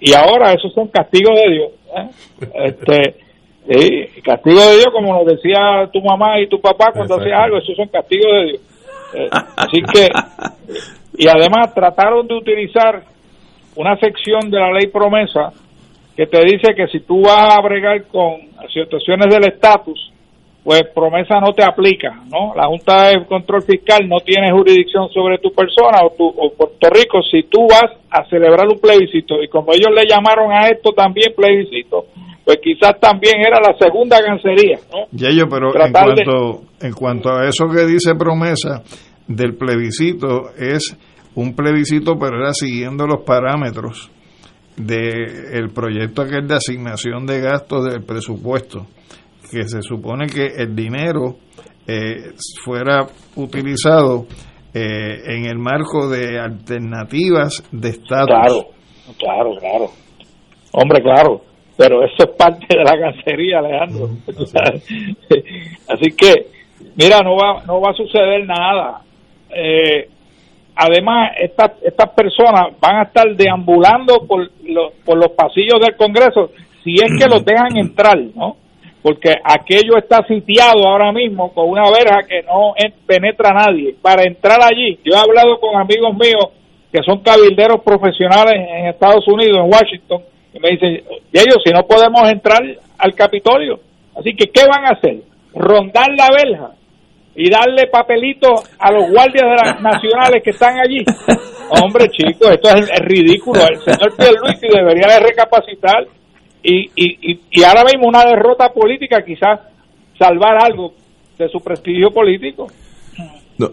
[0.00, 1.70] Y ahora esos son castigos de Dios.
[1.96, 2.08] ¿eh?
[2.66, 3.14] Este,
[3.68, 7.58] sí, castigos de Dios, como nos decía tu mamá y tu papá cuando hacías algo,
[7.58, 8.60] esos son castigos de Dios.
[9.14, 10.08] Eh, así que,
[11.16, 13.02] y además trataron de utilizar
[13.76, 15.52] una sección de la ley promesa
[16.16, 18.36] que te dice que si tú vas a bregar con
[18.72, 20.10] situaciones del estatus,
[20.62, 22.54] pues promesa no te aplica, ¿no?
[22.54, 26.88] La Junta de Control Fiscal no tiene jurisdicción sobre tu persona o, tu, o Puerto
[26.90, 30.92] Rico si tú vas a celebrar un plebiscito y como ellos le llamaron a esto
[30.92, 32.04] también plebiscito,
[32.44, 35.06] pues quizás también era la segunda gancería, ¿no?
[35.12, 38.82] Yayo, pero en de- cuanto, en cuanto a eso que dice promesa
[39.26, 40.96] del plebiscito, es
[41.34, 44.10] un plebiscito, pero era siguiendo los parámetros
[44.76, 48.86] del el proyecto aquel de asignación de gastos del presupuesto,
[49.50, 51.36] que se supone que el dinero
[51.86, 52.32] eh,
[52.64, 54.26] fuera utilizado
[54.74, 58.26] eh, en el marco de alternativas de estatus.
[58.26, 58.66] Claro,
[59.18, 59.86] claro, claro.
[60.72, 61.42] Hombre, claro.
[61.76, 64.10] Pero eso es parte de la gancería, Alejandro.
[65.88, 66.46] Así que,
[66.96, 69.00] mira, no va, no va a suceder nada.
[69.54, 70.08] Eh,
[70.76, 76.50] además, estas estas personas van a estar deambulando por los, por los pasillos del Congreso,
[76.82, 78.56] si es que los dejan entrar, ¿no?
[79.02, 83.94] Porque aquello está sitiado ahora mismo con una verja que no en- penetra nadie.
[84.00, 86.50] Para entrar allí, yo he hablado con amigos míos
[86.92, 90.22] que son cabilderos profesionales en Estados Unidos, en Washington,
[90.54, 91.02] y me dicen,
[91.32, 92.60] y ellos si no podemos entrar
[92.98, 93.80] al Capitolio,
[94.16, 95.16] así que ¿qué van a hacer?
[95.54, 96.70] Rondar la verja
[97.34, 101.04] y darle papelitos a los guardias de las nacionales que están allí.
[101.82, 103.60] Hombre, chicos, esto es, es ridículo.
[103.62, 106.06] El señor Pierluisi debería de recapacitar
[106.62, 109.60] y, y, y, y ahora mismo una derrota política quizás
[110.18, 110.92] salvar algo
[111.38, 112.66] de su prestigio político.
[113.58, 113.66] No,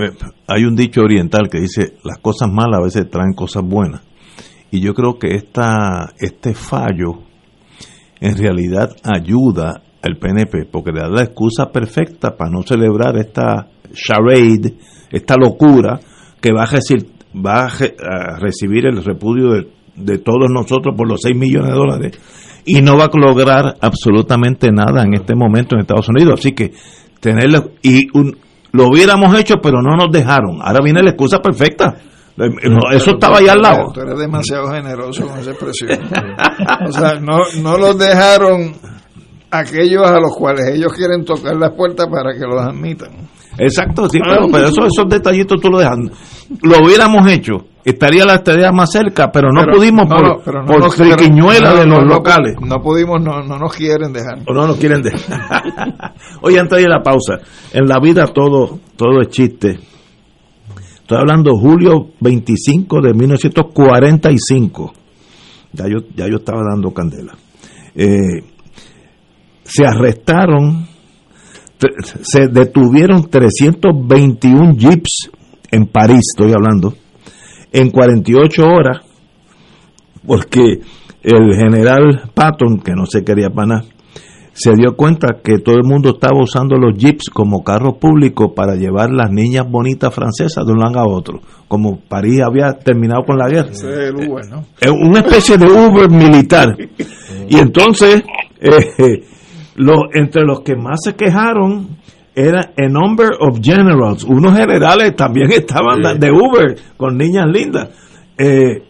[0.00, 0.10] eh,
[0.46, 4.02] hay un dicho oriental que dice las cosas malas a veces traen cosas buenas
[4.70, 7.22] y yo creo que esta este fallo
[8.20, 13.66] en realidad ayuda al PNP porque le da la excusa perfecta para no celebrar esta
[13.92, 14.74] charade,
[15.10, 15.98] esta locura
[16.40, 20.94] que va a, recibir, va a, re- a recibir el repudio de, de todos nosotros
[20.96, 22.20] por los 6 millones de dólares
[22.66, 26.40] y no va a lograr absolutamente nada en este momento en Estados Unidos.
[26.40, 26.72] Así que
[27.20, 28.36] tenerlo y un-
[28.72, 30.58] lo hubiéramos hecho, pero no nos dejaron.
[30.60, 31.94] Ahora viene la excusa perfecta.
[32.36, 33.92] No, Eso estaba ahí al lado.
[33.94, 35.90] Tú eres demasiado generoso con esa expresión.
[36.88, 38.72] o sea, no, no los dejaron
[39.60, 43.10] aquellos a los cuales ellos quieren tocar las puertas para que los admitan.
[43.56, 45.96] Exacto, sí, pero, pero eso- esos detallitos tú lo dejas.
[46.62, 50.42] Lo hubiéramos hecho, estaría la tarea más cerca, pero no Pero- pudimos no, por, no,
[50.44, 50.96] pero no por nos-
[51.70, 52.56] pero- de los locales.
[52.60, 54.40] No pudimos, no, no nos quieren dejar.
[54.48, 55.22] O no nos quieren dejar.
[56.42, 57.34] Oye, antes de ir a la pausa,
[57.72, 59.78] en la vida todo, todo es chiste.
[60.96, 64.92] Estoy hablando julio 25 de 1945.
[65.72, 67.34] Ya yo, ya yo estaba dando candela.
[67.94, 68.42] Eh,
[69.64, 70.86] se arrestaron,
[72.22, 75.30] se detuvieron 321 jeeps
[75.70, 76.94] en París, estoy hablando,
[77.72, 78.98] en 48 horas,
[80.26, 80.80] porque
[81.22, 83.84] el general Patton, que no se quería para nada,
[84.52, 88.76] se dio cuenta que todo el mundo estaba usando los jeeps como carros públicos para
[88.76, 93.36] llevar las niñas bonitas francesas de un lado a otro, como París había terminado con
[93.36, 93.70] la guerra.
[93.70, 94.64] Es el Uber, ¿no?
[94.80, 96.76] Es una especie de Uber militar.
[97.46, 98.22] Y entonces,
[98.58, 99.22] eh,
[99.76, 101.96] lo, entre los que más se quejaron
[102.34, 104.24] era a number of generals.
[104.24, 106.18] Unos generales también estaban Sí.
[106.18, 107.88] de Uber con niñas lindas.
[108.38, 108.82] Eh,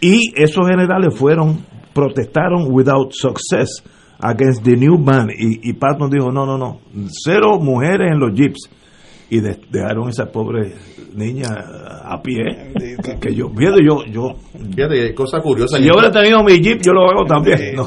[0.00, 1.58] y esos generales fueron,
[1.92, 3.82] protestaron without success
[4.20, 5.28] against the new ban.
[5.30, 6.80] Y, y Patton dijo, no, no, no,
[7.10, 8.70] cero mujeres en los jeeps.
[9.30, 10.72] Y de- dejaron esa pobre
[11.14, 11.48] niña
[12.02, 12.72] a pie.
[13.02, 14.34] Que, que yo, fíjate, yo, yo,
[14.74, 15.76] Fíjate, cosa curiosa.
[15.76, 17.74] si yo hubiera tenido mi jeep, yo lo hago también.
[17.76, 17.84] No.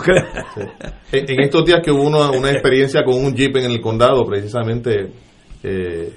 [1.12, 4.24] En, en estos días que hubo una, una experiencia con un jeep en el condado,
[4.26, 5.12] precisamente,
[5.64, 6.14] eh,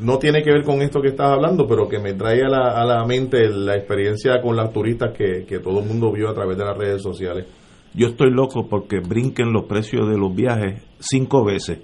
[0.00, 2.80] no tiene que ver con esto que estás hablando, pero que me trae a la,
[2.82, 6.34] a la mente la experiencia con las turistas que, que todo el mundo vio a
[6.34, 7.46] través de las redes sociales.
[7.94, 11.78] Yo estoy loco porque brinquen los precios de los viajes cinco veces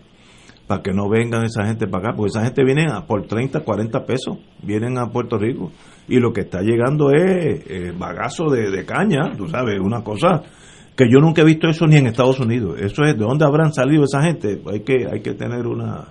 [0.68, 3.60] para que no vengan esa gente para acá, porque esa gente viene a por 30,
[3.60, 5.72] 40 pesos, vienen a Puerto Rico
[6.06, 10.42] y lo que está llegando es eh, bagazo de, caña, tú sabes, una cosa
[10.94, 12.78] que yo nunca he visto eso ni en Estados Unidos.
[12.80, 14.60] Eso es de dónde habrán salido esa gente.
[14.70, 16.08] Hay que hay que tener una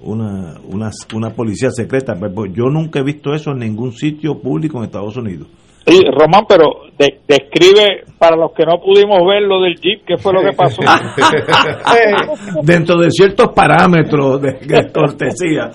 [0.00, 2.14] una, una, una policía secreta.
[2.18, 5.48] Pero yo nunca he visto eso en ningún sitio público en Estados Unidos.
[5.86, 6.64] Sí, Román, pero
[6.98, 10.56] de- describe para los que no pudimos ver lo del Jeep, ¿qué fue lo que
[10.56, 10.80] pasó?
[12.62, 15.70] Dentro de ciertos parámetros de, de cortesía.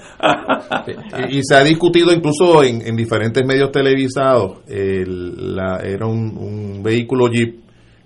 [1.29, 4.59] y, y se ha discutido incluso en, en diferentes medios televisados.
[4.67, 7.59] el- la- era un, un vehículo Jeep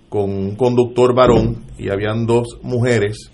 [0.09, 3.31] con un conductor varón y habían dos mujeres.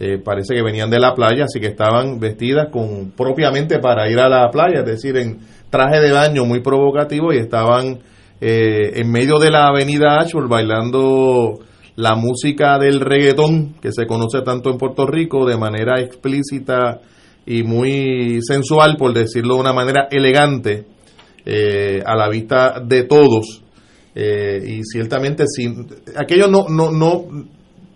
[0.00, 4.18] eh, parece que venían de la playa, así que estaban vestidas con propiamente para ir
[4.18, 5.38] a la playa, es decir, en
[5.70, 7.98] traje de baño muy provocativo y estaban
[8.40, 11.60] eh, en medio de la avenida Ashford bailando
[11.96, 17.00] la música del reggaetón que se conoce tanto en Puerto Rico de manera explícita
[17.46, 20.84] y muy sensual, por decirlo de una manera elegante,
[21.44, 23.62] eh, a la vista de todos.
[24.14, 25.86] Eh, y ciertamente, sin,
[26.16, 27.26] aquello no, no, no,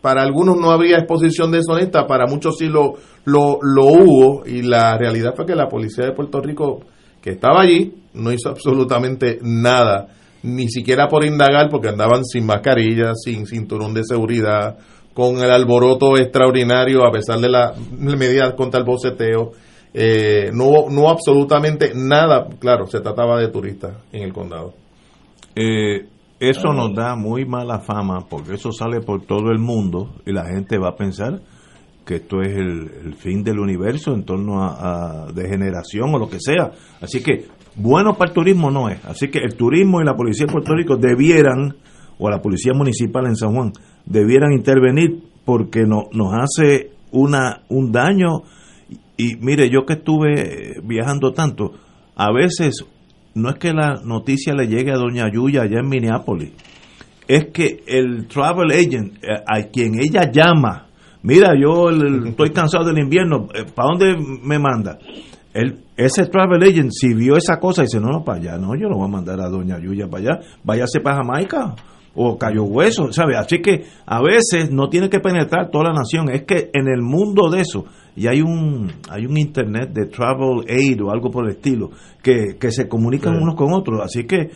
[0.01, 2.95] para algunos no habría exposición deshonesta, para muchos sí lo,
[3.25, 6.81] lo, lo hubo, y la realidad fue que la policía de Puerto Rico,
[7.21, 10.09] que estaba allí, no hizo absolutamente nada,
[10.43, 14.79] ni siquiera por indagar, porque andaban sin mascarilla, sin cinturón de seguridad,
[15.13, 19.53] con el alboroto extraordinario, a pesar de las medidas contra el boceteo.
[19.93, 24.73] Eh, no no absolutamente nada, claro, se trataba de turistas en el condado.
[25.55, 26.07] Eh,
[26.39, 30.47] eso nos da muy mala fama porque eso sale por todo el mundo y la
[30.47, 31.41] gente va a pensar
[32.11, 36.41] que esto es el, fin del universo en torno a, a degeneración o lo que
[36.41, 36.73] sea.
[37.01, 37.45] Así que
[37.77, 38.99] bueno para el turismo no es.
[39.05, 41.77] Así que el turismo y la policía de Puerto Rico debieran,
[42.19, 43.71] o la policía municipal en San Juan,
[44.07, 48.43] debieran intervenir porque no, nos hace una un daño.
[49.17, 51.75] Y, y mire, yo que estuve viajando tanto,
[52.17, 52.85] a veces
[53.35, 56.51] no es que la noticia le llegue a Doña Yuya allá en Minneapolis,
[57.29, 60.90] es que el travel agent, eh, a quien ella llama,
[61.23, 64.99] mira, yo el- el- estoy cansado del invierno, ¿para dónde me manda?
[65.53, 68.89] Él, ese travel agent, si vio esa cosa, dice, no, no, para allá, no, yo
[68.89, 71.75] no voy a mandar a Doña Yuya para allá, váyase para Jamaica
[72.15, 73.37] o Cayo Hueso, ¿sabe?
[73.37, 77.03] Así que a veces no tiene que penetrar toda la nación, es que en el
[77.03, 77.85] mundo de eso,
[78.17, 81.91] y hay un hay un internet de travel aid o algo por el estilo,
[82.23, 83.43] que, que se comunican Sí.
[83.43, 84.51] unos con otros, así que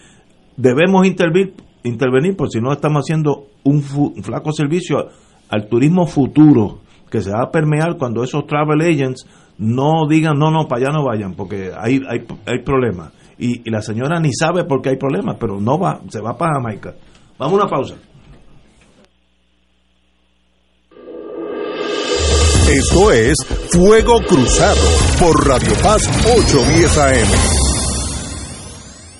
[0.57, 5.09] debemos intervenir, intervenir por si no estamos haciendo un, un flaco servicio
[5.55, 9.25] al turismo futuro que se va a permear cuando esos travel agents
[9.57, 13.13] no digan no, no, para allá no vayan, porque hay, hay, hay problemas.
[13.39, 16.55] Y, la señora ni sabe por qué hay problemas, pero no va, se va para
[16.55, 16.95] Jamaica.
[17.39, 17.95] Vamos a una pausa.
[22.69, 23.37] Esto es
[23.71, 24.81] Fuego Cruzado
[25.21, 27.64] por Radio Paz 810 AM.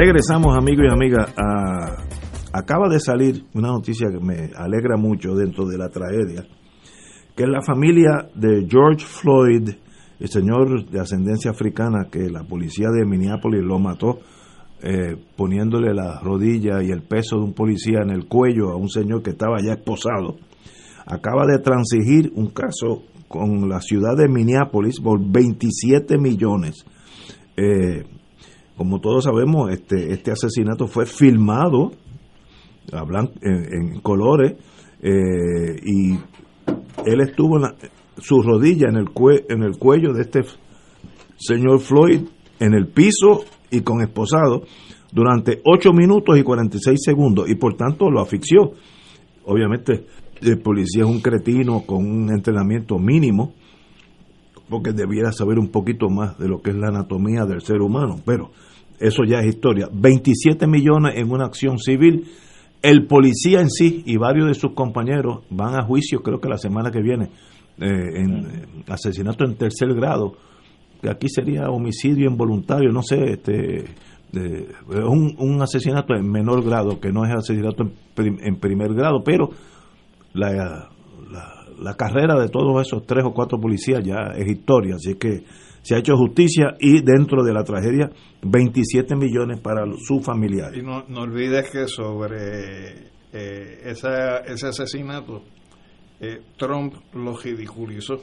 [0.00, 1.34] Regresamos amigos y amigas.
[2.52, 6.46] Acaba de salir una noticia que me alegra mucho dentro de la tragedia,
[7.34, 9.70] que es la familia de George Floyd,
[10.20, 14.20] el señor de ascendencia africana que la policía de Minneapolis lo mató
[14.84, 18.88] eh, poniéndole la rodilla y el peso de un policía en el cuello a un
[18.88, 20.36] señor que estaba ya esposado.
[21.06, 26.86] Acaba de transigir un caso con la ciudad de Minneapolis por 27 millones.
[27.56, 28.04] Eh,
[28.78, 31.90] como todos sabemos, este, este asesinato fue filmado
[32.92, 34.54] hablan, en, colores
[35.02, 36.12] eh, y
[37.04, 37.74] él estuvo en la,
[38.18, 40.44] su rodilla en el, cue, en el cuello de este
[41.36, 42.20] señor Floyd
[42.60, 44.62] en el piso y con esposado
[45.12, 48.72] durante 8 minutos y 46 segundos y por tanto lo asfixió.
[49.44, 50.06] Obviamente
[50.40, 53.54] el policía es un cretino con un entrenamiento mínimo
[54.68, 58.16] porque debiera saber un poquito más de lo que es la anatomía del ser humano,
[58.24, 58.50] pero
[58.98, 59.88] eso ya es historia.
[59.92, 62.26] 27 millones en una acción civil.
[62.82, 66.58] El policía en sí y varios de sus compañeros van a juicio, creo que la
[66.58, 67.30] semana que viene,
[67.80, 70.36] eh, en eh, asesinato en tercer grado
[71.00, 73.84] que aquí sería homicidio involuntario, no sé, este,
[74.32, 74.66] de,
[75.04, 79.22] un, un, asesinato en menor grado, que no es asesinato en, prim, en primer grado,
[79.24, 79.50] pero
[80.34, 80.88] la,
[81.30, 85.44] la, la, carrera de todos esos tres o cuatro policías ya es historia, así que
[85.82, 88.10] se ha hecho justicia y dentro de la tragedia
[88.42, 90.78] 27 millones para sus familiares.
[90.78, 95.42] Y no, no olvides que sobre eh, esa, ese asesinato,
[96.20, 98.18] eh, Trump lo ridiculizó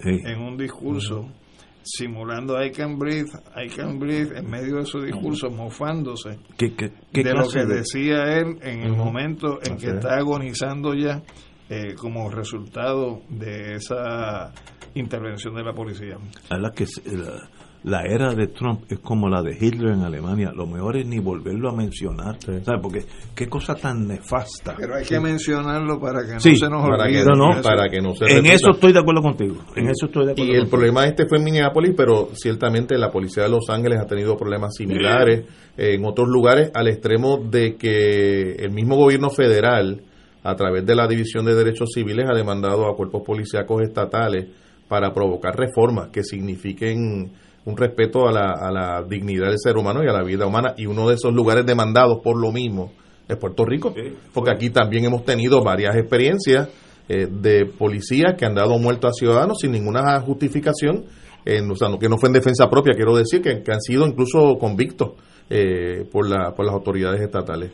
[0.00, 0.18] sí.
[0.24, 1.20] en un discurso.
[1.20, 1.40] Uh -huh
[1.82, 6.92] simulando I can breathe, I can breathe, en medio de su discurso, mofándose ¿Qué, qué,
[7.12, 7.76] qué de lo que de...
[7.76, 9.04] decía él en el uh -huh.
[9.04, 11.22] momento en que está agonizando ya
[11.68, 14.52] eh, como resultado de esa
[14.94, 16.16] intervención de la policía.
[16.50, 17.48] La que la,
[17.82, 21.18] la, era de Trump es como la de Hitler en Alemania, lo mejor es ni
[21.18, 22.52] volverlo a mencionar, sí.
[22.64, 22.80] ¿sabes?
[22.82, 23.04] Porque
[23.34, 24.74] qué cosa tan nefasta.
[24.76, 25.20] Pero hay que sí.
[25.20, 27.24] mencionarlo para que no sí, se nos para olvide.
[27.24, 28.54] Que, no, para que no se En repita.
[28.54, 29.56] eso estoy de acuerdo contigo.
[29.76, 30.70] En eso estoy de acuerdo y el contigo.
[30.70, 34.74] problema este fue en Minneapolis, pero ciertamente la policía de Los Ángeles ha tenido problemas
[34.76, 35.44] similares
[35.76, 40.02] en otros lugares, al extremo de que el mismo gobierno federal,
[40.42, 44.46] a través de la División de Derechos Civiles, ha demandado a cuerpos policíacos estatales
[44.90, 47.30] para provocar reformas que signifiquen
[47.64, 50.74] un respeto a la, a la, dignidad del ser humano y a la vida humana.
[50.76, 52.90] Y uno de esos lugares demandados por lo mismo
[53.28, 53.94] es Puerto Rico,
[54.34, 56.68] porque aquí también hemos tenido varias experiencias
[57.08, 61.04] eh, de policías que han dado muertos a ciudadanos sin ninguna justificación,
[61.46, 63.80] eh, o sea, no, que no fue en defensa propia, quiero decir, que, que han
[63.80, 65.12] sido incluso convictos
[65.48, 67.70] eh, por, la, por las autoridades estatales.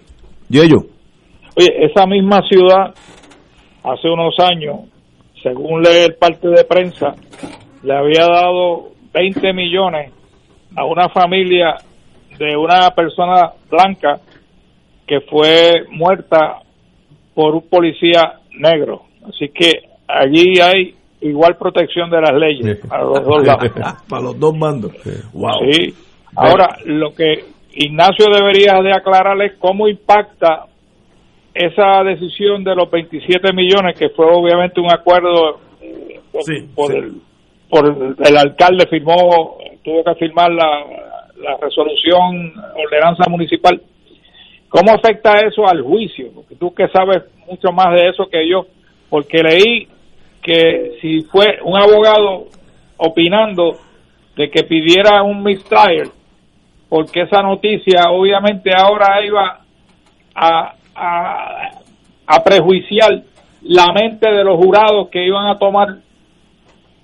[0.51, 0.76] ¿Y ello?
[1.56, 2.94] Oye, esa misma ciudad,
[3.82, 4.90] hace unos años,
[5.47, 7.14] según lee el parte de prensa,
[7.85, 10.12] le había dado 20 millones
[10.74, 11.77] a una familia
[12.36, 14.18] de una persona blanca
[15.06, 16.62] que fue muerta
[17.32, 19.02] por un policía negro.
[19.23, 19.70] Así que
[20.09, 23.70] allí hay igual protección de las leyes para los dos lados.
[24.09, 24.93] para los dos bandos.
[25.32, 25.52] Wow.
[25.70, 25.94] Sí.
[26.35, 30.66] Ahora, lo que Ignacio debería de aclarar es cómo impacta
[31.56, 36.92] esa decisión de los 27 millones, que fue obviamente un acuerdo eh, por, sí, por
[36.92, 36.98] sí.
[36.98, 37.20] el
[37.68, 40.84] por el alcalde firmó, tuvo que firmar la,
[41.36, 43.80] la resolución ordenanza municipal.
[44.68, 46.30] ¿Cómo afecta eso al juicio?
[46.34, 48.66] Porque tú que sabes mucho más de eso que yo,
[49.08, 49.88] porque leí
[50.42, 52.46] que si fue un abogado
[52.96, 53.78] opinando
[54.36, 56.10] de que pidiera un mistrial,
[56.88, 59.60] porque esa noticia obviamente ahora iba
[60.34, 61.70] a, a,
[62.27, 63.23] a prejuiciar
[63.62, 65.89] la mente de los jurados que iban a tomar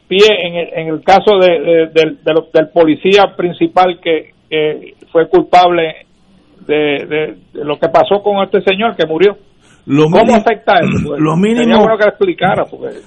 [0.08, 6.06] pie en el, en el caso de, del policía principal que, que fue culpable
[6.66, 9.36] de, lo que pasó con este señor que murió.
[9.86, 11.08] Lo ¿Cómo mínimo, afecta eso?
[11.08, 12.62] Pues, lo mínimo bueno que explicara.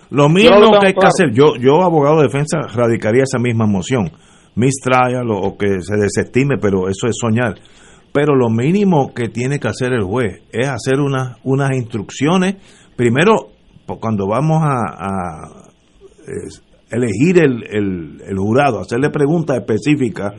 [0.10, 0.99] Lo mínimo lo que hay claro.
[0.99, 4.12] que hacer, yo, yo abogado de defensa radicaría esa misma moción,
[4.56, 7.56] mistrial o, o que se desestime, pero eso es soñar.
[8.16, 12.56] Pero lo mínimo que tiene que hacer el juez es hacer unas unas instrucciones.
[12.96, 13.50] Primero,
[14.00, 15.70] cuando vamos a, a,
[16.92, 20.34] elegir el, el, el jurado, hacerle preguntas específicas,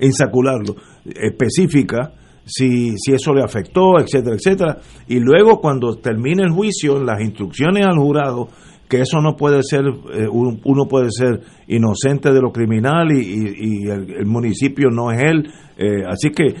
[0.00, 0.74] insacularlo,
[1.06, 2.10] específicas,
[2.44, 4.76] si, si eso le afectó, etcétera, etcétera.
[5.06, 8.48] Y luego cuando termine el juicio, las instrucciones al jurado,
[8.88, 9.82] que eso no puede ser,
[10.14, 13.54] eh, un- uno puede ser inocente de lo criminal y, y-
[13.84, 15.50] y el, el municipio no es él.
[15.76, 16.54] eh, así que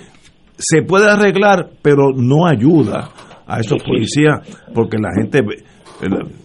[0.58, 3.10] se puede arreglar, pero no ayuda
[3.46, 4.40] a esos policías,
[4.74, 5.42] porque la gente,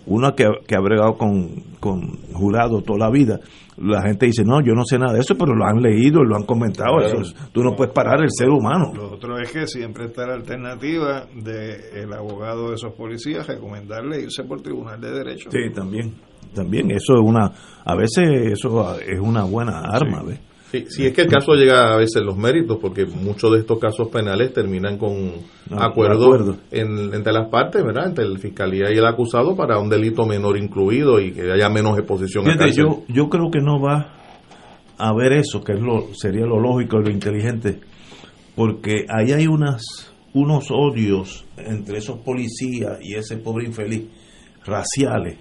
[0.05, 1.49] uno que, que ha bregado con,
[1.79, 2.01] con
[2.33, 3.39] jurados toda la vida,
[3.77, 6.35] la gente dice, no, yo no sé nada de eso, pero lo han leído, lo
[6.35, 8.91] han comentado, eso es- tú no puedes parar el ser humano.
[8.95, 14.21] Lo otro es que siempre está la alternativa de el abogado de esos policías recomendarle
[14.21, 15.49] irse por tribunal de derecho.
[15.51, 16.13] Sí, también,
[16.53, 17.51] también, eso es una,
[17.83, 20.39] a veces eso es una buena arma, ¿ves?
[20.73, 23.77] Sí, sí, es que el caso llega a veces los méritos, porque muchos de estos
[23.77, 25.33] casos penales terminan con
[25.69, 28.07] Ah, acuerdo, en- entre las partes, ¿verdad?
[28.07, 31.95] Entre la fiscalía y el acusado para un delito menor incluido y que haya menos
[31.99, 34.13] exposición Fíjate, yo, yo creo que no va
[34.97, 37.79] a haber eso, que es lo, sería lo lógico y lo inteligente,
[38.55, 39.83] porque ahí hay unas,
[40.33, 44.05] unos odios entre esos policías y ese pobre infeliz,
[44.65, 45.37] raciales,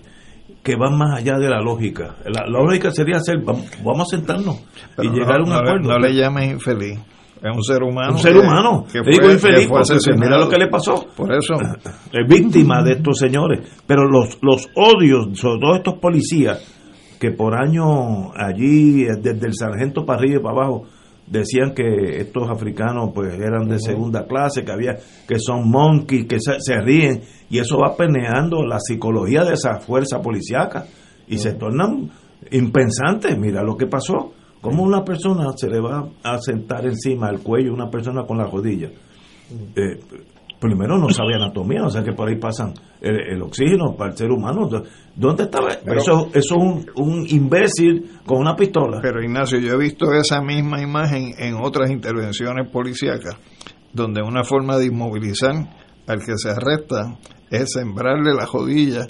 [0.63, 2.17] que van más allá de la lógica.
[2.25, 4.61] La, la lógica sería hacer, vamos, vamos a sentarnos
[4.97, 5.89] Pero y llegar a un no, no le- acuerdo.
[5.91, 6.99] No le llames infeliz.
[7.43, 8.13] Es un ser humano.
[8.13, 8.85] un ser que- humano.
[8.93, 11.05] que digo infeliz que mira lo que le pasó.
[11.17, 11.55] Por eso.
[12.13, 13.61] Es víctima de estos señores.
[13.87, 16.65] Pero los, los odios, sobre todo estos policías,
[17.19, 20.85] que por año allí, desde el sargento para arriba y para abajo,
[21.33, 26.39] decían que estos africanos pues eran de segunda clase, que había que son monkeys, que
[26.39, 30.87] se, se ríen, y eso va permeando la psicología de esa fuerza policíaca
[31.27, 32.11] y se tornan
[32.51, 33.37] impensantes.
[33.39, 34.33] Mira lo que pasó.
[34.61, 38.45] ¿Cómo una persona se le va a sentar encima del cuello una persona con la
[38.45, 38.91] rodilla?
[39.75, 39.99] Eh,
[40.63, 44.17] primero no sabe anatomía, o sea que por ahí pasan el, el oxígeno para el
[44.17, 44.69] ser humano.
[45.15, 45.69] ¿Dónde estaba?
[45.85, 49.01] Pero- eso, eso es un, un imbécil con una pistola.
[49.03, 53.37] Pero Ignacio, yo he visto esa misma imagen en otras intervenciones policíacas,
[53.93, 55.55] donde una forma de inmovilizar
[56.07, 57.19] al que se arresta
[57.51, 59.07] es sembrarle la jodilla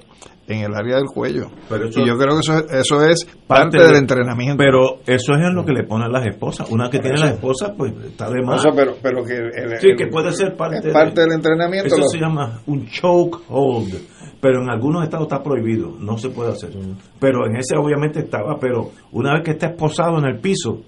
[0.48, 1.50] en el área del cuello.
[1.68, 4.56] Pero eso- y yo creo que eso, eso es parte, del de- entrenamiento.
[4.58, 6.70] Pero eso es en lo que le ponen las esposas.
[6.70, 7.24] Una que tiene eso.
[7.26, 8.60] la esposa, pues está de más.
[8.60, 11.26] O sea, pero, pero que el- sí, el- que puede ser parte, es parte de-
[11.26, 11.86] del entrenamiento.
[11.86, 13.94] Eso lo- se llama un choke hold.
[14.40, 16.70] Pero en algunos estados está prohibido, no se puede hacer.
[17.20, 20.80] Pero en ese obviamente estaba, pero una vez que está esposado en el piso,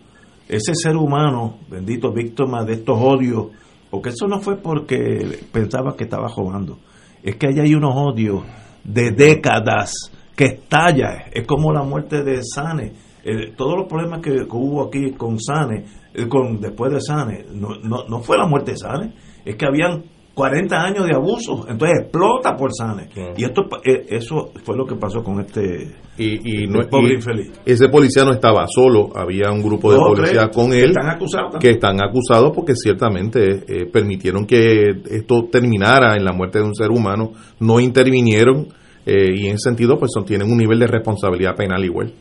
[0.48, 3.47] ese ser humano, bendito víctima de estos odios,
[3.90, 6.78] porque eso no fue porque pensaba que estaba robando,
[7.22, 8.43] es que allá hay unos odios
[8.85, 9.93] de décadas
[10.36, 12.93] que estalla, es como la muerte de Sane,
[13.27, 15.82] Eh, todos los problemas que, hubo aquí con Sane,
[16.12, 19.15] eh, con después de Sane, no, no, no fue la muerte de Sane,
[19.47, 20.05] es que habían
[20.35, 23.09] 40 años de abuso, entonces explota por Sane.
[23.36, 27.12] Y esto eh, eso fue lo que pasó con este y, y no el pobre
[27.12, 27.52] y infeliz.
[27.65, 31.47] ese policía no estaba solo, había un grupo de policías con que él están acusados
[31.52, 31.74] que también.
[31.74, 36.90] están acusados porque ciertamente eh, permitieron que esto terminara en la muerte de un ser
[36.90, 38.66] humano, no intervinieron
[39.06, 42.12] eh, y en ese sentido pues son, tienen un nivel de responsabilidad penal igual.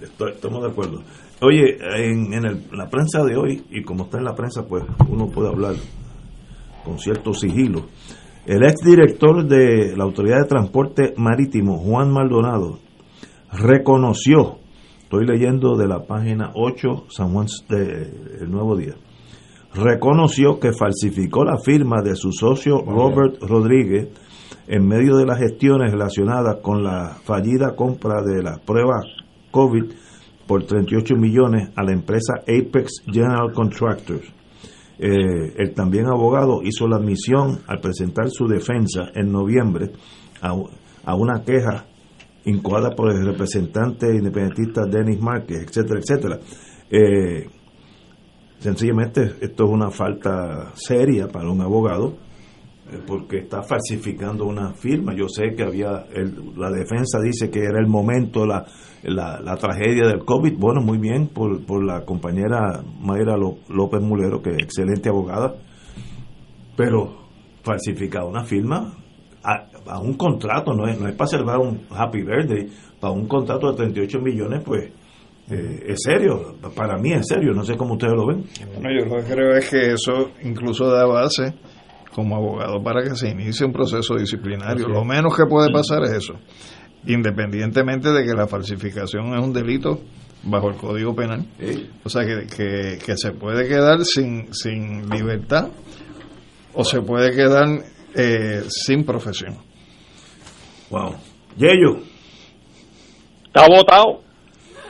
[0.00, 1.02] Estoy- estamos de acuerdo.
[1.42, 4.82] Oye, en, en el- la prensa de hoy, y como está en la prensa, pues
[5.08, 5.74] uno puede hablar
[6.84, 7.86] con cierto sigilo.
[8.44, 12.78] El exdirector de la Autoridad de Transporte Marítimo, Juan Maldonado,
[13.52, 14.58] reconoció,
[15.00, 18.94] estoy leyendo de la página 8, San Juan, de El Nuevo Día,
[19.74, 24.08] reconoció que falsificó la firma de su socio Robert Rodríguez
[24.66, 29.06] en medio de las gestiones relacionadas con la fallida compra de las pruebas
[29.50, 29.84] COVID
[30.46, 34.41] por 38 millones a la empresa Apex General Contractors.
[35.04, 39.90] Eh, el también abogado hizo la admisión al presentar su defensa en noviembre
[40.40, 41.86] a, una queja
[42.44, 46.38] incoada por el representante independentista Denis Márquez, etcétera, etcétera.
[46.88, 47.48] Eh,
[48.60, 52.14] sencillamente esto es una falta seria para un abogado
[53.06, 55.14] porque está falsificando una firma.
[55.14, 58.64] Yo sé que había, el- la defensa dice que era el momento, la,
[59.02, 60.56] la, tragedia del COVID.
[60.58, 65.54] Bueno, muy bien por, por la compañera Mayra Ló- López Mulero, que es excelente abogada,
[66.76, 67.18] pero
[67.62, 68.94] falsificar una firma
[69.44, 72.68] a, un contrato, no es, no es para celebrar un Happy Birthday,
[73.00, 74.90] para un contrato de 38 millones, pues
[75.50, 78.44] eh, es serio, para mí es serio, no sé cómo ustedes lo ven.
[78.74, 81.52] Bueno, yo lo que creo es que eso incluso da base
[82.14, 84.88] como abogado para que se inicie un proceso disciplinario.
[84.88, 86.34] Lo menos que puede pasar es eso.
[87.06, 90.00] Independientemente de que la falsificación es un delito
[90.44, 91.46] bajo el Código Penal.
[92.04, 95.68] O sea, que, que, que, se puede quedar sin, sin libertad
[96.74, 97.66] o se puede quedar
[98.14, 99.56] eh, sin profesión.
[100.90, 101.14] Wow.
[101.56, 101.98] Yello.
[103.46, 104.20] Está votado.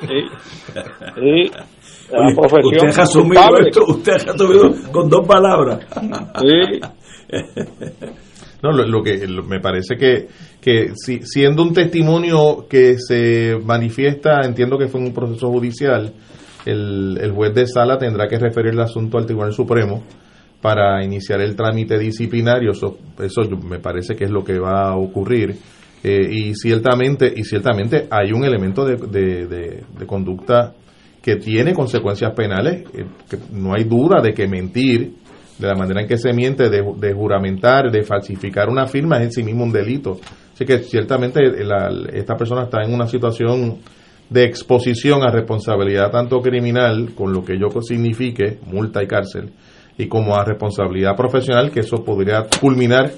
[0.01, 0.09] Sí.
[1.15, 1.53] sí.
[2.13, 5.81] La Oye, profesión usted ha asumido esto, usted ha asumido con dos palabras.
[6.41, 6.81] Sí.
[8.63, 10.29] No, lo, lo que me parece que,
[10.61, 16.13] que si- siendo un testimonio que se manifiesta, entiendo que fue un proceso judicial,
[16.65, 20.05] el, el juez de sala tendrá que referir el asunto al Tribunal Supremo
[20.61, 22.71] para iniciar el trámite disciplinario.
[22.71, 25.57] Eso, eso me parece que es lo que va a ocurrir.
[26.05, 30.73] Eh, y ciertamente y ciertamente hay un elemento de, de- de- de conducta
[31.21, 32.85] que tiene consecuencias penales.
[32.95, 35.15] eh, que no hay duda de que mentir
[35.63, 39.33] de la manera en que se miente, de, juramentar, de falsificar una firma es en
[39.33, 40.19] sí mismo un delito.
[40.53, 43.79] Así que ciertamente la- esta persona está en una situación
[44.29, 49.51] de exposición a responsabilidad tanto criminal, con lo que ello signifique, multa y cárcel,
[49.99, 53.11] y como a responsabilidad profesional, que eso podría culminar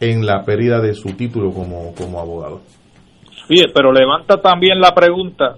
[0.00, 2.60] en la pérdida de su título como, como abogado.
[3.48, 5.56] Sí, pero levanta también la pregunta,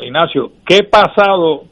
[0.00, 1.64] Ignacio, ¿qué ha pasado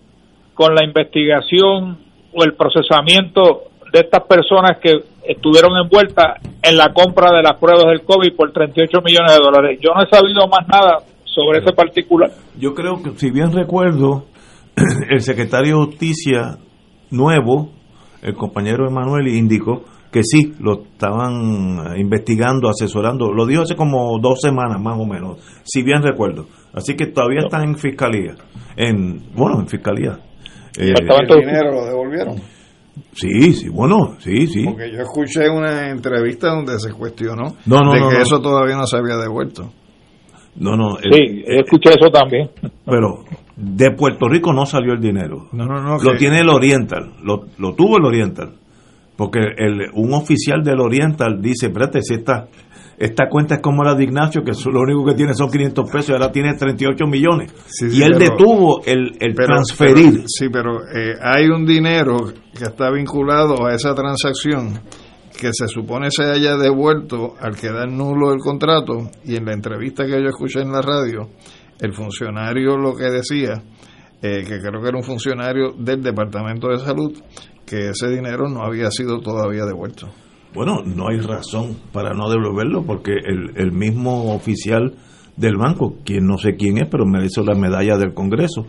[0.55, 1.99] con la investigación
[2.35, 4.93] o el procesamiento de estas personas que
[5.27, 9.79] estuvieron envueltas en la compra de las pruebas del COVID por 38 millones de dólares?
[9.83, 12.31] Yo no he sabido más nada sobre ese particular.
[12.59, 14.25] Yo creo que, si bien recuerdo,
[15.11, 16.59] el secretario de Justicia
[17.11, 17.71] nuevo,
[18.23, 23.31] el compañero Emanuel, indicó que sí, lo estaban eh, investigando, asesorando.
[23.33, 26.47] Lo dijo hace como dos semanas más o menos, si bien recuerdo.
[26.73, 28.35] Así que todavía está en fiscalía.
[28.77, 30.19] En, bueno, en fiscalía.
[30.79, 32.37] Eh, el dinero lo devolvieron.
[33.13, 34.65] Sí, sí, bueno, sí, sí.
[34.65, 38.23] Porque yo escuché una entrevista donde se cuestionó No, no, de no, que no.
[38.23, 39.73] eso todavía no se había devuelto.
[40.57, 40.99] No, no.
[40.99, 42.51] el- Sí, escuché eso también.
[42.85, 43.25] Pero
[43.57, 45.49] de Puerto Rico no salió el dinero.
[45.53, 45.99] No, no, no.
[45.99, 48.55] Lo que- tiene el Oriental, lo, lo tuvo el Oriental.
[49.17, 52.47] Porque el, un oficial del Oriental dice, espérate, si esta,
[52.99, 56.09] esta cuenta es como la de Ignacio, que lo único que tiene son 500 pesos
[56.11, 57.53] y ahora tiene 38 millones.
[57.67, 60.11] Sí, y sí, él pero- detuvo el, el pero- transferir.
[60.13, 62.17] pero- sí, pero eh, hay un dinero
[62.57, 64.81] que está vinculado a esa transacción
[65.39, 70.05] que se supone se haya devuelto al quedar nulo el contrato y en la entrevista
[70.05, 71.29] que yo escuché en la radio,
[71.81, 73.63] el funcionario lo que decía,
[74.21, 77.17] eh, que creo que era un funcionario del Departamento de Salud,
[77.65, 80.09] que ese dinero no había sido todavía devuelto.
[80.55, 84.95] Bueno, no hay razón para no devolverlo porque el, el mismo oficial
[85.37, 88.67] del banco, quien no sé quién es, pero merece la medalla del Congreso,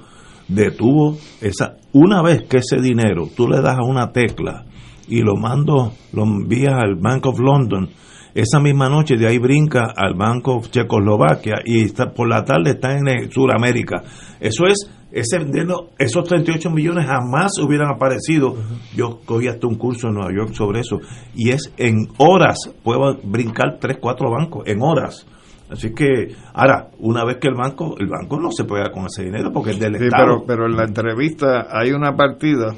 [0.48, 4.66] detuvo esa una vez que ese dinero tú le das a una tecla
[5.08, 7.90] y lo mando, lo envías al Bank of London,
[8.36, 13.32] esa misma noche de ahí brinca al Banco Checoslovaquia y por la tarde está en
[13.32, 14.04] Sudamérica.
[14.40, 18.56] Eso es, ese dinero, esos 38 millones jamás hubieran aparecido.
[18.96, 21.00] Yo cogí hasta un curso en Nueva York sobre eso
[21.36, 25.26] y es en horas, puedo brincar 3, 4 bancos, en horas.
[25.72, 29.06] Así que, ahora, una vez que el banco, el banco no se puede dar con
[29.06, 30.24] ese dinero porque es del Sí, Estado.
[30.26, 32.74] pero, pero en la entrevista hay una partida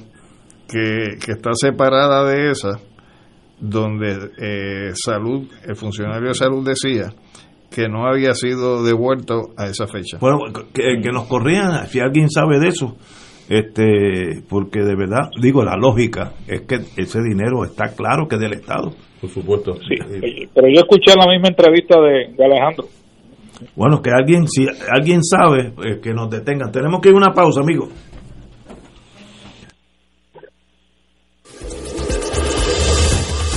[0.67, 2.79] que, que está separada de esa,
[3.59, 7.13] donde eh, salud, el funcionario de salud decía
[7.73, 10.17] que no había sido devuelto a esa fecha.
[10.19, 10.39] Bueno,
[10.73, 12.97] que, que nos corrían, si alguien sabe de eso,
[13.49, 18.41] este, porque de verdad, digo, la lógica es que ese dinero está claro que es
[18.41, 18.91] del Estado.
[19.19, 19.75] Por supuesto.
[19.75, 19.95] Sí,
[20.53, 22.85] pero yo escuché la misma entrevista de, de Alejandro.
[23.75, 26.71] Bueno, que alguien, si alguien sabe, eh, que nos detengan.
[26.71, 27.87] Tenemos que ir a una pausa, amigo.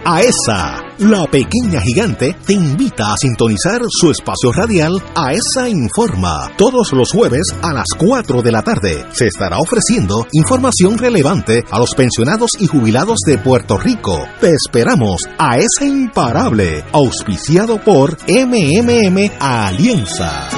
[0.04, 6.52] AESA, la pequeña gigante, te invita a sintonizar su espacio radial AESA Informa.
[6.58, 11.78] Todos los jueves a las 4 de la tarde se estará ofreciendo información relevante a
[11.78, 14.18] los pensionados y jubilados de Puerto Rico.
[14.40, 20.48] Te esperamos a esa imparable, auspiciado por MMM Alianza.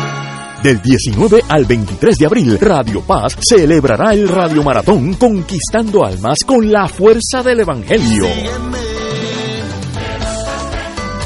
[0.60, 6.70] Del 19 al 23 de abril, Radio Paz celebrará el Radio Maratón Conquistando Almas con
[6.70, 8.81] la fuerza del Evangelio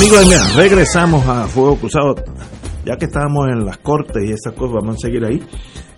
[0.00, 2.14] Amigos, mira, regresamos a Fuego Cruzado.
[2.86, 5.42] Ya que estábamos en las cortes y esas cosas, vamos a seguir ahí.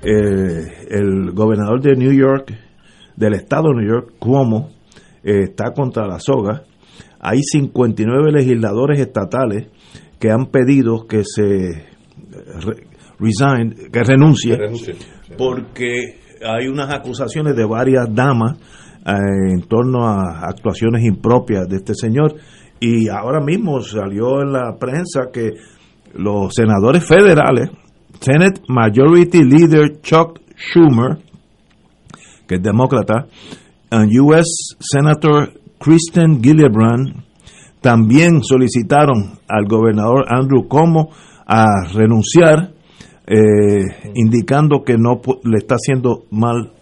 [0.03, 2.53] Eh, el gobernador de New York,
[3.17, 4.71] del estado de New York, Cuomo,
[5.23, 6.65] eh, está contra la soga.
[7.21, 9.69] Hay 59 legisladores estatales
[10.19, 12.87] que han pedido que se re-
[13.21, 14.57] resign, que renuncie,
[15.39, 18.59] porque hay unas acusaciones de varias damas
[19.07, 19.13] eh,
[19.53, 22.35] en torno a actuaciones impropias de este señor
[22.85, 25.53] y ahora mismo salió en la prensa que
[26.15, 27.71] los senadores federales,
[28.19, 31.19] Senate Majority Leader Chuck Schumer,
[32.49, 33.29] que es demócrata,
[33.89, 37.23] y US Senator Kristen Gillibrand
[37.81, 41.11] también solicitaron al gobernador Andrew Cuomo
[41.47, 42.73] a renunciar,
[43.29, 46.73] eh, indicando que no le está haciendo mal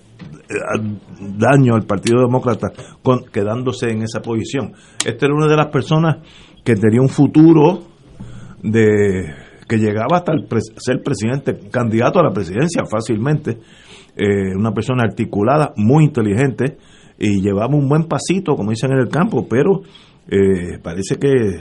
[1.39, 2.69] daño al Partido Demócrata
[3.03, 4.73] con, quedándose en esa posición.
[5.05, 6.19] Esta era una de las personas
[6.65, 7.83] que tenía un futuro
[8.63, 9.35] de
[9.69, 10.49] que llegaba hasta el
[10.79, 13.59] ser presidente, candidato a la presidencia fácilmente,
[14.17, 16.77] eh, una persona articulada, muy inteligente
[17.17, 19.83] y llevaba un buen pasito, como dicen en el campo, pero
[20.29, 21.61] eh, parece que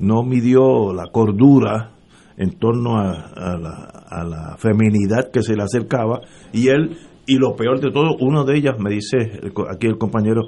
[0.00, 1.92] no midió la cordura
[2.36, 6.20] en torno a la, a la feminidad que se le acercaba
[6.52, 6.96] y él
[7.26, 9.40] y lo peor de todo uno de ellas me dice
[9.70, 10.42] aquí el compañero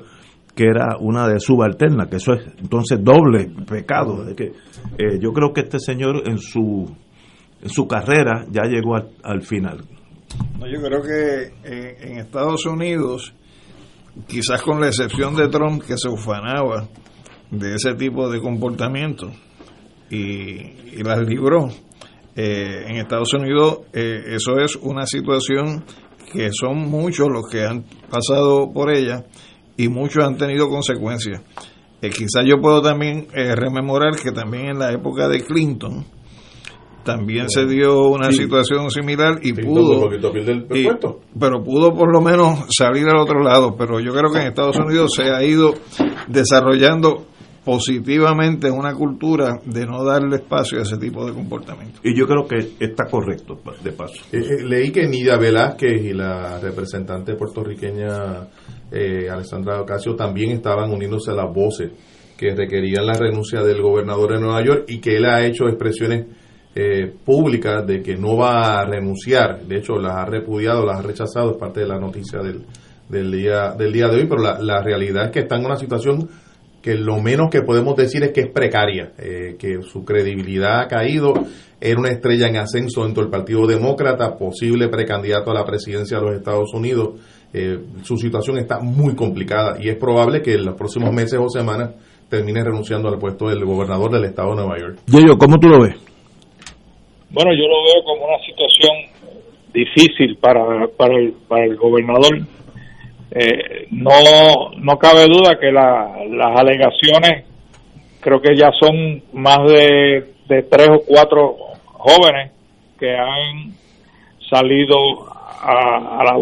[0.55, 4.45] que era una de subalterna que eso es entonces doble pecado de que
[4.99, 6.87] eh, yo creo que este señor en su
[7.63, 9.85] en su carrera ya llegó al, al final.
[10.59, 13.35] No, yo creo que en, en Estados Unidos,
[14.27, 16.89] quizás con la excepción de Trump, que se ufanaba
[17.51, 19.31] de ese tipo de comportamiento
[20.11, 21.69] y, las libró,
[22.35, 25.85] eh, en Estados Unidos eh, eso es una situación
[26.33, 29.25] que son muchos los que han pasado por ella
[29.77, 31.41] y muchos han tenido consecuencias.
[32.01, 36.05] Eh, quizás yo puedo también eh, rememorar que también en la época de Clinton,
[37.05, 38.39] también se dio una Sí.
[38.43, 40.11] situación similar y pudo
[40.75, 40.89] y-
[41.41, 44.77] pero pudo por lo menos salir al otro lado pero yo creo que en Estados
[44.77, 45.73] Unidos se ha ido
[46.27, 47.25] desarrollando
[47.69, 52.49] positivamente una cultura de no darle espacio a ese tipo de comportamiento y yo creo
[52.49, 58.49] que está correcto de paso Eh, eh, leí que Nidia Velázquez y la representante puertorriqueña
[58.91, 61.93] eh, Alessandra Ocasio también estaban uniéndose a las voces
[62.39, 66.25] que requerían la renuncia del gobernador de Nueva York y que él ha hecho expresiones
[66.75, 69.67] eh, públicas de que no va a renunciar.
[69.67, 72.65] De hecho, las ha repudiado, las ha rechazado, es parte de la noticia del,
[73.11, 75.77] del, día, del día de hoy, pero la, la realidad es que está en una
[75.77, 76.29] situación
[76.83, 80.89] que lo menos que podemos decir es que es precaria, eh, que su credibilidad ha
[80.89, 81.35] caído,
[81.81, 86.25] era una estrella en ascenso dentro del Partido Demócrata, posible precandidato a la presidencia de
[86.25, 87.21] los Estados Unidos,
[87.53, 91.49] eh, su situación está muy complicada y es probable que en los próximos meses o
[91.49, 91.95] semanas
[92.29, 94.99] termine renunciando al puesto del gobernador del estado de Nueva York.
[95.07, 95.95] Yo, ¿cómo tú lo ves?
[97.31, 99.19] Bueno, yo lo veo como una situación
[99.73, 102.41] difícil para, para, el, para el gobernador.
[103.31, 107.45] Eh, no, no cabe duda que la, las alegaciones
[108.21, 112.53] creo que ya son más de, de tres o cuatro jóvenes
[112.99, 113.73] que han
[114.49, 114.97] salido
[115.61, 116.39] a, a la,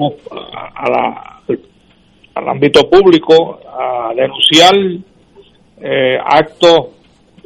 [0.75, 1.41] a la,
[2.35, 4.75] al ámbito público a denunciar
[5.83, 6.89] eh, actos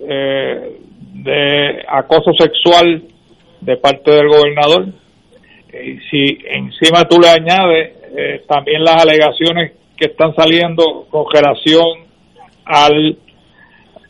[0.07, 0.77] eh,
[1.15, 3.03] de acoso sexual
[3.61, 4.87] de parte del gobernador.
[5.73, 12.07] Y si encima tú le añades eh, también las alegaciones que están saliendo con relación
[12.65, 13.17] al,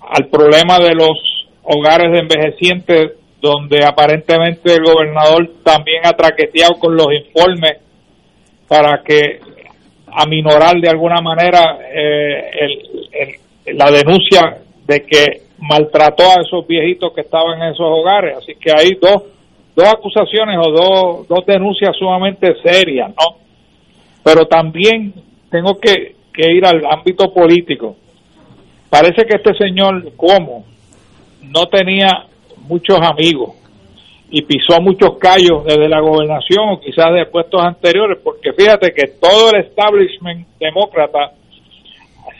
[0.01, 6.94] al problema de los hogares de envejecientes, donde aparentemente el gobernador también ha traqueteado con
[6.94, 7.78] los informes
[8.68, 9.40] para que
[10.12, 12.51] aminorar de alguna manera eh,
[13.64, 18.39] el, la denuncia de que maltrató a esos viejitos que estaban en esos hogares.
[18.39, 19.24] Así que hay dos,
[19.74, 23.40] dos acusaciones o dos, dos denuncias sumamente serias, ¿no?
[24.22, 25.14] Pero también
[25.51, 27.97] tengo que, que ir al ámbito político.
[28.88, 30.64] Parece que este señor Cuomo
[31.42, 32.26] no tenía
[32.68, 33.55] muchos amigos
[34.30, 39.09] y pisó muchos callos desde la gobernación o quizás de puestos anteriores, porque fíjate que
[39.20, 41.32] todo el establishment demócrata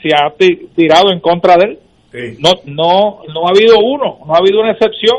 [0.01, 0.31] se ha
[0.75, 1.79] tirado en contra de él.
[2.39, 5.17] No, no, no ha habido uno, no ha habido una excepción.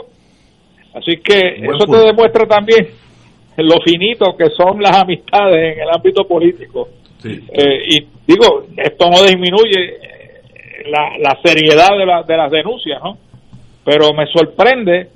[0.94, 2.86] Así que eso te demuestra también
[3.57, 6.89] lo finito que son las amistades en el ámbito político.
[7.24, 9.99] Eh, y digo, esto no disminuye
[10.87, 13.16] la, la seriedad de, la, de las denuncias, ¿no?
[13.85, 15.09] Pero me sorprende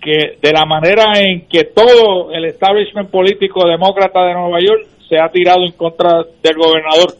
[0.00, 5.18] que de la manera en que todo el establishment político demócrata de Nueva York se
[5.18, 7.14] ha tirado en contra del gobernador.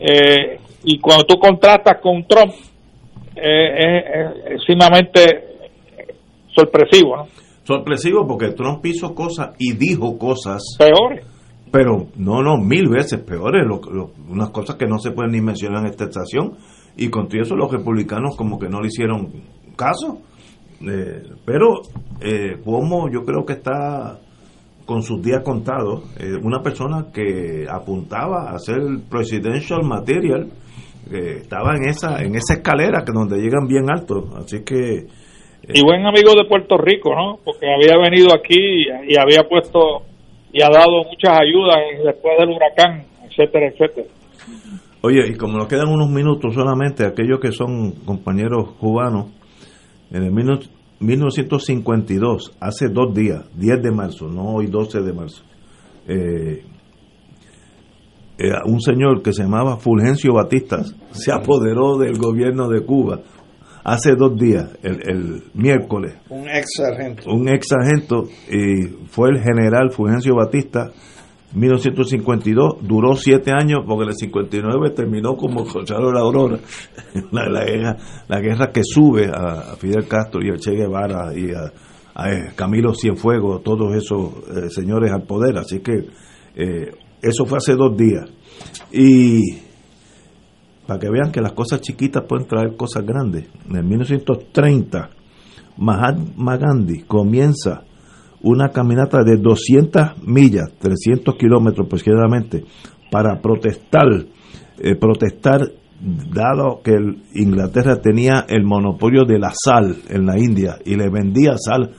[0.00, 2.52] Eh, y cuando tú contrastas con Trump,
[3.36, 5.44] eh, es, sumamente
[6.54, 7.28] sorpresivo, ¿no?
[7.64, 11.26] Sorpresivo porque Trump hizo cosas y dijo cosas peores.
[11.72, 13.64] Pero no, no, mil veces peores,
[14.28, 16.52] unas cosas que no se pueden ni mencionar en esta estación.
[16.96, 19.32] Y con todo eso los republicanos como que no le hicieron
[19.74, 20.18] caso.
[20.86, 21.80] Eh, pero
[22.20, 24.20] eh, como yo creo que está
[24.84, 28.78] con sus días contados, eh, una persona que apuntaba a ser
[29.08, 30.50] presidential material,
[31.08, 35.06] que estaba en esa en esa escalera que donde llegan bien altos, así que
[35.72, 37.38] y buen amigo de Puerto Rico, ¿no?
[37.44, 40.02] Porque había venido aquí y había puesto
[40.52, 44.06] y ha dado muchas ayudas después del huracán, etcétera, etcétera.
[45.02, 49.32] Oye, y como nos quedan unos minutos solamente, aquellos que son compañeros cubanos,
[50.10, 55.42] en el 1952, hace dos días, 10 de marzo, no hoy 12 de marzo,
[56.06, 56.62] eh,
[58.38, 60.82] eh, un señor que se llamaba Fulgencio Batista
[61.12, 63.20] se apoderó del gobierno de Cuba
[63.84, 66.14] hace dos días, el, miércoles.
[66.30, 67.30] Un ex sargento.
[67.30, 70.90] Un ex sargento, y fue el general Fulgencio Batista
[71.54, 76.58] 1952 duró siete años porque en el 59 terminó como Conchalo la Aurora
[77.30, 77.96] la, la, guerra,
[78.26, 82.92] la guerra que sube a, Fidel Castro y a Che Guevara y a, eh, Camilo
[82.92, 86.08] Cienfuegos todos esos eh, señores al poder así que
[86.56, 86.90] eh,
[87.22, 88.28] eso fue hace dos días
[88.92, 89.63] y
[90.86, 93.48] para que vean que las cosas chiquitas pueden traer cosas grandes.
[93.68, 95.10] En el 1930
[95.76, 97.82] Mahatma Gandhi comienza
[98.42, 102.64] una caminata de 200 millas, 300 kilómetros aproximadamente,
[103.10, 104.06] para protestar,
[104.78, 105.60] eh, protestar
[106.00, 106.92] dado que
[107.34, 111.92] Inglaterra tenía el monopolio de la sal en la India y le vendía sal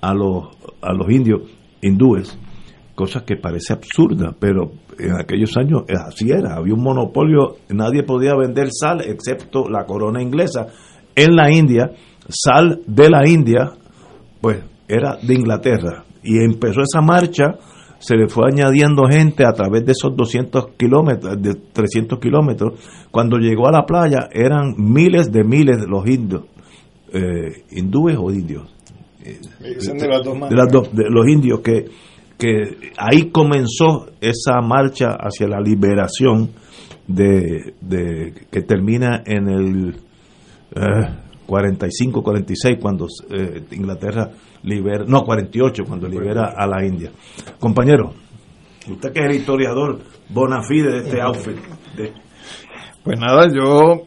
[0.00, 1.42] a los, a los indios
[1.82, 2.38] hindúes,
[2.94, 8.34] cosa que parece absurda, pero en aquellos años así era, había un monopolio, nadie podía
[8.34, 10.66] vender sal excepto la corona inglesa
[11.14, 11.90] en la India,
[12.28, 13.72] sal de la India,
[14.40, 14.58] pues
[14.88, 16.04] era de Inglaterra.
[16.22, 17.56] Y empezó esa marcha,
[17.98, 22.80] se le fue añadiendo gente a través de esos 200 kilómetros, de 300 kilómetros.
[23.10, 26.44] Cuando llegó a la playa eran miles de miles de los indios,
[27.12, 28.70] eh, hindúes o indios.
[29.20, 31.86] de las dos de, las dos, de los indios que,
[32.38, 36.50] que ahí comenzó esa marcha hacia la liberación
[37.06, 39.96] de, de que termina en el
[41.46, 44.30] 45 eh, 46 cuando eh, Inglaterra
[44.62, 47.10] libera, no, 48 cuando libera a la India.
[47.60, 48.12] Compañero,
[48.90, 51.56] usted que es el historiador bona fide de este outfit.
[53.04, 54.02] Pues nada, yo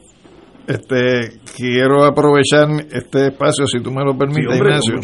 [0.68, 5.00] este quiero aprovechar este espacio, si tú me lo permites, Ignacio,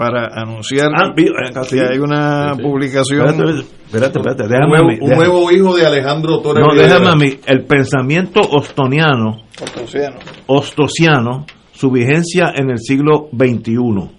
[0.00, 1.78] para anunciar Ah, vi- eh, que sí.
[1.78, 2.62] hay una Sí, sí.
[2.62, 3.26] publicación.
[3.28, 7.08] Espérate, espérate, espérate, Un déjame nuevo, un déjame- nuevo hijo de Alejandro Torres No, déjame
[7.08, 7.38] a mí.
[7.46, 10.16] El pensamiento ostoniano, Ostosiano.
[10.46, 14.10] ostosiano, su vigencia en el siglo XXI,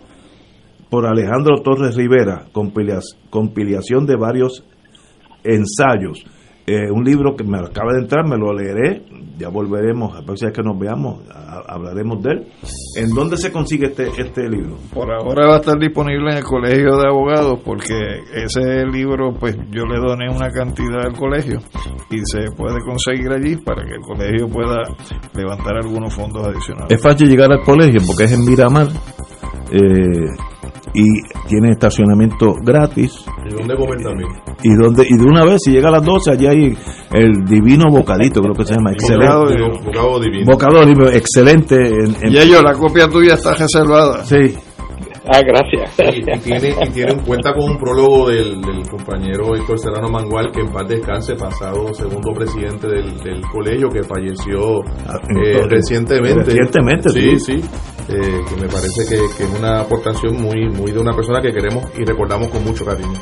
[0.89, 2.99] por Alejandro Torres Rivera, compilia-
[3.29, 4.63] compilación de varios
[5.43, 6.23] ensayos.
[6.67, 9.01] Eh, un libro que me acaba de entrar, me lo leeré,
[9.37, 12.47] ya volveremos, a próxima vez que nos veamos, a- hablaremos de él.
[12.97, 14.77] ¿En dónde se consigue este, este libro?
[14.93, 17.95] Por ahora va a estar disponible en el colegio de abogados porque
[18.35, 21.59] ese libro pues yo le doné una cantidad al colegio
[22.11, 24.77] y se puede conseguir allí para que el colegio pueda
[25.33, 26.91] levantar algunos fondos adicionales.
[26.91, 28.87] Es fácil llegar al colegio porque es en Miramar
[29.71, 30.27] eh,
[30.93, 31.03] y
[31.47, 33.25] tiene estacionamiento gratis.
[33.49, 34.29] ¿Y dónde comer también?
[34.63, 36.77] Y donde y de una vez, si llega a las 12, allí hay
[37.13, 38.91] el divino bocadito, creo que se llama.
[38.91, 39.27] Excelente.
[39.85, 40.45] Bocado divino.
[40.51, 41.75] Bocado divino, excelente.
[41.75, 44.23] en- en- Y ellos, la copia tuya está reservada.
[44.25, 44.55] Sí.
[45.33, 46.15] Ah, gracias.
[46.15, 50.51] Y, y tiene, y tiene cuenta con un prólogo del, del compañero Héctor Serrano Mangual,
[50.51, 56.43] que en paz descanse, pasado segundo presidente del, del colegio, que falleció eh, entonces, recientemente.
[56.43, 57.39] recientemente, sí.
[57.39, 57.61] sí.
[57.61, 57.61] Sí,
[58.09, 61.51] eh, que me parece que, que es una aportación muy, muy de una persona que
[61.51, 63.13] queremos y recordamos con mucho cariño.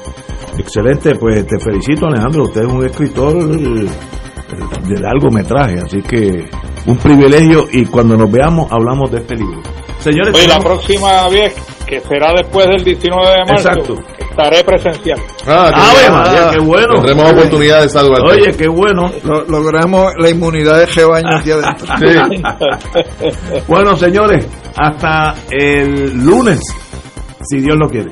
[0.57, 3.33] Excelente, pues te felicito Alejandro, usted es un escritor
[4.87, 6.49] de largometraje, así que
[6.85, 9.61] un privilegio y cuando nos veamos hablamos de este libro.
[9.99, 11.55] Señores, Oye, la próxima vez,
[11.89, 13.95] que será después del 19 de marzo, Exacto.
[14.29, 15.19] estaré presencial.
[15.47, 16.11] Ah, qué.
[16.11, 16.93] María, qué bueno.
[16.95, 18.29] Tendremos oportunidad de saludarte.
[18.31, 19.11] Oye, qué bueno.
[19.23, 21.87] Lo- logramos la inmunidad de rebaño aquí adentro.
[23.67, 24.47] Bueno, señores,
[24.77, 26.59] hasta el lunes,
[27.49, 28.11] si Dios lo quiere.